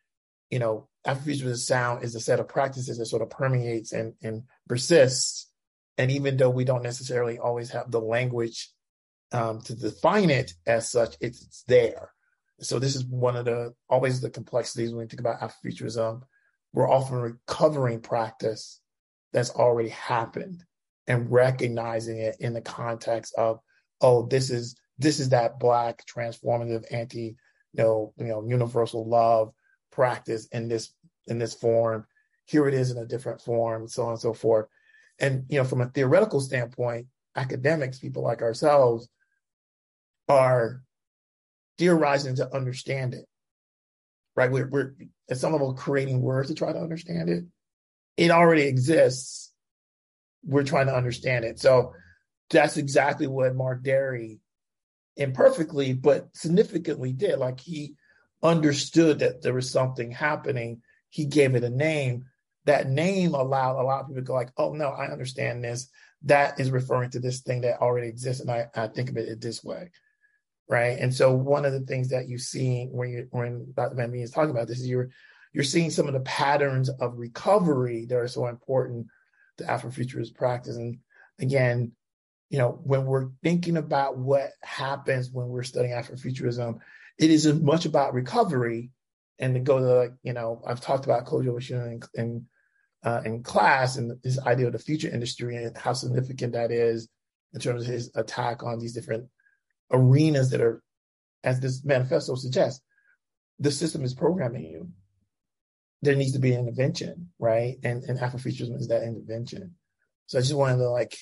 you 0.50 0.60
know 0.60 0.90
Afrofuturism 1.08 1.56
sound 1.56 2.04
is 2.04 2.16
a 2.16 2.20
set 2.20 2.42
of 2.42 2.50
practices 2.50 2.98
that 2.98 3.06
sort 3.06 3.22
of 3.22 3.30
permeates 3.30 3.94
and, 3.94 4.16
and 4.22 4.44
persists. 4.68 5.50
And 5.98 6.12
even 6.12 6.36
though 6.36 6.50
we 6.50 6.66
don't 6.66 6.84
necessarily 6.84 7.40
always 7.40 7.70
have 7.70 7.90
the 7.90 8.02
language 8.02 8.70
um, 9.32 9.62
to 9.62 9.76
define 9.76 10.30
it 10.30 10.54
as 10.66 10.90
such, 10.90 11.16
it's, 11.20 11.44
it's, 11.44 11.64
there. 11.68 12.12
So 12.60 12.80
this 12.80 12.96
is 12.96 13.06
one 13.06 13.36
of 13.36 13.46
the 13.46 13.74
always 13.90 14.20
the 14.20 14.30
complexities 14.30 14.92
when 14.92 15.00
we 15.00 15.08
think 15.08 15.20
about 15.20 15.40
Afrofuturism. 15.42 16.24
We're 16.74 16.90
often 16.90 17.18
recovering 17.18 18.02
practice 18.02 18.82
that's 19.32 19.52
already 19.52 19.90
happened 19.90 20.64
and 21.08 21.32
recognizing 21.32 22.20
it 22.20 22.38
in 22.40 22.54
the 22.54 22.62
context 22.62 23.36
of, 23.38 23.60
oh, 24.02 24.26
this 24.28 24.50
is 24.50 24.76
this 24.98 25.20
is 25.20 25.30
that 25.30 25.60
black 25.60 26.04
transformative 26.06 26.84
anti, 26.92 27.36
you 27.74 27.84
know, 27.84 28.14
you 28.18 28.26
know, 28.26 28.44
universal 28.48 29.08
love 29.08 29.54
practice 29.92 30.48
in 30.48 30.68
this 30.68 30.94
in 31.28 31.38
this 31.38 31.54
form. 31.54 32.06
Here 32.46 32.68
it 32.68 32.74
is 32.74 32.92
in 32.92 32.98
a 32.98 33.06
different 33.06 33.42
form, 33.42 33.88
so 33.88 34.04
on 34.04 34.12
and 34.12 34.20
so 34.20 34.34
forth. 34.34 34.68
And 35.20 35.46
you 35.50 35.58
know, 35.60 35.64
from 35.64 35.82
a 35.82 35.90
theoretical 35.90 36.40
standpoint, 36.40 37.08
academics, 37.36 38.00
people 38.00 38.24
like 38.24 38.42
ourselves, 38.42 39.10
are 40.28 40.82
theorizing 41.78 42.36
to 42.38 42.56
understand 42.56 43.14
it. 43.14 43.26
Right? 44.36 44.52
We're, 44.52 44.68
we're 44.68 44.94
at 45.30 45.38
some 45.38 45.52
level 45.52 45.74
creating 45.74 46.22
words 46.22 46.50
to 46.50 46.56
try 46.56 46.72
to 46.72 46.80
understand 46.80 47.30
it. 47.30 47.46
It 48.18 48.32
already 48.32 48.64
exists. 48.64 49.52
We're 50.44 50.64
trying 50.64 50.88
to 50.88 50.96
understand 50.96 51.46
it. 51.46 51.60
So 51.60 51.94
that's 52.50 52.78
exactly 52.78 53.28
what 53.28 53.56
Mark 53.56 53.84
Dery 53.84 54.40
imperfectly 55.16 55.94
but 55.94 56.30
significantly 56.34 57.12
did. 57.12 57.40
Like 57.40 57.60
he 57.60 57.96
understood 58.42 59.20
that 59.20 59.42
there 59.42 59.54
was 59.54 59.70
something 59.70 60.12
happening. 60.12 60.82
He 61.10 61.26
gave 61.26 61.56
it 61.56 61.64
a 61.64 61.70
name. 61.70 62.26
That 62.66 62.90
name 62.90 63.34
allowed 63.34 63.82
a 63.82 63.84
lot 63.84 64.02
of 64.02 64.08
people 64.08 64.22
to 64.22 64.26
go 64.26 64.34
like, 64.34 64.52
oh 64.58 64.74
no, 64.74 64.90
I 64.90 65.08
understand 65.08 65.64
this. 65.64 65.90
That 66.24 66.60
is 66.60 66.72
referring 66.72 67.12
to 67.12 67.20
this 67.20 67.42
thing 67.42 67.62
that 67.62 67.82
already 67.82 68.08
exists. 68.08 68.42
And 68.42 68.52
I, 68.52 68.68
I 68.76 68.88
think 68.88 69.10
of 69.10 69.18
it 69.18 69.42
this 69.42 69.64
way. 69.64 69.92
Right. 70.70 70.98
And 71.00 71.14
so 71.14 71.34
one 71.34 71.64
of 71.64 71.72
the 71.72 71.80
things 71.82 72.10
that 72.10 72.28
you 72.28 72.38
see 72.38 72.88
when 72.92 73.10
you 73.10 73.28
when 73.32 73.74
Dr. 73.74 73.96
Van 73.96 74.12
Veen 74.12 74.22
is 74.22 74.32
talking 74.32 74.52
about 74.52 74.68
this 74.68 74.80
is 74.80 74.88
you're 74.88 75.10
you're 75.54 75.64
seeing 75.64 75.90
some 75.90 76.08
of 76.08 76.14
the 76.14 76.20
patterns 76.22 76.90
of 76.90 77.18
recovery 77.18 78.06
that 78.06 78.18
are 78.18 78.28
so 78.28 78.48
important 78.48 79.08
to 79.58 79.64
Afrofuturist 79.64 80.36
practice. 80.36 80.76
And 80.76 80.98
again, 81.40 81.94
you 82.50 82.58
know, 82.58 82.80
when 82.84 83.06
we're 83.06 83.30
thinking 83.44 83.78
about 83.78 84.18
what 84.18 84.52
happens 84.62 85.32
when 85.32 85.48
we're 85.48 85.64
studying 85.64 85.94
Afrofuturism, 85.94 86.80
it 87.18 87.32
is 87.32 87.46
as 87.46 87.60
much 87.60 87.86
about 87.86 88.14
recovery 88.14 88.92
and 89.40 89.54
to 89.54 89.60
go 89.60 89.80
to 89.80 89.86
like, 89.86 90.14
you 90.24 90.34
know 90.34 90.62
I've 90.68 90.82
talked 90.82 91.06
about 91.06 91.26
Kodwo 91.26 91.58
Eshun 91.58 91.92
in 91.92 92.02
in, 92.14 92.46
uh, 93.04 93.22
in 93.24 93.42
class 93.42 93.96
and 93.96 94.20
his 94.24 94.40
idea 94.40 94.68
of 94.68 94.74
the 94.74 94.80
future 94.80 95.10
industry 95.10 95.56
and 95.56 95.78
how 95.78 95.94
significant 95.94 96.54
that 96.54 96.72
is 96.72 97.08
in 97.54 97.60
terms 97.62 97.84
of 97.84 97.88
his 97.88 98.12
attack 98.16 98.64
on 98.64 98.80
these 98.80 98.94
different 98.94 99.28
arenas 99.92 100.50
that 100.52 100.62
are, 100.62 100.82
as 101.44 101.60
this 101.60 101.84
manifesto 101.84 102.36
suggests, 102.36 102.82
the 103.60 103.72
system 103.72 104.04
is 104.04 104.14
programming 104.14 104.66
you. 104.66 104.90
There 106.02 106.16
needs 106.16 106.34
to 106.34 106.40
be 106.40 106.54
an 106.54 106.62
intervention, 106.62 107.30
right? 107.40 107.78
And 107.84 108.04
and 108.04 108.20
Afrofuturism 108.20 108.80
is 108.80 108.88
that 108.90 109.04
intervention. 109.04 109.74
So 110.28 110.38
I 110.38 110.42
just 110.42 110.54
wanted 110.54 110.78
to 110.78 110.90
like 110.90 111.18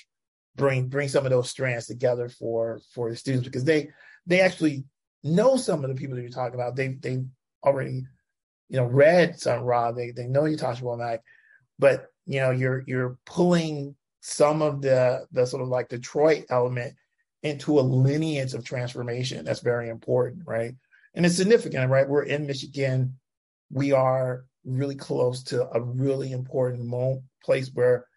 bring 0.55 0.87
bring 0.87 1.07
some 1.07 1.25
of 1.25 1.31
those 1.31 1.49
strands 1.49 1.85
together 1.85 2.27
for 2.27 2.81
for 2.93 3.09
the 3.09 3.15
students 3.15 3.47
because 3.47 3.63
they 3.63 3.89
they 4.25 4.41
actually 4.41 4.83
know 5.23 5.57
some 5.57 5.83
of 5.83 5.89
the 5.89 5.95
people 5.95 6.15
that 6.15 6.21
you're 6.21 6.31
talking 6.31 6.55
about. 6.55 6.75
They 6.75 6.89
they 6.89 7.23
already 7.63 8.03
you 8.69 8.77
know 8.77 8.85
read 8.85 9.39
Sun 9.39 9.63
Ra. 9.63 9.91
They 9.91 10.11
they 10.11 10.27
know 10.27 10.43
Ytasha 10.43 10.81
Womack, 10.81 11.19
but 11.79 12.07
you 12.25 12.39
know 12.41 12.51
you're 12.51 12.83
you're 12.85 13.17
pulling 13.25 13.95
some 14.21 14.61
of 14.61 14.81
the 14.81 15.25
the 15.31 15.45
sort 15.45 15.61
of 15.61 15.69
like 15.69 15.87
Detroit 15.87 16.45
element 16.49 16.95
into 17.45 17.79
a 17.79 17.81
lineage 17.81 18.55
of 18.55 18.65
transformation. 18.65 19.45
That's 19.45 19.59
very 19.59 19.89
important, 19.89 20.43
right? 20.47 20.73
And 21.13 21.25
it's 21.25 21.35
significant, 21.35 21.89
right? 21.91 22.09
We're 22.09 22.23
in 22.23 22.47
Michigan. 22.47 23.17
We 23.69 23.91
are 23.91 24.45
really 24.65 24.95
close 24.95 25.43
to 25.43 25.69
a 25.69 25.79
really 25.79 26.31
important 26.31 26.85
mo- 26.85 27.23
place 27.43 27.69
where 27.71 28.07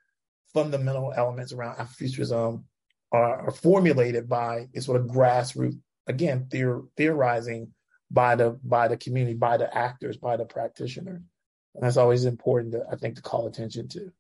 fundamental 0.55 1.13
elements 1.15 1.53
around 1.53 1.77
Afrofuturism 1.77 2.65
are, 3.13 3.47
are 3.47 3.51
formulated 3.51 4.31
by 4.31 4.69
a 4.75 4.81
sort 4.81 4.99
of 4.99 5.09
grassroots, 5.09 5.79
again, 6.07 6.47
theor- 6.49 6.89
theorizing 6.97 7.73
by 8.11 8.35
the 8.35 8.59
by 8.65 8.89
the 8.89 8.97
community, 8.97 9.35
by 9.35 9.59
the 9.59 9.77
actors, 9.77 10.17
by 10.17 10.39
the 10.39 10.47
practitioners. 10.47 11.21
And 11.75 11.85
that's 11.85 11.99
always 11.99 12.25
important 12.25 12.73
to, 12.73 12.85
I 12.91 12.97
think, 12.97 13.17
to 13.17 13.23
call 13.23 13.47
attention 13.47 13.89
to. 13.89 14.11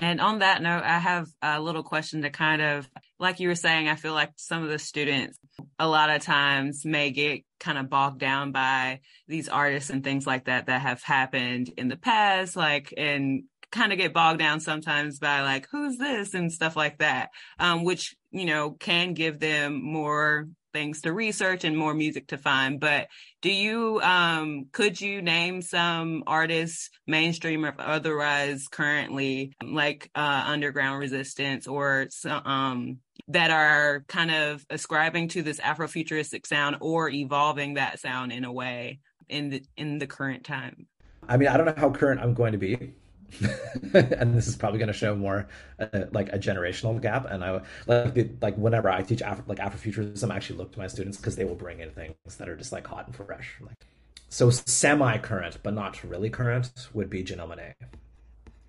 And 0.00 0.20
on 0.20 0.38
that 0.38 0.62
note, 0.62 0.82
I 0.82 0.98
have 0.98 1.28
a 1.42 1.60
little 1.60 1.82
question 1.82 2.22
to 2.22 2.30
kind 2.30 2.62
of, 2.62 2.88
like 3.18 3.38
you 3.38 3.48
were 3.48 3.54
saying, 3.54 3.88
I 3.88 3.96
feel 3.96 4.14
like 4.14 4.32
some 4.36 4.62
of 4.62 4.70
the 4.70 4.78
students 4.78 5.38
a 5.78 5.86
lot 5.86 6.08
of 6.08 6.22
times 6.22 6.86
may 6.86 7.10
get 7.10 7.42
kind 7.58 7.76
of 7.76 7.90
bogged 7.90 8.18
down 8.18 8.50
by 8.50 9.00
these 9.28 9.48
artists 9.48 9.90
and 9.90 10.02
things 10.02 10.26
like 10.26 10.46
that 10.46 10.66
that 10.66 10.80
have 10.80 11.02
happened 11.02 11.70
in 11.76 11.88
the 11.88 11.98
past, 11.98 12.56
like, 12.56 12.94
and 12.96 13.44
kind 13.70 13.92
of 13.92 13.98
get 13.98 14.14
bogged 14.14 14.38
down 14.38 14.60
sometimes 14.60 15.18
by 15.18 15.42
like, 15.42 15.68
who's 15.70 15.98
this? 15.98 16.32
and 16.32 16.50
stuff 16.50 16.76
like 16.76 16.98
that, 16.98 17.28
um, 17.58 17.84
which, 17.84 18.16
you 18.30 18.46
know, 18.46 18.70
can 18.70 19.12
give 19.12 19.38
them 19.38 19.82
more 19.82 20.48
things 20.72 21.02
to 21.02 21.12
research 21.12 21.64
and 21.64 21.76
more 21.76 21.94
music 21.94 22.28
to 22.28 22.38
find. 22.38 22.80
But 22.80 23.08
do 23.42 23.52
you, 23.52 24.00
um, 24.02 24.66
could 24.72 25.00
you 25.00 25.22
name 25.22 25.62
some 25.62 26.24
artists, 26.26 26.90
mainstream 27.06 27.64
or 27.64 27.74
otherwise, 27.78 28.68
currently 28.68 29.52
like 29.62 30.10
uh, 30.14 30.44
Underground 30.46 31.00
Resistance 31.00 31.66
or 31.66 32.08
um, 32.24 32.98
that 33.28 33.50
are 33.50 34.04
kind 34.08 34.30
of 34.30 34.64
ascribing 34.70 35.28
to 35.28 35.42
this 35.42 35.60
Afrofuturistic 35.60 36.46
sound 36.46 36.76
or 36.80 37.08
evolving 37.08 37.74
that 37.74 38.00
sound 38.00 38.32
in 38.32 38.44
a 38.44 38.52
way 38.52 39.00
in 39.28 39.50
the 39.50 39.62
in 39.76 39.98
the 39.98 40.06
current 40.06 40.44
time? 40.44 40.86
I 41.28 41.36
mean, 41.36 41.48
I 41.48 41.56
don't 41.56 41.66
know 41.66 41.74
how 41.76 41.90
current 41.90 42.20
I'm 42.20 42.34
going 42.34 42.52
to 42.52 42.58
be. 42.58 42.94
and 43.94 44.34
this 44.34 44.46
is 44.48 44.56
probably 44.56 44.78
going 44.78 44.88
to 44.88 44.92
show 44.92 45.14
more 45.14 45.48
uh, 45.78 46.04
like 46.12 46.32
a 46.32 46.38
generational 46.38 47.00
gap. 47.00 47.26
And 47.30 47.44
I 47.44 47.60
like 47.86 48.30
like 48.40 48.56
whenever 48.56 48.90
I 48.90 49.02
teach 49.02 49.20
like 49.20 49.58
Afrofuturism, 49.58 50.30
I 50.30 50.36
actually 50.36 50.58
look 50.58 50.72
to 50.72 50.78
my 50.78 50.86
students 50.86 51.16
because 51.16 51.36
they 51.36 51.44
will 51.44 51.54
bring 51.54 51.80
in 51.80 51.90
things 51.90 52.14
that 52.38 52.48
are 52.48 52.56
just 52.56 52.72
like 52.72 52.86
hot 52.86 53.06
and 53.06 53.16
fresh. 53.16 53.56
Like 53.60 53.86
so, 54.28 54.50
semi 54.50 55.18
current 55.18 55.58
but 55.62 55.74
not 55.74 56.02
really 56.04 56.30
current 56.30 56.88
would 56.92 57.10
be 57.10 57.22
Janelle 57.24 57.74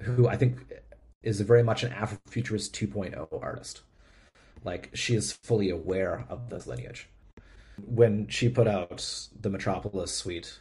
who 0.01 0.27
I 0.27 0.35
think 0.35 0.57
is 1.23 1.41
very 1.41 1.63
much 1.63 1.83
an 1.83 1.91
Afrofuturist 1.91 2.71
2.0 2.71 3.27
artist. 3.41 3.81
Like 4.63 4.89
she 4.93 5.15
is 5.15 5.33
fully 5.43 5.69
aware 5.69 6.25
of 6.29 6.49
this 6.49 6.67
lineage. 6.67 7.07
When 7.85 8.27
she 8.27 8.49
put 8.49 8.67
out 8.67 9.27
the 9.39 9.49
Metropolis 9.49 10.13
suite, 10.13 10.59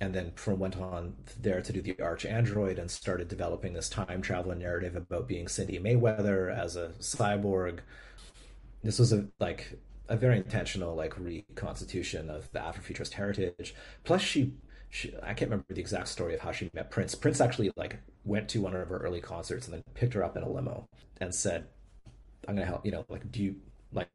and 0.00 0.14
then 0.14 0.32
from 0.36 0.58
went 0.58 0.76
on 0.76 1.14
there 1.40 1.60
to 1.60 1.72
do 1.72 1.82
the 1.82 2.00
Arch 2.00 2.24
Android 2.24 2.78
and 2.78 2.90
started 2.90 3.28
developing 3.28 3.72
this 3.72 3.88
time 3.88 4.22
travel 4.22 4.54
narrative 4.54 4.94
about 4.94 5.26
being 5.26 5.46
Cindi 5.46 5.80
Mayweather 5.80 6.56
as 6.56 6.76
a 6.76 6.90
cyborg. 7.00 7.80
This 8.82 8.98
was 8.98 9.12
a 9.12 9.26
like 9.40 9.78
a 10.08 10.16
very 10.16 10.36
intentional 10.36 10.94
like 10.94 11.18
reconstitution 11.18 12.30
of 12.30 12.50
the 12.52 12.60
Afrofuturist 12.60 13.12
heritage. 13.14 13.74
Plus, 14.04 14.22
she, 14.22 14.54
she 14.88 15.14
I 15.22 15.34
can't 15.34 15.50
remember 15.50 15.74
the 15.74 15.80
exact 15.80 16.08
story 16.08 16.34
of 16.34 16.40
how 16.40 16.52
she 16.52 16.70
met 16.72 16.90
Prince. 16.90 17.14
Prince 17.14 17.40
actually 17.40 17.72
like 17.76 17.98
went 18.24 18.48
to 18.50 18.60
one 18.60 18.74
of 18.74 18.88
her 18.88 18.98
early 18.98 19.20
concerts 19.20 19.66
and 19.66 19.74
then 19.74 19.82
picked 19.94 20.14
her 20.14 20.22
up 20.22 20.36
in 20.36 20.44
a 20.44 20.48
limo 20.48 20.88
and 21.20 21.34
said, 21.34 21.66
"I'm 22.46 22.54
gonna 22.54 22.66
help. 22.66 22.86
You 22.86 22.92
know, 22.92 23.04
like, 23.08 23.30
do 23.32 23.42
you 23.42 23.56
like 23.92 24.08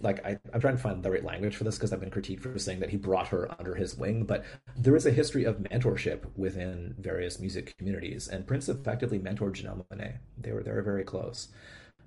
like 0.00 0.24
I, 0.24 0.38
am 0.52 0.60
trying 0.60 0.76
to 0.76 0.82
find 0.82 1.02
the 1.02 1.10
right 1.10 1.24
language 1.24 1.56
for 1.56 1.64
this 1.64 1.76
because 1.76 1.92
I've 1.92 2.00
been 2.00 2.10
critiqued 2.10 2.40
for 2.40 2.58
saying 2.58 2.80
that 2.80 2.90
he 2.90 2.96
brought 2.96 3.28
her 3.28 3.48
under 3.58 3.74
his 3.74 3.96
wing, 3.96 4.24
but 4.24 4.44
there 4.76 4.96
is 4.96 5.06
a 5.06 5.10
history 5.10 5.44
of 5.44 5.58
mentorship 5.58 6.24
within 6.36 6.94
various 6.98 7.38
music 7.38 7.76
communities, 7.78 8.28
and 8.28 8.46
Prince 8.46 8.68
effectively 8.68 9.18
mentored 9.18 9.54
Janelle 9.54 9.84
Monáe. 9.86 10.18
They 10.38 10.52
were 10.52 10.62
they 10.62 10.72
were 10.72 10.82
very 10.82 11.04
close, 11.04 11.48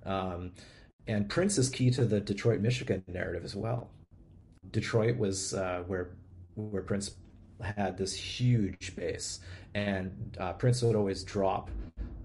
um, 0.04 0.52
and 1.06 1.28
Prince 1.28 1.56
is 1.56 1.70
key 1.70 1.90
to 1.92 2.04
the 2.04 2.20
Detroit, 2.20 2.60
Michigan 2.60 3.02
narrative 3.06 3.44
as 3.44 3.56
well. 3.56 3.90
Detroit 4.70 5.16
was 5.16 5.54
uh, 5.54 5.84
where 5.86 6.10
where 6.56 6.82
Prince 6.82 7.12
had 7.60 7.96
this 7.96 8.14
huge 8.14 8.94
base, 8.96 9.40
and 9.74 10.36
uh, 10.38 10.52
Prince 10.52 10.82
would 10.82 10.94
always 10.94 11.24
drop 11.24 11.70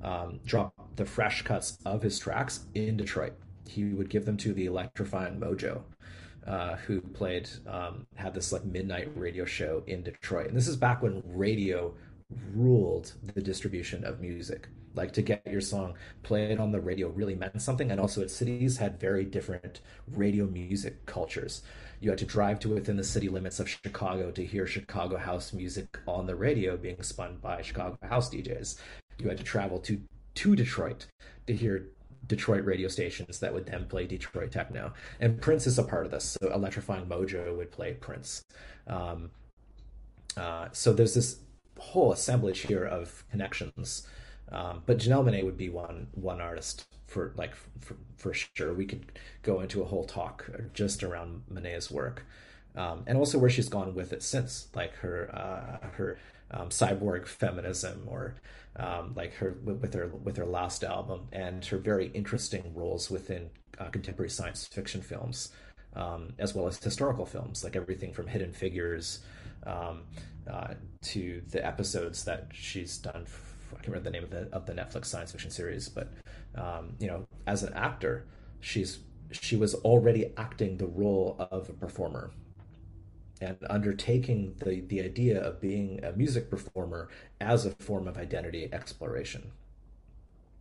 um, 0.04 0.42
drop 0.46 0.74
the 0.98 1.06
fresh 1.06 1.42
cuts 1.44 1.78
of 1.86 2.02
his 2.02 2.20
tracks 2.20 2.66
in 2.76 2.98
Detroit 2.98 3.34
he 3.68 3.86
would 3.86 4.09
give 4.09 4.26
them 4.26 4.38
to 4.38 4.53
the 4.53 4.66
electrifying 4.66 5.39
Mojo, 5.39 5.82
uh, 6.45 6.76
who 6.76 7.01
played 7.01 7.49
um, 7.68 8.05
had 8.16 8.34
this 8.34 8.51
like 8.51 8.66
midnight 8.66 9.09
radio 9.16 9.45
show 9.45 9.84
in 9.88 10.03
Detroit. 10.03 10.47
And 10.47 10.57
this 10.57 10.68
is 10.68 10.76
back 10.76 11.01
when 11.01 11.24
radio 11.26 11.93
ruled 12.53 13.14
the 13.34 13.41
distribution 13.41 14.03
of 14.03 14.20
music. 14.20 14.68
Like 14.95 15.11
to 15.14 15.24
get 15.24 15.45
your 15.47 15.61
song 15.61 15.95
played 16.22 16.59
on 16.59 16.72
the 16.72 16.80
radio 16.80 17.07
really 17.09 17.36
meant 17.36 17.59
something, 17.61 17.89
and 17.89 17.99
also 17.99 18.22
its 18.22 18.36
cities 18.36 18.78
had 18.78 18.99
very 18.99 19.26
different 19.26 19.82
radio 20.11 20.45
music 20.45 21.05
cultures. 21.05 21.64
You 21.99 22.09
had 22.09 22.20
to 22.20 22.26
drive 22.26 22.59
to 22.59 22.70
within 22.70 22.97
the 22.97 23.03
city 23.03 23.30
limits 23.30 23.59
of 23.59 23.70
Chicago 23.70 24.30
to 24.32 24.45
hear 24.45 24.68
Chicago 24.68 25.18
house 25.18 25.53
music 25.53 25.97
on 26.07 26.28
the 26.28 26.36
radio 26.36 26.78
being 26.78 27.01
spun 27.01 27.38
by 27.41 27.61
Chicago 27.61 27.97
house 28.03 28.30
DJs. 28.30 28.78
You 29.18 29.30
had 29.30 29.38
to 29.38 29.43
travel 29.43 29.80
to 29.80 30.01
to 30.36 30.55
Detroit 30.55 31.07
to 31.47 31.55
hear 31.55 31.89
Detroit 32.28 32.66
radio 32.66 32.88
stations 32.88 33.40
that 33.40 33.54
would 33.54 33.66
then 33.66 33.86
play 33.86 34.06
Detroit 34.06 34.52
techno. 34.52 34.94
And 35.20 35.42
Prince 35.42 35.68
is 35.68 35.78
a 35.78 35.84
part 35.84 36.06
of 36.06 36.12
this. 36.12 36.38
So 36.42 36.52
Electrifying 36.54 37.06
Mojo 37.06 37.56
would 37.58 37.72
play 37.72 37.94
Prince. 37.94 38.44
Um, 38.88 39.32
uh, 40.38 40.70
so 40.72 40.94
there's 40.94 41.14
this 41.14 41.40
whole 41.78 42.12
assemblage 42.12 42.62
here 42.62 42.86
of 42.86 43.24
connections. 43.30 44.08
Um, 44.52 44.84
but 44.86 44.98
Janelle 44.98 45.26
Monáe 45.26 45.44
would 45.44 45.58
be 45.58 45.70
one 45.70 46.08
one 46.14 46.40
artist 46.40 46.86
for 47.08 47.34
like 47.36 47.56
for, 47.80 47.96
for 48.18 48.34
sure. 48.34 48.74
We 48.74 48.86
could 48.86 49.12
go 49.42 49.62
into 49.62 49.82
a 49.82 49.86
whole 49.86 50.04
talk 50.04 50.50
just 50.74 51.04
around 51.04 51.44
Monáe's 51.52 51.90
work, 51.90 52.26
um, 52.76 53.04
and 53.08 53.18
also 53.18 53.40
where 53.40 53.50
she's 53.50 53.70
gone 53.70 53.96
with 53.96 54.14
it 54.14 54.22
since, 54.22 54.68
like 54.76 54.94
her 54.98 55.30
uh, 55.34 55.88
her 55.94 56.20
um, 56.54 56.70
cyborg 56.70 57.28
feminism 57.28 58.04
or 58.08 58.36
um, 58.76 59.14
like 59.16 59.34
her 59.36 59.58
with 59.64 59.93
her 59.93 60.08
with 60.08 60.38
her 60.38 60.45
last 60.45 60.84
album 60.84 61.28
and 61.32 61.64
her 61.66 61.78
very 61.78 62.08
interesting 62.08 62.72
roles 62.74 63.10
within 63.10 63.49
uh, 63.80 63.89
contemporary 63.89 64.30
science 64.30 64.68
fiction 64.68 65.01
films, 65.01 65.51
um, 65.95 66.34
as 66.39 66.56
well 66.56 66.68
as 66.68 66.82
historical 66.82 67.26
films, 67.26 67.64
like 67.64 67.76
everything 67.76 68.14
from 68.14 68.28
Hidden 68.28 68.54
Figures 68.54 69.20
um, 69.66 70.04
uh, 70.49 70.74
to 71.04 71.41
the 71.49 71.66
episodes 71.66 72.24
that 72.26 72.47
she's 72.51 72.97
done. 72.97 73.26
I 73.72 73.76
can't 73.78 73.88
remember 73.88 74.10
the 74.10 74.12
name 74.12 74.24
of 74.24 74.30
the 74.30 74.56
of 74.56 74.66
the 74.66 74.74
Netflix 74.74 75.06
science 75.06 75.32
fiction 75.32 75.51
series, 75.51 75.89
but 75.89 76.12
um, 76.56 76.95
you 76.99 77.08
know, 77.08 77.26
as 77.47 77.64
an 77.64 77.74
actor, 77.74 78.26
she's 78.60 78.99
she 79.32 79.56
was 79.56 79.74
already 79.76 80.32
acting 80.38 80.78
the 80.78 80.86
role 80.88 81.36
of 81.51 81.70
a 81.70 81.74
performer 81.74 82.32
and 83.44 83.58
undertaking 83.70 84.56
the, 84.60 84.82
the 84.82 85.02
idea 85.02 85.41
of 85.41 85.62
being 85.62 86.04
a 86.04 86.12
music 86.14 86.50
performer 86.50 87.10
as 87.39 87.66
a 87.66 87.72
form 87.72 88.08
of 88.08 88.18
identity 88.18 88.70
exploration. 88.72 89.52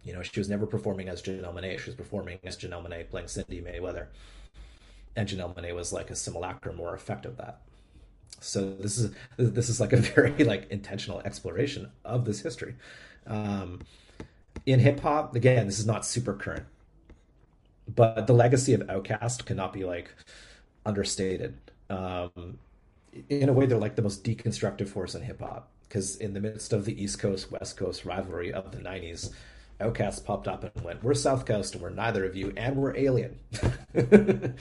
You 0.04 0.12
know, 0.12 0.22
she 0.22 0.40
was 0.40 0.48
never 0.48 0.66
performing 0.66 1.08
as 1.08 1.22
Janelle 1.22 1.54
Monáe. 1.54 1.78
She 1.78 1.90
was 1.90 1.94
performing 1.94 2.38
as 2.44 2.56
Janelle 2.56 2.86
Monáe 2.86 3.08
playing 3.08 3.28
Cindi 3.28 3.62
Mayweather. 3.62 4.06
And 5.14 5.28
Janelle 5.28 5.54
Monáe 5.54 5.74
was 5.74 5.92
like 5.92 6.10
a 6.10 6.16
simulacrum 6.16 6.80
or 6.80 6.94
effect 6.94 7.24
of 7.24 7.36
that. 7.36 7.60
So 8.40 8.74
this 8.74 8.98
is 8.98 9.14
this 9.36 9.68
is 9.68 9.80
like 9.80 9.92
a 9.92 9.96
very 10.14 10.44
like 10.44 10.68
intentional 10.70 11.20
exploration 11.20 11.90
of 12.04 12.24
this 12.24 12.40
history. 12.40 12.74
Um, 13.26 13.80
in 14.66 14.80
hip 14.80 15.00
hop, 15.00 15.36
again, 15.36 15.66
this 15.66 15.78
is 15.78 15.86
not 15.86 16.04
super 16.04 16.34
current, 16.34 16.66
but 17.94 18.26
the 18.26 18.32
legacy 18.32 18.74
of 18.74 18.80
Outkast 18.82 19.44
cannot 19.44 19.72
be 19.72 19.84
like 19.84 20.10
understated. 20.84 21.56
Um, 21.88 22.58
in 23.28 23.48
a 23.48 23.52
way, 23.52 23.66
they're 23.66 23.78
like 23.78 23.96
the 23.96 24.02
most 24.02 24.24
deconstructive 24.24 24.88
force 24.88 25.14
in 25.14 25.22
hip 25.22 25.40
hop 25.40 25.70
because 25.88 26.16
in 26.16 26.32
the 26.32 26.40
midst 26.40 26.72
of 26.72 26.84
the 26.84 27.02
East 27.02 27.18
Coast 27.18 27.50
West 27.50 27.76
Coast 27.76 28.04
rivalry 28.04 28.52
of 28.52 28.72
the 28.72 28.78
'90s, 28.78 29.32
Outkast 29.80 30.24
popped 30.24 30.48
up 30.48 30.64
and 30.64 30.84
went, 30.84 31.02
"We're 31.02 31.14
South 31.14 31.44
Coast, 31.44 31.74
and 31.74 31.82
we're 31.82 31.90
neither 31.90 32.24
of 32.24 32.36
you, 32.36 32.52
and 32.56 32.76
we're 32.76 32.96
alien." 32.96 33.38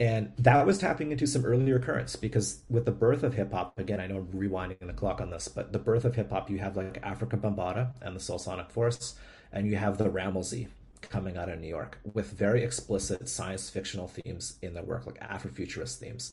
and 0.00 0.32
that 0.38 0.66
was 0.66 0.78
tapping 0.78 1.12
into 1.12 1.26
some 1.26 1.44
earlier 1.44 1.78
currents 1.78 2.16
because 2.16 2.60
with 2.68 2.84
the 2.84 2.92
birth 2.92 3.22
of 3.22 3.34
hip 3.34 3.52
hop, 3.52 3.78
again, 3.78 4.00
I 4.00 4.06
know 4.06 4.18
I'm 4.18 4.26
rewinding 4.26 4.86
the 4.86 4.92
clock 4.92 5.20
on 5.20 5.30
this, 5.30 5.48
but 5.48 5.72
the 5.72 5.78
birth 5.78 6.04
of 6.04 6.14
hip 6.14 6.30
hop, 6.30 6.50
you 6.50 6.58
have 6.58 6.76
like 6.76 7.02
Afrika 7.02 7.40
Bambaataa 7.40 7.92
and 8.02 8.14
the 8.14 8.20
Soulsonic 8.20 8.70
Force, 8.70 9.14
and 9.52 9.66
you 9.66 9.76
have 9.76 9.98
the 9.98 10.08
Rammellzee 10.08 10.68
coming 11.10 11.36
out 11.36 11.48
of 11.48 11.60
New 11.60 11.68
York 11.68 11.98
with 12.12 12.32
very 12.32 12.62
explicit 12.62 13.28
science 13.28 13.68
fictional 13.68 14.08
themes 14.08 14.58
in 14.62 14.74
their 14.74 14.82
work, 14.82 15.06
like 15.06 15.20
Afrofuturist 15.20 15.96
themes. 15.98 16.32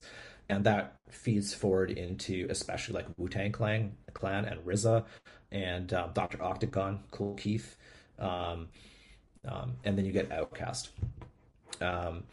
And 0.52 0.66
that 0.66 0.98
feeds 1.10 1.54
forward 1.54 1.92
into 1.92 2.46
especially 2.50 2.96
like 2.96 3.06
Wu 3.18 3.30
Tang 3.30 3.54
Clan, 3.54 3.96
Clan 4.14 4.44
and 4.44 4.60
RZA 4.66 5.06
and 5.50 5.94
uh, 5.94 6.10
Dr. 6.14 6.44
Octagon, 6.44 7.00
Kool 7.10 7.36
Keith. 7.36 7.78
Um, 8.20 8.68
um, 9.48 9.78
and 9.86 9.98
then 9.98 10.06
you 10.06 10.12
get 10.12 10.30
OutKast. 10.30 10.90
Um, 11.80 12.26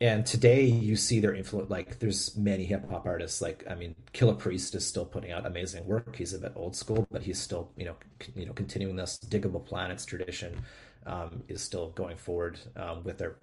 and 0.00 0.24
today 0.24 0.64
you 0.64 0.96
see 0.96 1.20
their 1.20 1.34
influence 1.34 1.68
like 1.68 1.98
there's 1.98 2.34
many 2.36 2.64
hip 2.64 2.88
hop 2.88 3.04
artists 3.04 3.42
like 3.42 3.64
I 3.68 3.74
mean 3.74 3.94
Killah 4.14 4.38
Priest 4.38 4.74
is 4.74 4.86
still 4.86 5.04
putting 5.04 5.30
out 5.30 5.44
amazing 5.44 5.86
work 5.86 6.16
he's 6.16 6.32
a 6.32 6.38
bit 6.38 6.52
old 6.56 6.74
school 6.74 7.06
but 7.10 7.22
he's 7.22 7.38
still 7.38 7.70
you 7.76 7.84
know 7.84 7.96
c- 8.22 8.32
you 8.34 8.46
know 8.46 8.52
continuing 8.52 8.96
this 8.96 9.18
Digable 9.18 9.64
Planets 9.64 10.06
tradition 10.06 10.62
um, 11.04 11.42
is 11.48 11.60
still 11.60 11.90
going 11.90 12.16
forward 12.16 12.58
um, 12.76 13.04
with 13.04 13.18
their 13.18 13.36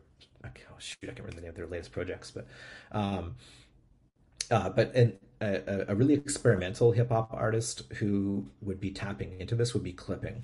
oh, 0.45 0.49
shoot 0.79 0.97
I 1.03 1.07
can't 1.07 1.19
remember 1.19 1.35
the 1.35 1.41
name 1.41 1.49
of 1.49 1.55
their 1.55 1.67
latest 1.67 1.91
projects 1.91 2.31
but 2.31 2.47
um, 2.91 3.35
uh, 4.51 4.69
but 4.69 4.93
an, 4.95 5.13
a, 5.41 5.85
a 5.89 5.95
really 5.95 6.13
experimental 6.13 6.91
hip 6.91 7.09
hop 7.09 7.33
artist 7.33 7.83
who 7.95 8.45
would 8.61 8.79
be 8.79 8.91
tapping 8.91 9.39
into 9.39 9.55
this 9.55 9.73
would 9.73 9.83
be 9.83 9.93
clipping. 9.93 10.43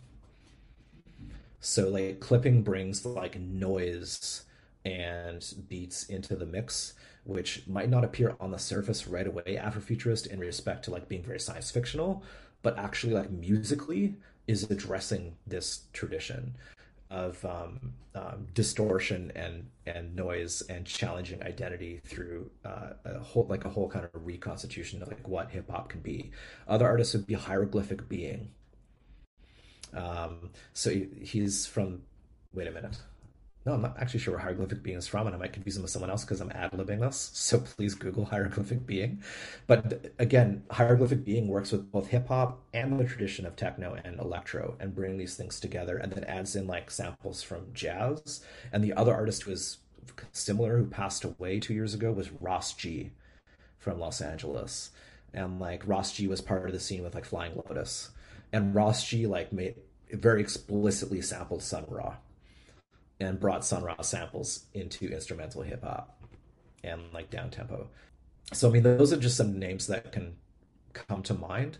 So 1.60 1.90
like 1.90 2.20
clipping 2.20 2.64
brings 2.64 3.06
like 3.06 3.40
noise 3.40 4.46
and 4.84 5.46
beats 5.70 6.06
into 6.06 6.36
the 6.36 6.46
mix, 6.46 6.94
which 7.24 7.68
might 7.68 7.90
not 7.90 8.04
appear 8.04 8.36
on 8.40 8.52
the 8.52 8.58
surface 8.58 9.08
right 9.08 9.28
away 9.28 9.60
Afrofuturist 9.62 10.28
in 10.28 10.40
respect 10.40 10.86
to 10.86 10.92
like 10.92 11.08
being 11.08 11.24
very 11.24 11.40
science 11.40 11.70
fictional, 11.70 12.24
but 12.64 12.78
actually 12.78 13.14
like 13.14 13.30
musically 13.30 14.16
is 14.48 14.70
addressing 14.70 15.36
this 15.46 15.84
tradition 15.94 16.56
of 17.12 17.44
um, 17.46 17.94
um, 18.16 18.48
distortion 18.54 19.32
and 19.36 19.68
and 19.86 20.16
noise 20.16 20.62
and 20.70 20.86
challenging 20.86 21.44
identity 21.44 22.02
through 22.06 22.50
uh, 22.66 22.92
a 23.06 23.20
whole 23.20 23.46
like 23.50 23.66
a 23.66 23.70
whole 23.70 23.90
kind 23.90 24.06
of 24.06 24.26
reconstitution 24.26 25.02
of 25.02 25.10
like 25.10 25.28
what 25.28 25.52
hip 25.52 25.70
hop 25.70 25.90
can 25.90 26.00
be. 26.00 26.32
Other 26.68 26.88
artists 26.88 27.14
would 27.14 27.28
be 27.28 27.34
hieroglyphic 27.34 28.08
being. 28.08 28.52
Um, 29.94 30.52
so 30.74 30.92
he's 31.22 31.66
from. 31.66 32.04
Wait 32.54 32.68
a 32.68 32.72
minute. 32.72 32.98
No, 33.64 33.74
I'm 33.74 33.82
not 33.82 33.98
actually 34.00 34.22
sure 34.22 34.34
where 34.34 34.42
hieroglyphic 34.42 34.82
being 34.82 34.98
is 34.98 35.08
from, 35.08 35.28
and 35.28 35.36
I 35.36 35.40
might 35.40 35.54
confuse 35.54 35.78
him 35.78 35.84
with 35.84 35.92
someone 35.92 36.10
else 36.10 36.24
because 36.24 36.42
I'm 36.42 36.52
ad 36.52 36.72
libbing 36.72 37.00
this. 37.00 37.30
So 37.52 37.60
please 37.60 37.96
Google 37.96 38.26
hieroglyphic 38.26 38.88
being. 38.88 39.22
But 39.68 40.14
again, 40.18 40.64
hieroglyphic 40.72 41.26
being 41.26 41.48
works 41.48 41.72
with 41.72 41.92
both 41.92 42.08
hip 42.08 42.28
hop 42.30 42.64
and 42.74 43.00
the 43.00 43.04
tradition 43.04 43.46
of 43.46 43.56
techno 43.56 43.98
and 44.04 44.20
electro 44.20 44.78
and 44.80 44.96
bring 44.96 45.18
these 45.18 45.36
things 45.36 45.60
together 45.60 45.98
and 45.98 46.12
then 46.12 46.24
adds 46.24 46.56
in 46.56 46.66
like 46.66 46.90
samples 46.90 47.44
from 47.44 47.68
jazz. 47.74 48.44
And 48.72 48.84
the 48.84 48.94
other 48.94 49.14
artist 49.14 49.44
who 49.44 49.52
was 49.52 49.80
similar 50.32 50.78
who 50.78 50.86
passed 50.86 51.24
away 51.24 51.60
two 51.60 51.74
years 51.74 51.94
ago 51.94 52.12
was 52.12 52.32
Ras 52.32 52.74
G 52.74 53.12
from 53.78 54.00
Los 54.00 54.22
Angeles. 54.22 54.92
And 55.34 55.60
like 55.60 55.86
Ras 55.86 56.14
G 56.14 56.28
was 56.28 56.42
part 56.42 56.66
of 56.66 56.74
the 56.74 56.80
scene 56.80 57.04
with 57.04 57.14
like 57.14 57.26
Flying 57.26 57.56
Lotus. 57.56 58.10
And 58.54 58.74
Ras 58.74 59.06
G 59.06 59.28
like 59.28 59.52
made 59.52 59.76
very 60.12 60.42
explicitly 60.42 61.22
sampled 61.22 61.62
Sun 61.62 61.86
Ra 61.90 62.16
and 63.22 63.40
brought 63.40 63.64
Sun 63.64 63.84
Ra 63.84 64.02
samples 64.02 64.66
into 64.74 65.08
instrumental 65.08 65.62
hip 65.62 65.84
hop 65.84 66.20
and 66.84 67.02
like 67.14 67.30
down 67.30 67.52
tempo. 67.52 67.88
So 68.52 68.68
I 68.68 68.72
mean, 68.72 68.84
those 68.84 69.14
are 69.14 69.18
just 69.18 69.38
some 69.38 69.60
names 69.60 69.88
that 69.88 70.12
can 70.12 70.36
come 70.94 71.22
to 71.24 71.34
mind, 71.34 71.78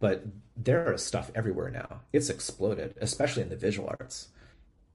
but 0.00 0.24
there 0.56 0.92
is 0.92 1.04
stuff 1.04 1.30
everywhere 1.34 1.70
now. 1.70 2.00
It's 2.12 2.30
exploded, 2.30 2.96
especially 3.00 3.42
in 3.42 3.50
the 3.50 3.56
visual 3.56 3.88
arts. 4.00 4.28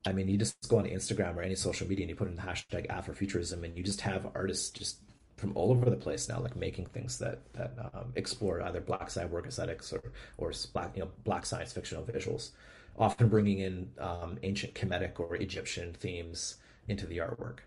I 0.06 0.12
mean, 0.12 0.28
you 0.28 0.38
just 0.38 0.56
go 0.68 0.80
on 0.80 0.86
Instagram 0.86 1.38
or 1.38 1.44
any 1.44 1.56
social 1.56 1.88
media 1.88 2.04
and 2.04 2.10
you 2.10 2.16
put 2.16 2.28
in 2.28 2.36
the 2.36 2.42
hashtag 2.42 2.88
Afrofuturism, 2.88 3.64
and 3.64 3.78
you 3.78 3.84
just 3.84 4.02
have 4.02 4.30
artists 4.36 4.70
just 4.72 4.98
from 5.38 5.56
all 5.56 5.72
over 5.72 5.90
the 5.90 5.96
place 5.96 6.28
now, 6.28 6.40
like 6.40 6.56
making 6.56 6.88
things 6.88 7.20
that 7.20 7.40
that 7.54 7.74
um, 7.94 8.12
explore 8.16 8.64
either 8.64 8.82
black 8.82 9.10
cyborg 9.10 9.46
aesthetics 9.46 9.94
or 9.94 10.02
or 10.38 10.52
black 10.74 10.92
you 10.96 11.04
know 11.04 11.12
black 11.24 11.46
science 11.46 11.72
fictional 11.72 12.04
visuals 12.04 12.50
often 12.98 13.28
bringing 13.28 13.60
in 13.60 13.90
um, 14.00 14.38
ancient 14.44 14.74
Kemetic 14.76 15.20
or 15.20 15.36
Egyptian 15.36 15.94
themes 15.94 16.58
into 16.88 17.06
the 17.06 17.18
artwork. 17.18 17.60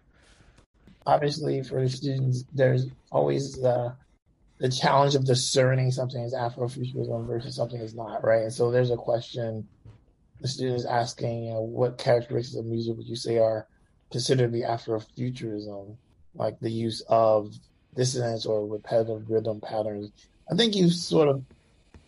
Obviously, 1.07 1.63
for 1.63 1.81
the 1.81 1.89
students, 1.89 2.45
there's 2.53 2.87
always 3.11 3.55
the 3.55 3.95
the 4.59 4.71
challenge 4.71 5.15
of 5.15 5.27
discerning 5.27 5.91
something 5.91 6.25
as 6.25 6.33
Afrofuturism 6.33 7.27
versus 7.27 7.57
something 7.57 7.81
is 7.81 7.95
not, 7.95 8.25
right? 8.25 8.43
And 8.43 8.53
so 8.53 8.71
there's 8.71 8.91
a 8.91 8.97
question 8.97 9.69
the 10.41 10.49
student 10.49 10.77
is 10.77 10.87
asking, 10.87 11.45
you 11.45 11.51
know, 11.53 11.61
what 11.61 11.99
characteristics 11.99 12.57
of 12.57 12.67
music 12.67 12.97
would 12.97 13.07
you 13.07 13.17
say 13.17 13.39
are 13.39 13.67
considered 14.11 14.47
to 14.47 14.53
be 14.53 14.63
Afrofuturism, 14.63 15.97
like 16.35 16.59
the 16.61 16.71
use 16.71 17.03
of 17.09 17.55
dissonance 17.95 18.47
or 18.47 18.67
repetitive 18.67 19.29
rhythm 19.31 19.61
patterns? 19.61 20.11
I 20.51 20.55
think 20.55 20.75
you 20.75 20.91
sort 20.91 21.29
of 21.29 21.43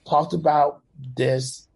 talked 0.06 0.32
about 0.32 0.82
this 1.16 1.67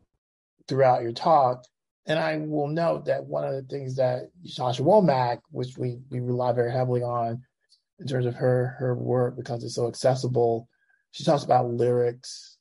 throughout 0.69 1.03
your 1.03 1.13
talk. 1.13 1.65
And 2.07 2.19
I 2.19 2.37
will 2.39 2.69
note 2.69 3.07
that 3.07 3.25
one 3.25 3.45
of 3.45 3.55
the 3.55 3.63
things 3.63 3.97
that 3.97 4.31
Ytasha 4.45 4.81
Womack, 4.81 5.39
which 5.51 5.79
we, 5.79 6.01
we 6.11 6.21
rely 6.21 6.53
very 6.53 6.73
heavily 6.73 7.03
on 7.03 7.43
in 8.01 8.07
terms 8.07 8.27
of 8.27 8.35
her 8.35 8.75
her 8.79 8.95
work 8.95 9.37
because 9.37 9.63
it's 9.63 9.77
so 9.77 9.87
accessible, 9.87 10.69
she 11.13 11.25
talks 11.25 11.45
about 11.45 11.71
lyrics, 11.71 12.59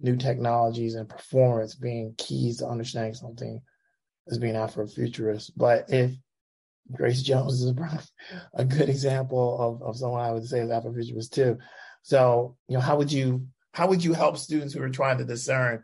new 0.00 0.16
technologies, 0.16 0.94
and 0.94 1.08
performance 1.08 1.74
being 1.74 2.14
keys 2.16 2.58
to 2.58 2.66
understanding 2.66 3.14
something 3.14 3.60
as 4.28 4.38
being 4.38 4.54
Afrofuturist. 4.54 5.50
But 5.56 5.90
if 5.90 6.12
Grace 6.90 7.22
Jones 7.22 7.62
is 7.62 7.74
a, 8.54 8.64
good 8.64 8.88
example 8.88 9.58
of, 9.60 9.82
of 9.82 9.96
someone 9.96 10.22
I 10.22 10.32
would 10.32 10.46
say 10.46 10.60
is 10.60 10.70
Afrofuturist 10.70 11.30
too. 11.30 11.58
So, 12.02 12.56
you 12.68 12.76
know, 12.76 12.80
how 12.80 12.96
would 12.96 13.12
you 13.12 13.46
how 13.72 13.88
would 13.88 14.04
you 14.04 14.12
help 14.12 14.36
students 14.36 14.74
who 14.74 14.82
are 14.82 14.90
trying 14.90 15.18
to 15.18 15.24
discern 15.24 15.82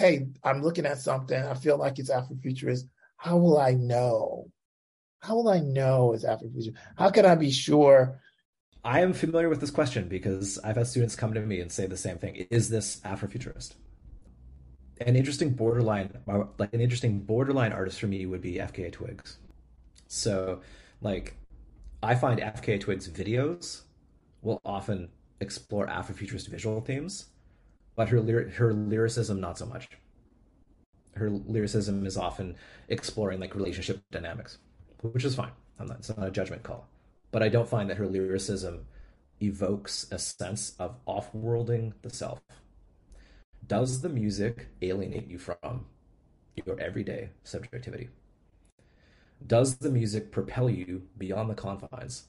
hey, 0.00 0.26
I'm 0.42 0.62
looking 0.62 0.86
at 0.86 0.98
something, 0.98 1.40
I 1.40 1.52
feel 1.52 1.76
like 1.76 1.98
it's 1.98 2.10
Afrofuturist. 2.10 2.84
How 3.18 3.36
will 3.36 3.58
I 3.58 3.72
know? 3.72 4.50
How 5.20 5.36
will 5.36 5.50
I 5.50 5.60
know 5.60 6.14
it's 6.14 6.24
Afrofuturist? 6.24 6.74
How 6.96 7.10
can 7.10 7.26
I 7.26 7.34
be 7.34 7.50
sure? 7.50 8.18
I 8.82 9.00
am 9.00 9.12
familiar 9.12 9.50
with 9.50 9.60
this 9.60 9.70
question 9.70 10.08
because 10.08 10.58
I've 10.64 10.76
had 10.76 10.86
students 10.86 11.14
come 11.14 11.34
to 11.34 11.40
me 11.42 11.60
and 11.60 11.70
say 11.70 11.86
the 11.86 11.98
same 11.98 12.16
thing. 12.16 12.46
Is 12.50 12.70
this 12.70 13.00
Afrofuturist? 13.04 13.74
An 15.02 15.16
interesting 15.16 15.50
borderline, 15.50 16.16
like 16.58 16.72
an 16.72 16.80
interesting 16.80 17.20
borderline 17.20 17.72
artist 17.72 18.00
for 18.00 18.06
me 18.06 18.24
would 18.24 18.40
be 18.40 18.54
FKA 18.54 18.92
Twigs. 18.92 19.36
So, 20.08 20.62
like, 21.02 21.36
I 22.02 22.14
find 22.14 22.40
FKA 22.40 22.80
Twigs 22.80 23.06
videos 23.06 23.82
will 24.40 24.62
often 24.64 25.10
explore 25.40 25.86
Afrofuturist 25.88 26.48
visual 26.48 26.80
themes 26.80 27.26
but 28.00 28.08
her 28.08 28.48
her 28.56 28.72
lyricism 28.72 29.42
not 29.42 29.58
so 29.58 29.66
much. 29.66 29.86
Her 31.16 31.28
lyricism 31.28 32.06
is 32.06 32.16
often 32.16 32.56
exploring 32.88 33.40
like 33.40 33.54
relationship 33.54 34.00
dynamics, 34.10 34.56
which 35.02 35.26
is 35.26 35.34
fine. 35.34 35.52
I'm 35.78 35.86
not, 35.86 35.98
it's 35.98 36.16
not 36.16 36.26
a 36.26 36.30
judgment 36.30 36.62
call, 36.62 36.88
but 37.30 37.42
I 37.42 37.50
don't 37.50 37.68
find 37.68 37.90
that 37.90 37.98
her 37.98 38.06
lyricism 38.06 38.86
evokes 39.42 40.06
a 40.10 40.18
sense 40.18 40.74
of 40.78 40.96
off-worlding 41.04 41.92
the 42.00 42.08
self. 42.08 42.40
Does 43.66 44.00
the 44.00 44.08
music 44.08 44.68
alienate 44.80 45.28
you 45.28 45.36
from 45.36 45.84
your 46.56 46.80
everyday 46.80 47.28
subjectivity? 47.44 48.08
Does 49.46 49.76
the 49.76 49.90
music 49.90 50.32
propel 50.32 50.70
you 50.70 51.02
beyond 51.18 51.50
the 51.50 51.54
confines 51.54 52.28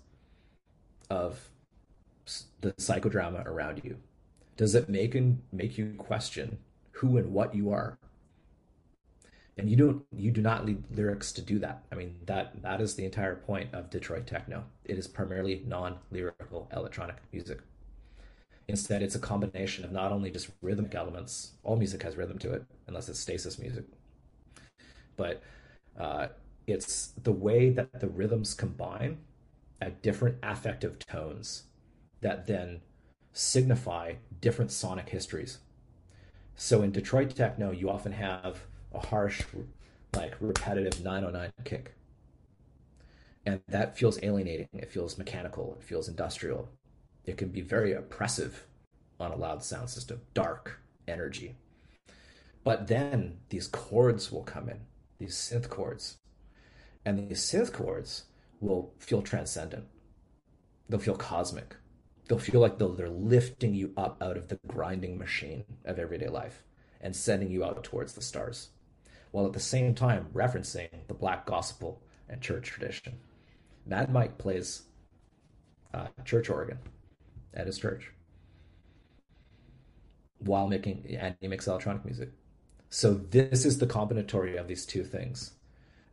of 1.10 1.50
the 2.60 2.74
psychodrama 2.74 3.46
around 3.46 3.86
you? 3.86 3.96
Does 4.62 4.76
it 4.76 4.90
make 4.90 5.16
and 5.16 5.42
make 5.52 5.76
you 5.80 5.96
question 5.98 6.60
who 6.92 7.18
and 7.18 7.34
what 7.34 7.56
you 7.56 7.72
are? 7.72 7.98
And 9.58 9.68
you 9.68 9.76
don't 9.76 10.06
you 10.16 10.30
do 10.30 10.44
not 10.44 10.68
need 10.68 10.84
lyrics 10.96 11.32
to 11.32 11.42
do 11.42 11.58
that. 11.58 11.82
I 11.92 11.96
mean 11.96 12.18
that 12.28 12.62
that 12.62 12.80
is 12.80 12.94
the 12.94 13.04
entire 13.04 13.38
point 13.38 13.74
of 13.74 13.90
Detroit 13.90 14.28
techno. 14.28 14.66
It 14.86 15.00
is 15.00 15.08
primarily 15.08 15.64
non-lyrical 15.66 16.70
electronic 16.72 17.16
music. 17.34 17.62
Instead, 18.68 19.02
it's 19.02 19.16
a 19.16 19.20
combination 19.20 19.84
of 19.84 19.92
not 19.92 20.12
only 20.12 20.30
just 20.30 20.52
rhythmic 20.62 20.94
elements. 20.94 21.54
All 21.64 21.76
music 21.76 22.04
has 22.04 22.16
rhythm 22.16 22.38
to 22.38 22.54
it, 22.54 22.64
unless 22.86 23.10
it's 23.10 23.20
stasis 23.20 23.58
music. 23.58 23.86
But 25.18 25.42
uh, 26.00 26.28
it's 26.68 27.14
the 27.24 27.32
way 27.32 27.72
that 27.72 28.00
the 28.00 28.10
rhythms 28.10 28.54
combine 28.54 29.18
at 29.82 30.04
different 30.04 30.38
affective 30.44 31.00
tones 31.00 31.64
that 32.22 32.46
then 32.46 32.82
signify 33.34 34.16
different 34.40 34.72
sonic 34.72 35.10
histories. 35.10 35.60
So 36.56 36.82
in 36.82 36.92
Detroit 36.92 37.36
techno, 37.36 37.72
you 37.72 37.90
often 37.90 38.12
have 38.12 38.62
a 38.94 39.00
harsh, 39.00 39.42
like 40.16 40.36
repetitive 40.40 41.04
909 41.04 41.52
kick. 41.64 41.96
And 43.46 43.62
that 43.68 43.98
feels 43.98 44.20
alienating. 44.22 44.68
It 44.74 44.92
feels 44.92 45.18
mechanical. 45.18 45.76
It 45.80 45.84
feels 45.84 46.08
industrial. 46.08 46.70
It 47.26 47.38
can 47.38 47.50
be 47.50 47.62
very 47.62 47.94
oppressive 47.94 48.68
on 49.20 49.32
a 49.32 49.36
loud 49.36 49.64
sound 49.64 49.90
system, 49.90 50.22
dark 50.34 50.80
energy. 51.08 51.56
But 52.64 52.88
then 52.88 53.40
these 53.50 53.68
chords 53.68 54.32
will 54.32 54.44
come 54.44 54.70
in, 54.70 54.82
these 55.18 55.36
synth 55.36 55.70
chords. 55.70 56.18
And 57.06 57.30
these 57.30 57.42
synth 57.42 57.74
chords 57.74 58.26
will 58.60 58.94
feel 59.00 59.22
transcendent. 59.22 59.86
They'll 60.88 61.00
feel 61.00 61.16
cosmic. 61.16 61.76
They'll 62.32 62.40
feel 62.40 62.62
like 62.62 62.78
they're 62.78 63.10
lifting 63.10 63.76
you 63.76 63.92
up 63.98 64.24
out 64.24 64.38
of 64.38 64.48
the 64.48 64.58
grinding 64.66 65.18
machine 65.18 65.66
of 65.84 66.00
everyday 66.00 66.30
life 66.30 66.64
and 67.02 67.14
sending 67.14 67.52
you 67.52 67.66
out 67.66 67.84
towards 67.84 68.14
the 68.14 68.22
stars, 68.22 68.70
while 69.32 69.46
at 69.46 69.52
the 69.52 69.60
same 69.60 69.94
time 69.94 70.28
referencing 70.34 70.88
the 71.10 71.14
black 71.14 71.46
gospel 71.46 72.02
and 72.30 72.40
church 72.40 72.68
tradition. 72.68 73.18
Mad 73.86 74.14
Mike 74.14 74.38
plays 74.38 74.84
uh, 75.94 76.08
church 76.24 76.50
organ 76.50 76.78
at 77.54 77.68
his 77.68 77.78
church 77.78 78.14
while 80.38 80.70
making 80.70 81.06
and 81.20 81.36
he 81.42 81.50
makes 81.50 81.68
electronic 81.68 82.06
music. 82.06 82.30
So 82.88 83.14
this 83.14 83.66
is 83.66 83.78
the 83.78 83.88
combinatory 83.88 84.58
of 84.58 84.70
these 84.70 84.86
two 84.86 85.04
things, 85.04 85.56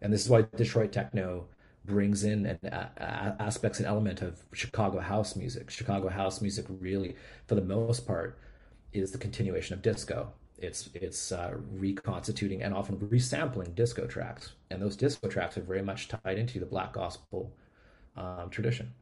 and 0.02 0.12
this 0.12 0.24
is 0.24 0.28
why 0.28 0.46
Detroit 0.56 0.90
techno 0.90 1.46
brings 1.88 2.22
in 2.22 2.46
an 2.46 2.58
aspects 3.40 3.78
and 3.80 3.88
element 3.88 4.22
of 4.22 4.44
Chicago 4.52 5.00
house 5.00 5.34
music. 5.34 5.70
Chicago 5.70 6.08
house 6.08 6.40
music 6.40 6.66
really, 6.68 7.16
for 7.46 7.56
the 7.56 7.62
most 7.62 8.06
part, 8.06 8.38
is 8.92 9.10
the 9.10 9.18
continuation 9.18 9.74
of 9.74 9.82
disco. 9.82 10.32
It's 10.58 10.90
it's 10.94 11.32
uh, 11.32 11.54
reconstituting 11.72 12.62
and 12.62 12.74
often 12.74 12.96
resampling 12.98 13.74
disco 13.74 14.06
tracks, 14.06 14.52
and 14.70 14.80
those 14.82 14.96
disco 14.96 15.28
tracks 15.28 15.56
are 15.56 15.62
very 15.62 15.82
much 15.82 16.08
tied 16.08 16.38
into 16.38 16.60
the 16.60 16.66
black 16.66 16.92
gospel 16.92 17.52
um, 18.16 18.50
tradition. 18.50 18.92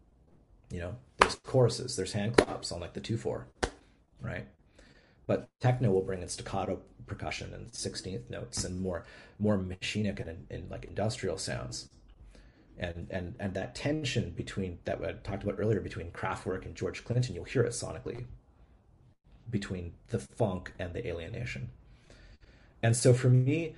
You 0.70 0.80
know, 0.80 0.97
there's 1.18 1.37
choruses, 1.37 1.97
there's 1.97 2.12
hand 2.12 2.37
claps 2.37 2.72
on 2.72 2.80
like 2.80 2.95
the 2.95 3.01
two 3.01 3.16
four, 3.16 3.49
right? 4.20 4.47
But 5.26 5.49
techno 5.61 5.91
will 5.91 6.03
bring 6.03 6.22
in 6.22 6.28
staccato 6.28 6.80
percussion 7.07 7.55
and 7.55 7.74
sixteenth 7.74 8.28
notes 8.28 8.64
and 8.64 8.80
more 8.80 9.05
more 9.39 9.59
machinic 9.59 10.20
and, 10.20 10.47
and 10.51 10.70
like 10.70 10.84
industrial 10.84 11.39
sounds 11.39 11.89
and 12.78 13.06
and 13.10 13.34
and 13.38 13.54
that 13.54 13.74
tension 13.74 14.30
between 14.30 14.78
that 14.84 15.02
I 15.02 15.12
talked 15.12 15.42
about 15.42 15.56
earlier 15.58 15.80
between 15.80 16.10
Kraftwerk 16.10 16.64
and 16.64 16.74
George 16.74 17.04
Clinton, 17.04 17.34
you'll 17.34 17.44
hear 17.44 17.62
it 17.62 17.72
sonically 17.72 18.24
between 19.50 19.94
the 20.08 20.18
funk 20.18 20.72
and 20.78 20.92
the 20.92 21.06
alienation. 21.06 21.70
And 22.82 22.96
so 22.96 23.14
for 23.14 23.28
me, 23.28 23.74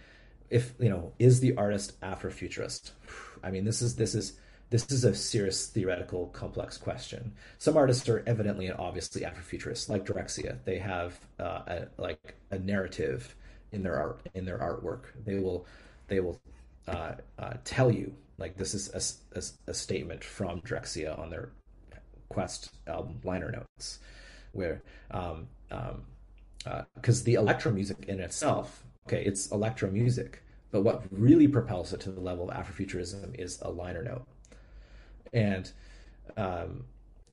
if 0.51 0.75
you 0.79 0.89
know, 0.89 1.13
is 1.19 1.41
the 1.41 1.57
artist 1.57 2.01
Afrofuturist? 2.01 2.93
I 3.43 3.51
mean, 3.51 3.65
this 3.65 3.83
is 3.83 3.97
this 3.97 4.15
is 4.15 4.35
this 4.71 4.91
is 4.91 5.05
a 5.05 5.15
serious 5.15 5.67
theoretical 5.67 6.27
complex 6.29 6.77
question. 6.77 7.33
Some 7.59 7.77
artists 7.77 8.09
are 8.09 8.23
evidently 8.27 8.67
and 8.67 8.79
obviously 8.79 9.23
Afrofuturists, 9.23 9.89
like 9.89 10.05
Drexciya. 10.05 10.59
They 10.65 10.79
have 10.79 11.19
uh, 11.41 11.63
a, 11.67 11.87
like 11.97 12.35
a 12.51 12.59
narrative 12.59 13.35
in 13.73 13.83
their 13.83 13.97
art 13.97 14.21
in 14.35 14.45
their 14.45 14.59
artwork. 14.59 15.05
They 15.25 15.39
will 15.39 15.67
they 16.09 16.21
will 16.21 16.41
uh, 16.89 17.15
uh, 17.39 17.55
tell 17.65 17.91
you 17.91 18.15
like 18.39 18.57
this 18.57 18.75
is 18.75 18.89
a, 19.35 19.39
a, 19.39 19.43
a 19.71 19.75
statement 19.75 20.25
from 20.25 20.61
Drexciya 20.63 21.19
on 21.19 21.31
their 21.31 21.51
Quest 22.29 22.71
album 22.87 23.21
liner 23.25 23.51
notes, 23.51 23.99
where 24.53 24.83
um, 25.11 25.49
um, 25.71 26.03
because 26.95 27.23
uh, 27.23 27.25
the 27.25 27.35
electro 27.35 27.73
music 27.73 28.05
in 28.07 28.21
itself, 28.21 28.85
okay, 29.07 29.25
it's 29.25 29.51
electro 29.51 29.91
music, 29.91 30.43
but 30.71 30.83
what 30.83 31.05
really 31.11 31.49
propels 31.49 31.93
it 31.93 32.01
to 32.01 32.11
the 32.11 32.21
level 32.21 32.51
of 32.51 32.57
Afrofuturism 32.57 33.35
is 33.39 33.59
a 33.63 33.71
liner 33.71 34.03
note, 34.03 34.27
and 35.33 35.73
um, 36.37 36.85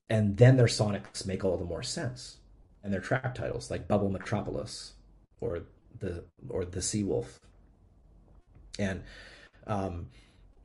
and 0.09 0.37
then 0.37 0.55
their 0.55 0.67
sonics 0.67 1.25
make 1.25 1.43
all 1.43 1.57
the 1.57 1.65
more 1.65 1.83
sense, 1.83 2.37
and 2.83 2.93
their 2.93 3.01
track 3.01 3.35
titles 3.35 3.69
like 3.69 3.87
Bubble 3.87 4.09
Metropolis, 4.09 4.93
or 5.41 5.63
the 5.99 6.23
or 6.49 6.63
the 6.63 6.81
Sea 6.81 7.03
Wolf, 7.03 7.39
and 8.79 9.03
um, 9.67 10.07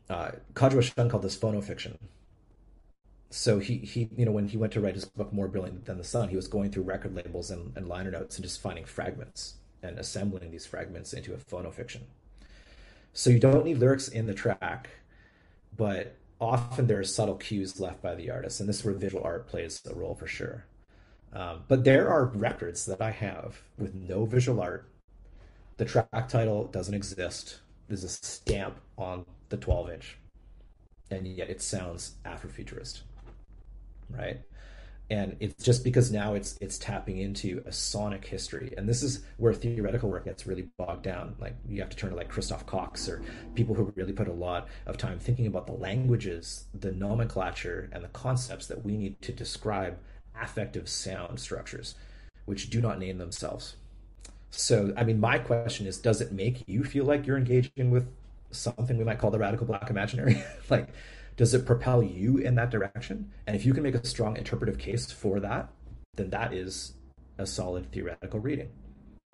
uh, 0.08 0.32
Eshun 0.54 1.10
called 1.10 1.22
this 1.22 1.38
phonofiction. 1.38 1.96
So 3.30 3.60
he 3.60 3.78
he 3.78 4.08
you 4.16 4.26
know 4.26 4.32
when 4.32 4.48
he 4.48 4.56
went 4.56 4.72
to 4.72 4.80
write 4.80 4.94
his 4.94 5.04
book 5.04 5.32
More 5.32 5.48
Brilliant 5.48 5.84
Than 5.84 5.98
the 5.98 6.04
Sun, 6.04 6.28
he 6.28 6.36
was 6.36 6.48
going 6.48 6.70
through 6.70 6.82
record 6.82 7.14
labels 7.14 7.50
and, 7.50 7.72
and 7.76 7.88
liner 7.88 8.10
notes 8.10 8.36
and 8.36 8.44
just 8.44 8.60
finding 8.60 8.84
fragments 8.84 9.54
and 9.82 9.98
assembling 9.98 10.50
these 10.50 10.66
fragments 10.66 11.12
into 11.12 11.32
a 11.32 11.36
phonofiction. 11.36 12.02
So 13.12 13.30
you 13.30 13.38
don't 13.38 13.64
need 13.64 13.78
lyrics 13.78 14.08
in 14.08 14.26
the 14.26 14.34
track, 14.34 14.90
but 15.76 16.16
often 16.40 16.86
there 16.86 16.98
are 16.98 17.04
subtle 17.04 17.36
cues 17.36 17.80
left 17.80 18.02
by 18.02 18.14
the 18.14 18.30
artist, 18.30 18.60
and 18.60 18.68
this 18.68 18.80
is 18.80 18.84
where 18.84 18.94
visual 18.94 19.24
art 19.24 19.46
plays 19.46 19.80
a 19.88 19.94
role 19.94 20.14
for 20.14 20.26
sure. 20.26 20.64
Um, 21.32 21.62
but 21.68 21.84
there 21.84 22.08
are 22.08 22.24
records 22.26 22.86
that 22.86 23.00
I 23.00 23.10
have 23.10 23.62
with 23.78 23.94
no 23.94 24.24
visual 24.24 24.60
art. 24.60 24.88
The 25.76 25.84
track 25.84 26.28
title 26.28 26.64
doesn't 26.64 26.94
exist. 26.94 27.60
There's 27.90 28.04
a 28.04 28.08
stamp 28.08 28.76
on 28.96 29.26
the 29.48 29.56
12 29.56 29.90
inch, 29.90 30.16
and 31.10 31.26
yet 31.26 31.50
it 31.50 31.60
sounds 31.60 32.14
Afrofuturist, 32.24 33.00
right? 34.08 34.40
And 35.10 35.36
it's 35.40 35.64
just 35.64 35.82
because 35.82 36.12
now 36.12 36.34
it's 36.34 36.56
it's 36.60 36.78
tapping 36.78 37.18
into 37.18 37.64
a 37.66 37.72
sonic 37.72 38.24
history, 38.24 38.72
and 38.78 38.88
this 38.88 39.02
is 39.02 39.24
where 39.38 39.52
theoretical 39.52 40.08
work 40.08 40.26
gets 40.26 40.46
really 40.46 40.68
bogged 40.78 41.02
down. 41.02 41.34
Like 41.40 41.56
you 41.68 41.80
have 41.80 41.90
to 41.90 41.96
turn 41.96 42.10
to 42.10 42.16
like 42.16 42.28
Christoph 42.28 42.64
Cox 42.64 43.08
or 43.08 43.22
people 43.56 43.74
who 43.74 43.92
really 43.96 44.12
put 44.12 44.28
a 44.28 44.32
lot 44.32 44.68
of 44.86 44.96
time 44.96 45.18
thinking 45.18 45.48
about 45.48 45.66
the 45.66 45.72
languages, 45.72 46.66
the 46.72 46.92
nomenclature, 46.92 47.90
and 47.90 48.04
the 48.04 48.08
concepts 48.10 48.68
that 48.68 48.84
we 48.84 48.96
need 48.96 49.20
to 49.22 49.32
describe 49.32 49.98
affective 50.40 50.88
sound 50.88 51.40
structures, 51.40 51.96
which 52.44 52.70
do 52.70 52.80
not 52.80 53.00
name 53.00 53.18
themselves. 53.18 53.74
So, 54.50 54.92
I 54.96 55.04
mean, 55.04 55.20
my 55.20 55.38
question 55.38 55.86
is, 55.86 55.98
does 55.98 56.20
it 56.20 56.32
make 56.32 56.64
you 56.66 56.84
feel 56.84 57.04
like 57.04 57.26
you're 57.26 57.38
engaging 57.38 57.90
with 57.90 58.08
something 58.50 58.98
we 58.98 59.04
might 59.04 59.18
call 59.18 59.30
the 59.30 59.38
radical 59.38 59.66
black 59.66 59.90
imaginary? 59.90 60.42
Like 60.68 60.88
does 61.36 61.54
it 61.54 61.64
propel 61.64 62.02
you 62.02 62.36
in 62.36 62.54
that 62.56 62.70
direction? 62.70 63.30
And 63.46 63.56
if 63.56 63.64
you 63.64 63.72
can 63.72 63.82
make 63.82 63.94
a 63.94 64.04
strong 64.06 64.36
interpretive 64.36 64.78
case 64.78 65.10
for 65.10 65.40
that 65.40 65.70
then 66.14 66.30
that 66.30 66.52
is 66.52 66.94
a 67.38 67.46
solid 67.46 67.90
theoretical 67.92 68.40
reading. 68.40 68.68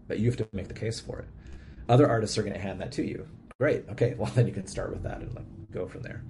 But 0.06 0.18
you 0.18 0.26
have 0.26 0.36
to 0.36 0.48
make 0.52 0.68
the 0.68 0.74
case 0.74 1.00
for 1.00 1.18
it. 1.18 1.26
Other 1.88 2.08
artists 2.08 2.38
are 2.38 2.42
going 2.42 2.54
to 2.54 2.60
hand 2.60 2.80
that 2.80 2.92
to 2.92 3.02
you. 3.02 3.26
Great. 3.58 3.88
Okay 3.90 4.14
well 4.18 4.30
then 4.34 4.46
you 4.46 4.52
can 4.52 4.66
start 4.66 4.90
with 4.90 5.02
that 5.02 5.20
and 5.20 5.34
like 5.34 5.46
go 5.72 5.86
from 5.86 6.02
there. 6.02 6.22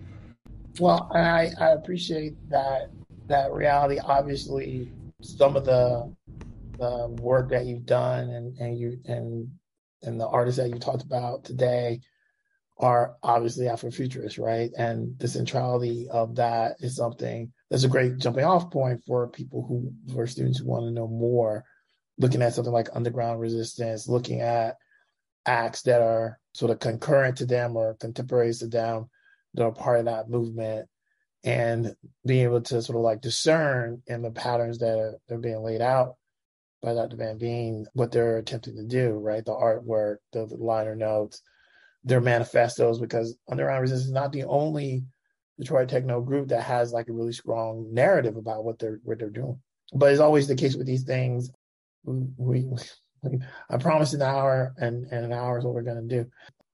Well 0.81 1.11
i 1.15 1.51
i 1.61 1.71
appreciate 1.71 2.35
that 2.51 2.91
that 3.27 3.53
reality. 3.53 3.99
Obviously 3.99 4.91
some 5.21 5.57
of 5.57 5.65
the 5.65 6.11
the 6.79 7.09
work 7.21 7.51
that 7.51 7.67
you've 7.67 7.87
done 7.87 8.31
and 8.31 8.57
and 8.59 8.79
you 8.79 8.99
and 9.07 9.51
and 10.03 10.21
the 10.21 10.27
artists 10.27 10.59
that 10.59 10.69
you 10.69 10.79
talked 10.79 11.03
about 11.03 11.45
today 11.45 12.01
are 12.79 13.17
obviously 13.23 13.67
Afrofuturists, 13.67 14.39
right? 14.39 14.71
And 14.77 15.19
the 15.19 15.29
centrality 15.29 16.09
of 16.11 16.37
that 16.37 16.77
is 16.81 16.97
something 16.97 17.53
that's 17.71 17.85
a 17.85 17.89
great 17.89 18.19
jumping 18.19 18.45
off 18.45 18.71
point 18.71 19.03
for 19.07 19.29
people 19.29 19.65
who, 19.67 19.93
for 20.13 20.27
students 20.27 20.59
who 20.59 20.67
want 20.67 20.85
to 20.85 20.91
know 20.91 21.09
more, 21.09 21.65
looking 22.19 22.43
at 22.43 22.53
something 22.53 22.73
like 22.73 22.89
underground 22.93 23.41
resistance, 23.41 24.09
looking 24.09 24.41
at 24.41 24.77
acts 25.47 25.83
that 25.83 26.03
are 26.03 26.39
sort 26.53 26.71
of 26.71 26.79
concurrent 26.79 27.39
to 27.39 27.47
them 27.47 27.77
or 27.77 27.95
contemporaries 27.95 28.59
to 28.59 28.67
them 28.67 29.09
that 29.55 29.65
are 29.65 29.73
part 29.73 30.01
of 30.01 30.05
that 30.05 30.29
movement 30.29 30.87
and 31.45 31.95
being 32.27 32.45
able 32.45 32.61
to 32.61 32.83
sort 32.83 32.97
of 32.97 33.03
like 33.03 33.21
discern 33.23 34.03
in 34.07 34.21
the 34.21 34.31
patterns 34.31 34.79
that 34.79 34.99
are, 34.99 35.15
they're 35.29 35.39
being 35.39 35.63
laid 35.63 35.81
out 35.81 36.17
by 36.87 36.95
Dr. 36.95 37.17
Van 37.17 37.37
Veen 37.37 37.85
what 37.95 38.13
they're 38.13 38.39
attempting 38.39 38.77
to 38.77 38.85
do, 38.85 39.15
right? 39.15 39.45
The 39.45 39.51
artwork, 39.51 40.19
the, 40.33 40.45
liner 40.45 40.95
notes, 40.95 41.43
their 42.05 42.21
manifestos 42.21 43.01
because 43.01 43.37
Underground 43.51 43.83
Resistance 43.83 44.07
is 44.07 44.13
not 44.13 44.31
the 44.31 44.45
only 44.45 45.05
Detroit 45.59 45.89
techno 45.89 46.21
group 46.21 46.49
that 46.49 46.63
has 46.63 46.93
like 46.93 47.09
a 47.09 47.13
really 47.13 47.33
strong 47.33 47.89
narrative 47.93 48.37
about 48.37 48.65
what 48.65 48.79
they're 48.79 49.01
what 49.03 49.19
they're 49.19 49.31
doing. 49.31 49.59
But 49.93 50.13
it's 50.13 50.21
always 50.21 50.47
the 50.47 50.55
case 50.55 50.77
with 50.77 50.87
these 50.87 51.03
things. 51.03 51.51
We, 52.05 52.63
we 52.65 52.79
I 53.69 53.79
promised 53.79 54.15
an 54.15 54.23
hour, 54.23 54.73
and, 54.77 55.07
and 55.11 55.25
an 55.25 55.33
hour 55.33 55.59
is 55.59 55.65
what 55.65 55.75
we're 55.75 55.83
gonna 55.83 56.03
do. 56.03 56.27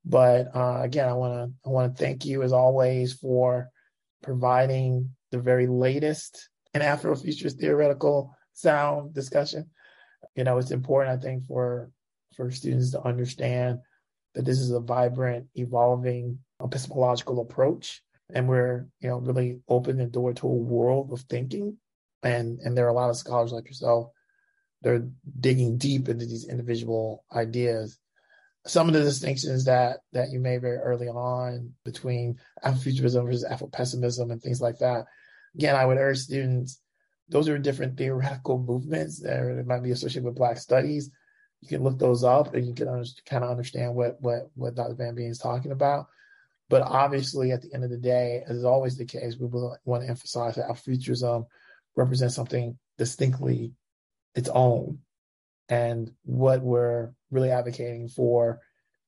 But 0.04 0.54
uh, 0.54 0.82
again, 0.82 1.08
I 1.08 1.14
wanna 1.14 1.48
I 1.64 1.70
wanna 1.70 1.94
thank 1.96 2.26
you 2.26 2.42
as 2.42 2.52
always 2.52 3.14
for 3.14 3.70
providing 4.22 5.08
the 5.30 5.38
very 5.38 5.66
latest 5.66 6.50
and 6.74 6.82
Afrofuturist 6.82 7.58
theoretical 7.58 8.36
sound 8.52 9.14
discussion. 9.14 9.70
You 10.34 10.44
know, 10.44 10.58
it's 10.58 10.70
important 10.70 11.18
I 11.18 11.22
think 11.22 11.44
for 11.46 11.90
for 12.36 12.50
students 12.50 12.92
to 12.92 13.02
understand 13.02 13.80
that 14.34 14.44
this 14.44 14.58
is 14.58 14.70
a 14.70 14.80
vibrant, 14.80 15.48
evolving 15.54 16.38
uh, 16.60 16.64
epistemological 16.64 17.40
approach. 17.40 18.02
And 18.34 18.48
we're, 18.48 18.86
you 19.00 19.10
know, 19.10 19.18
really 19.18 19.60
open 19.68 19.98
the 19.98 20.06
door 20.06 20.32
to 20.32 20.46
a 20.46 20.50
world 20.50 21.12
of 21.12 21.20
thinking. 21.22 21.76
And 22.22 22.58
and 22.60 22.76
there 22.76 22.86
are 22.86 22.90
a 22.90 22.94
lot 22.94 23.10
of 23.10 23.16
scholars 23.16 23.52
like 23.52 23.66
yourself 23.66 24.10
they're 24.82 25.08
digging 25.40 25.78
deep 25.78 26.08
into 26.08 26.26
these 26.26 26.48
individual 26.48 27.24
ideas. 27.32 27.98
Some 28.66 28.88
of 28.88 28.94
the 28.94 29.02
distinctions 29.02 29.64
that 29.64 30.00
that 30.12 30.30
you 30.30 30.38
made 30.38 30.60
very 30.60 30.78
early 30.78 31.08
on 31.08 31.72
between 31.84 32.38
Afrofuturism 32.64 33.24
versus 33.24 33.46
Afropessimism 33.48 34.30
and 34.30 34.40
things 34.40 34.60
like 34.60 34.78
that. 34.78 35.06
Again, 35.56 35.74
I 35.74 35.84
would 35.84 35.98
urge 35.98 36.18
students; 36.18 36.80
those 37.28 37.48
are 37.48 37.58
different 37.58 37.96
theoretical 37.96 38.58
movements 38.58 39.20
that 39.20 39.64
might 39.66 39.82
be 39.82 39.90
associated 39.90 40.24
with 40.24 40.34
Black 40.34 40.58
studies 40.58 41.10
you 41.62 41.68
can 41.68 41.84
look 41.84 41.98
those 41.98 42.24
up 42.24 42.54
and 42.54 42.66
you 42.66 42.74
can 42.74 42.86
kind 43.24 43.44
of 43.44 43.50
understand 43.50 43.94
what 43.94 44.20
what 44.20 44.50
what 44.54 44.74
Dr. 44.74 44.94
Van 44.94 45.14
Veen 45.14 45.30
is 45.30 45.38
talking 45.38 45.70
about. 45.70 46.06
But 46.68 46.82
obviously, 46.82 47.52
at 47.52 47.62
the 47.62 47.72
end 47.72 47.84
of 47.84 47.90
the 47.90 47.98
day, 47.98 48.42
as 48.46 48.56
is 48.56 48.64
always 48.64 48.96
the 48.96 49.04
case, 49.04 49.36
we 49.38 49.46
want 49.84 50.02
to 50.02 50.08
emphasize 50.08 50.56
that 50.56 50.68
Afrofuturism 50.68 51.46
represents 51.96 52.34
something 52.34 52.78
distinctly 52.98 53.72
its 54.34 54.48
own. 54.48 54.98
And 55.68 56.10
what 56.24 56.62
we're 56.62 57.12
really 57.30 57.50
advocating 57.50 58.08
for 58.08 58.60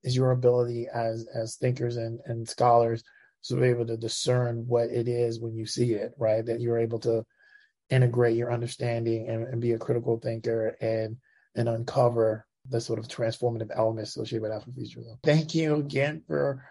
is 0.04 0.14
your 0.14 0.30
ability 0.30 0.86
as 0.92 1.26
as 1.34 1.56
thinkers 1.56 1.96
and, 1.96 2.20
and 2.24 2.48
scholars 2.48 3.02
to 3.44 3.56
be 3.56 3.66
able 3.66 3.86
to 3.86 3.96
discern 3.96 4.64
what 4.68 4.90
it 4.90 5.08
is 5.08 5.40
when 5.40 5.54
you 5.54 5.66
see 5.66 5.94
it, 5.94 6.12
right? 6.18 6.46
That 6.46 6.60
you're 6.60 6.78
able 6.78 7.00
to 7.00 7.26
integrate 7.90 8.36
your 8.36 8.52
understanding 8.52 9.28
and, 9.28 9.46
and 9.46 9.60
be 9.60 9.72
a 9.72 9.78
critical 9.78 10.18
thinker 10.18 10.76
and 10.80 11.16
and 11.54 11.68
uncover 11.68 12.46
the 12.68 12.80
sort 12.80 12.98
of 12.98 13.06
transformative 13.08 13.70
elements 13.74 14.10
associated 14.10 14.42
with 14.42 14.50
Afrofuturism. 14.50 15.18
Thank 15.22 15.54
you 15.54 15.76
again 15.76 16.22
for 16.26 16.64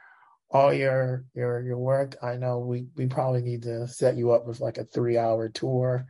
all 0.50 0.74
your 0.74 1.26
your 1.34 1.62
your 1.62 1.78
work. 1.78 2.16
I 2.22 2.36
know 2.36 2.60
we 2.60 2.88
we 2.96 3.08
probably 3.08 3.42
need 3.42 3.64
to 3.64 3.88
set 3.88 4.18
you 4.18 4.32
up 4.32 4.46
with 4.46 4.60
like 4.60 4.78
a 4.78 4.86
three 4.86 5.18
hour 5.18 5.50
tour 5.50 6.06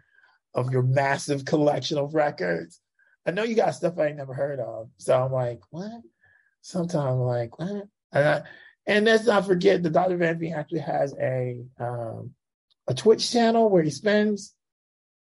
of 0.54 0.72
your 0.72 0.84
massive 0.84 1.46
collection 1.46 1.98
of 1.98 2.14
records. 2.14 2.80
I 3.26 3.32
know 3.32 3.44
you 3.44 3.56
got 3.56 3.72
stuff 3.76 3.98
I 3.98 4.08
ain't 4.08 4.18
never 4.18 4.34
heard 4.34 4.60
of. 4.60 4.90
So 4.98 5.18
I'm 5.18 5.32
like, 5.32 5.62
what? 5.70 5.92
Sometimes 6.62 6.96
I'm 6.96 7.20
like, 7.20 7.58
what? 7.58 7.84
And, 8.12 8.28
I, 8.28 8.42
and 8.86 9.06
let's 9.06 9.26
not 9.26 9.46
forget 9.46 9.82
that 9.82 9.94
Dr. 9.94 10.18
Van 10.18 10.38
Veen 10.38 10.54
actually 10.54 10.80
has 10.80 11.14
a 11.20 11.64
um, 11.80 12.32
a 12.88 12.94
Twitch 12.94 13.32
channel 13.32 13.70
where 13.70 13.84
he 13.84 13.90
spends 13.90 14.54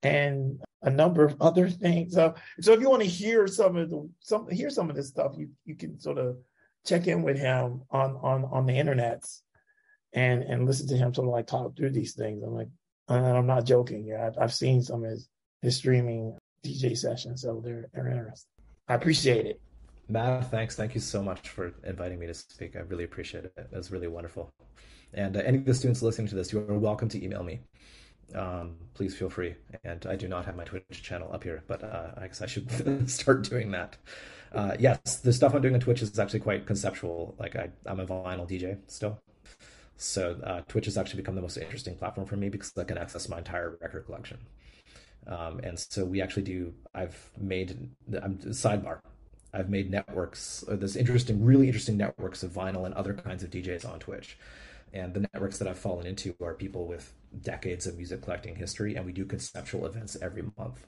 and 0.03 0.59
a 0.81 0.89
number 0.89 1.23
of 1.23 1.35
other 1.41 1.69
things. 1.69 2.13
So, 2.13 2.35
so 2.59 2.73
if 2.73 2.81
you 2.81 2.89
want 2.89 3.03
to 3.03 3.07
hear 3.07 3.47
some 3.47 3.77
of 3.77 3.89
the 3.89 4.09
some 4.19 4.49
hear 4.49 4.69
some 4.69 4.89
of 4.89 4.95
this 4.95 5.09
stuff, 5.09 5.33
you 5.37 5.49
you 5.65 5.75
can 5.75 5.99
sort 5.99 6.17
of 6.17 6.37
check 6.85 7.07
in 7.07 7.21
with 7.21 7.37
him 7.37 7.81
on 7.91 8.17
on 8.21 8.45
on 8.45 8.65
the 8.65 8.73
internets 8.73 9.41
and 10.13 10.43
and 10.43 10.65
listen 10.65 10.87
to 10.87 10.97
him 10.97 11.13
sort 11.13 11.27
of 11.27 11.33
like 11.33 11.47
talk 11.47 11.75
through 11.75 11.91
these 11.91 12.13
things. 12.13 12.43
I'm 12.43 12.53
like, 12.53 12.69
and 13.07 13.25
I'm 13.25 13.47
not 13.47 13.65
joking. 13.65 14.05
Yeah, 14.05 14.27
I've, 14.27 14.37
I've 14.37 14.53
seen 14.53 14.81
some 14.81 15.03
of 15.03 15.11
his 15.11 15.29
his 15.61 15.77
streaming 15.77 16.37
DJ 16.65 16.97
sessions, 16.97 17.41
so 17.41 17.61
they're 17.63 17.87
they're 17.93 18.09
interesting. 18.09 18.49
I 18.87 18.95
appreciate 18.95 19.45
it. 19.45 19.61
Matt, 20.09 20.51
thanks. 20.51 20.75
Thank 20.75 20.93
you 20.93 20.99
so 20.99 21.23
much 21.23 21.49
for 21.49 21.73
inviting 21.85 22.19
me 22.19 22.27
to 22.27 22.33
speak. 22.33 22.75
I 22.75 22.79
really 22.79 23.05
appreciate 23.05 23.45
it. 23.45 23.53
Was 23.71 23.91
really 23.91 24.07
wonderful. 24.07 24.49
And 25.13 25.37
uh, 25.37 25.41
any 25.41 25.59
of 25.59 25.65
the 25.65 25.73
students 25.73 26.01
listening 26.01 26.27
to 26.29 26.35
this, 26.35 26.51
you 26.51 26.59
are 26.59 26.77
welcome 26.77 27.07
to 27.09 27.23
email 27.23 27.43
me 27.43 27.61
um, 28.35 28.75
please 28.93 29.15
feel 29.15 29.29
free. 29.29 29.55
And 29.83 30.05
I 30.05 30.15
do 30.15 30.27
not 30.27 30.45
have 30.45 30.55
my 30.55 30.63
Twitch 30.63 30.85
channel 30.89 31.29
up 31.33 31.43
here, 31.43 31.63
but 31.67 31.83
uh, 31.83 32.11
I 32.17 32.27
guess 32.27 32.41
I 32.41 32.45
should 32.45 33.09
start 33.09 33.43
doing 33.43 33.71
that. 33.71 33.97
Uh, 34.53 34.75
yes, 34.79 35.17
the 35.17 35.31
stuff 35.31 35.53
I'm 35.53 35.61
doing 35.61 35.73
on 35.73 35.79
Twitch 35.79 36.01
is 36.01 36.17
actually 36.19 36.41
quite 36.41 36.65
conceptual. 36.65 37.35
Like 37.39 37.55
I, 37.55 37.69
I'm 37.85 37.99
a 37.99 38.05
vinyl 38.05 38.49
DJ 38.49 38.77
still, 38.87 39.21
so 39.95 40.37
uh, 40.43 40.61
Twitch 40.67 40.85
has 40.85 40.97
actually 40.97 41.21
become 41.21 41.35
the 41.35 41.41
most 41.41 41.57
interesting 41.57 41.95
platform 41.95 42.27
for 42.27 42.35
me 42.35 42.49
because 42.49 42.73
I 42.77 42.83
can 42.83 42.97
access 42.97 43.29
my 43.29 43.37
entire 43.37 43.77
record 43.81 44.05
collection. 44.05 44.39
Um, 45.27 45.59
and 45.63 45.77
so 45.77 46.03
we 46.03 46.21
actually 46.21 46.43
do. 46.43 46.73
I've 46.93 47.29
made. 47.37 47.89
I'm 48.21 48.37
sidebar. 48.39 48.99
I've 49.53 49.69
made 49.69 49.91
networks. 49.91 50.63
Uh, 50.67 50.75
this 50.75 50.95
interesting, 50.95 51.43
really 51.43 51.67
interesting 51.67 51.97
networks 51.97 52.43
of 52.43 52.51
vinyl 52.51 52.85
and 52.85 52.93
other 52.93 53.13
kinds 53.13 53.43
of 53.43 53.49
DJs 53.51 53.87
on 53.87 53.99
Twitch. 53.99 54.37
And 54.93 55.13
the 55.13 55.21
networks 55.33 55.57
that 55.59 55.67
I've 55.67 55.77
fallen 55.77 56.05
into 56.05 56.35
are 56.43 56.53
people 56.53 56.85
with 56.85 57.13
decades 57.41 57.87
of 57.87 57.97
music 57.97 58.21
collecting 58.21 58.55
history, 58.55 58.95
and 58.95 59.05
we 59.05 59.13
do 59.13 59.25
conceptual 59.25 59.85
events 59.85 60.17
every 60.21 60.43
month. 60.57 60.85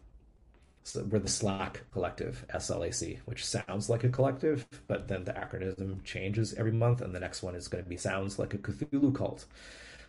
So 0.83 1.03
we're 1.09 1.19
the 1.19 1.29
Slack 1.29 1.81
Collective, 1.93 2.45
SLAC, 2.53 3.19
which 3.25 3.45
sounds 3.45 3.89
like 3.89 4.03
a 4.03 4.09
collective, 4.09 4.65
but 4.87 5.07
then 5.07 5.23
the 5.23 5.31
acronym 5.31 6.03
changes 6.03 6.53
every 6.55 6.73
month, 6.73 7.01
and 7.01 7.15
the 7.15 7.21
next 7.21 7.41
one 7.41 7.55
is 7.55 7.69
going 7.69 7.83
to 7.83 7.89
be 7.89 7.95
sounds 7.95 8.37
like 8.37 8.53
a 8.53 8.57
Cthulhu 8.57 9.15
cult. 9.15 9.45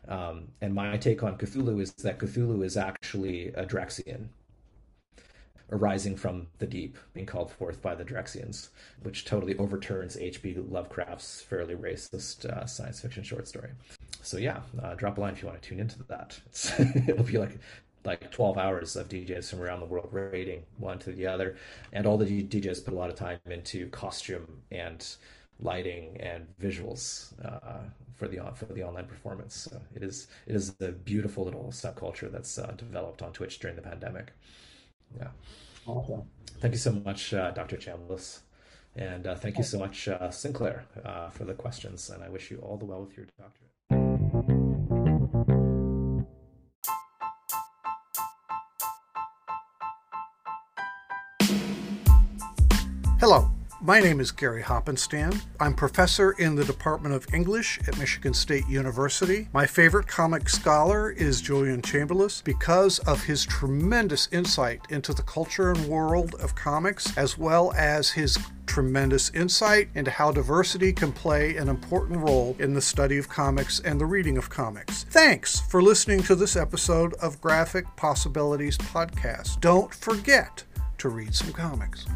Um, 0.09 0.49
and 0.61 0.75
my 0.75 0.97
take 0.97 1.23
on 1.23 1.39
Cthulhu 1.39 1.81
is 1.81 1.93
that 1.93 2.19
Cthulhu 2.19 2.65
is 2.65 2.77
actually 2.77 3.49
a 3.49 3.65
Drexian, 3.65 4.27
arising 5.71 6.17
from 6.17 6.47
the 6.59 6.67
deep, 6.67 6.97
being 7.15 7.27
called 7.27 7.51
forth 7.51 7.81
by 7.81 7.95
the 7.95 8.05
Drexians, 8.05 8.69
which 9.03 9.25
totally 9.25 9.57
overturns 9.57 10.17
H.P. 10.17 10.57
Lovecraft's 10.69 11.41
fairly 11.43 11.75
racist 11.75 12.45
uh, 12.45 12.67
science 12.67 13.01
fiction 13.01 13.23
short 13.23 13.49
story. 13.49 13.71
So 14.23 14.39
yeah, 14.39 14.61
uh, 14.83 14.95
drop 14.95 15.19
a 15.19 15.21
line 15.21 15.33
if 15.33 15.43
you 15.43 15.49
want 15.49 15.61
to 15.61 15.69
tune 15.69 15.81
into 15.81 16.03
that. 16.05 16.39
it'll 17.09 17.25
be 17.25 17.39
like 17.39 17.59
like 18.05 18.31
12 18.31 18.59
hours 18.59 18.97
of 18.97 19.09
DJs 19.09 19.49
from 19.49 19.63
around 19.63 19.81
the 19.81 19.87
world 19.87 20.11
rating 20.13 20.63
one 20.77 20.99
to 20.99 21.13
the 21.13 21.27
other, 21.27 21.57
and 21.93 22.07
all 22.07 22.19
the 22.19 22.43
DJs 22.43 22.85
put 22.85 22.93
a 22.93 22.97
lot 22.97 23.09
of 23.09 23.17
time 23.17 23.39
into 23.47 23.89
costume 23.89 24.61
and 24.71 25.17
lighting 25.61 26.17
and 26.21 26.47
visuals 26.61 27.33
uh, 27.45 27.79
for 28.15 28.29
the 28.29 28.39
for 28.55 28.67
the 28.67 28.83
online 28.83 29.07
performance. 29.07 29.55
So 29.55 29.81
it 29.95 30.03
is 30.03 30.29
it 30.47 30.55
is 30.55 30.75
a 30.81 30.93
beautiful 30.93 31.45
little 31.45 31.69
subculture 31.71 32.31
that's 32.31 32.59
uh, 32.59 32.73
developed 32.77 33.23
on 33.23 33.33
Twitch 33.33 33.59
during 33.59 33.77
the 33.77 33.83
pandemic. 33.83 34.33
Yeah. 35.19 35.29
Awesome. 35.87 36.23
Thank 36.61 36.73
you 36.75 36.79
so 36.79 36.93
much, 36.93 37.35
uh, 37.35 37.51
Dr. 37.51 37.77
Chambliss. 37.77 38.41
And 38.97 39.27
uh, 39.27 39.35
thank 39.35 39.59
you 39.59 39.65
so 39.65 39.79
much, 39.79 40.09
uh, 40.09 40.31
Sinclair, 40.31 40.87
uh, 41.05 41.29
for 41.31 41.45
the 41.45 41.55
questions. 41.55 42.11
And 42.11 42.23
I 42.23 42.29
wish 42.29 42.51
you 42.51 42.59
all 42.59 42.77
the 42.77 42.85
well 42.85 43.05
with 43.05 43.17
your 43.17 43.27
doctorate. 43.39 43.71
Hello, 53.21 53.51
my 53.85 54.01
name 54.01 54.19
is 54.19 54.31
Gary 54.31 54.63
Hoppenstand. 54.63 55.43
I'm 55.61 55.75
professor 55.75 56.33
in 56.33 56.55
the 56.55 56.65
Department 56.65 57.15
of 57.15 57.27
English 57.35 57.79
at 57.87 57.99
Michigan 57.99 58.33
State 58.33 58.67
University. 58.67 59.47
My 59.53 59.67
favorite 59.67 60.07
comic 60.07 60.49
scholar 60.49 61.11
is 61.11 61.43
Julian 61.43 61.83
Chambliss 61.83 62.43
because 62.43 62.99
of 63.01 63.25
his 63.25 63.45
tremendous 63.45 64.27
insight 64.33 64.81
into 64.89 65.13
the 65.13 65.21
culture 65.21 65.71
and 65.71 65.87
world 65.87 66.35
of 66.37 66.55
comics, 66.55 67.15
as 67.19 67.37
well 67.37 67.75
as 67.75 68.11
his 68.11 68.39
tremendous 68.65 69.31
insight 69.35 69.91
into 69.95 70.11
how 70.11 70.33
diversity 70.33 70.91
can 70.91 71.13
play 71.13 71.55
an 71.59 71.69
important 71.69 72.19
role 72.21 72.57
in 72.59 72.73
the 72.73 72.81
study 72.81 73.19
of 73.19 73.29
comics 73.29 73.81
and 73.81 74.01
the 74.01 74.07
reading 74.07 74.39
of 74.39 74.49
comics. 74.49 75.05
Thanks 75.11 75.61
for 75.61 75.83
listening 75.83 76.23
to 76.23 76.35
this 76.35 76.57
episode 76.57 77.13
of 77.21 77.39
Graphic 77.43 77.85
Possibilities 77.97 78.79
Podcast. 78.79 79.61
Don't 79.61 79.93
forget 79.93 80.65
to 80.97 81.11
read 81.11 81.35
some 81.35 81.53
comics. 81.53 82.07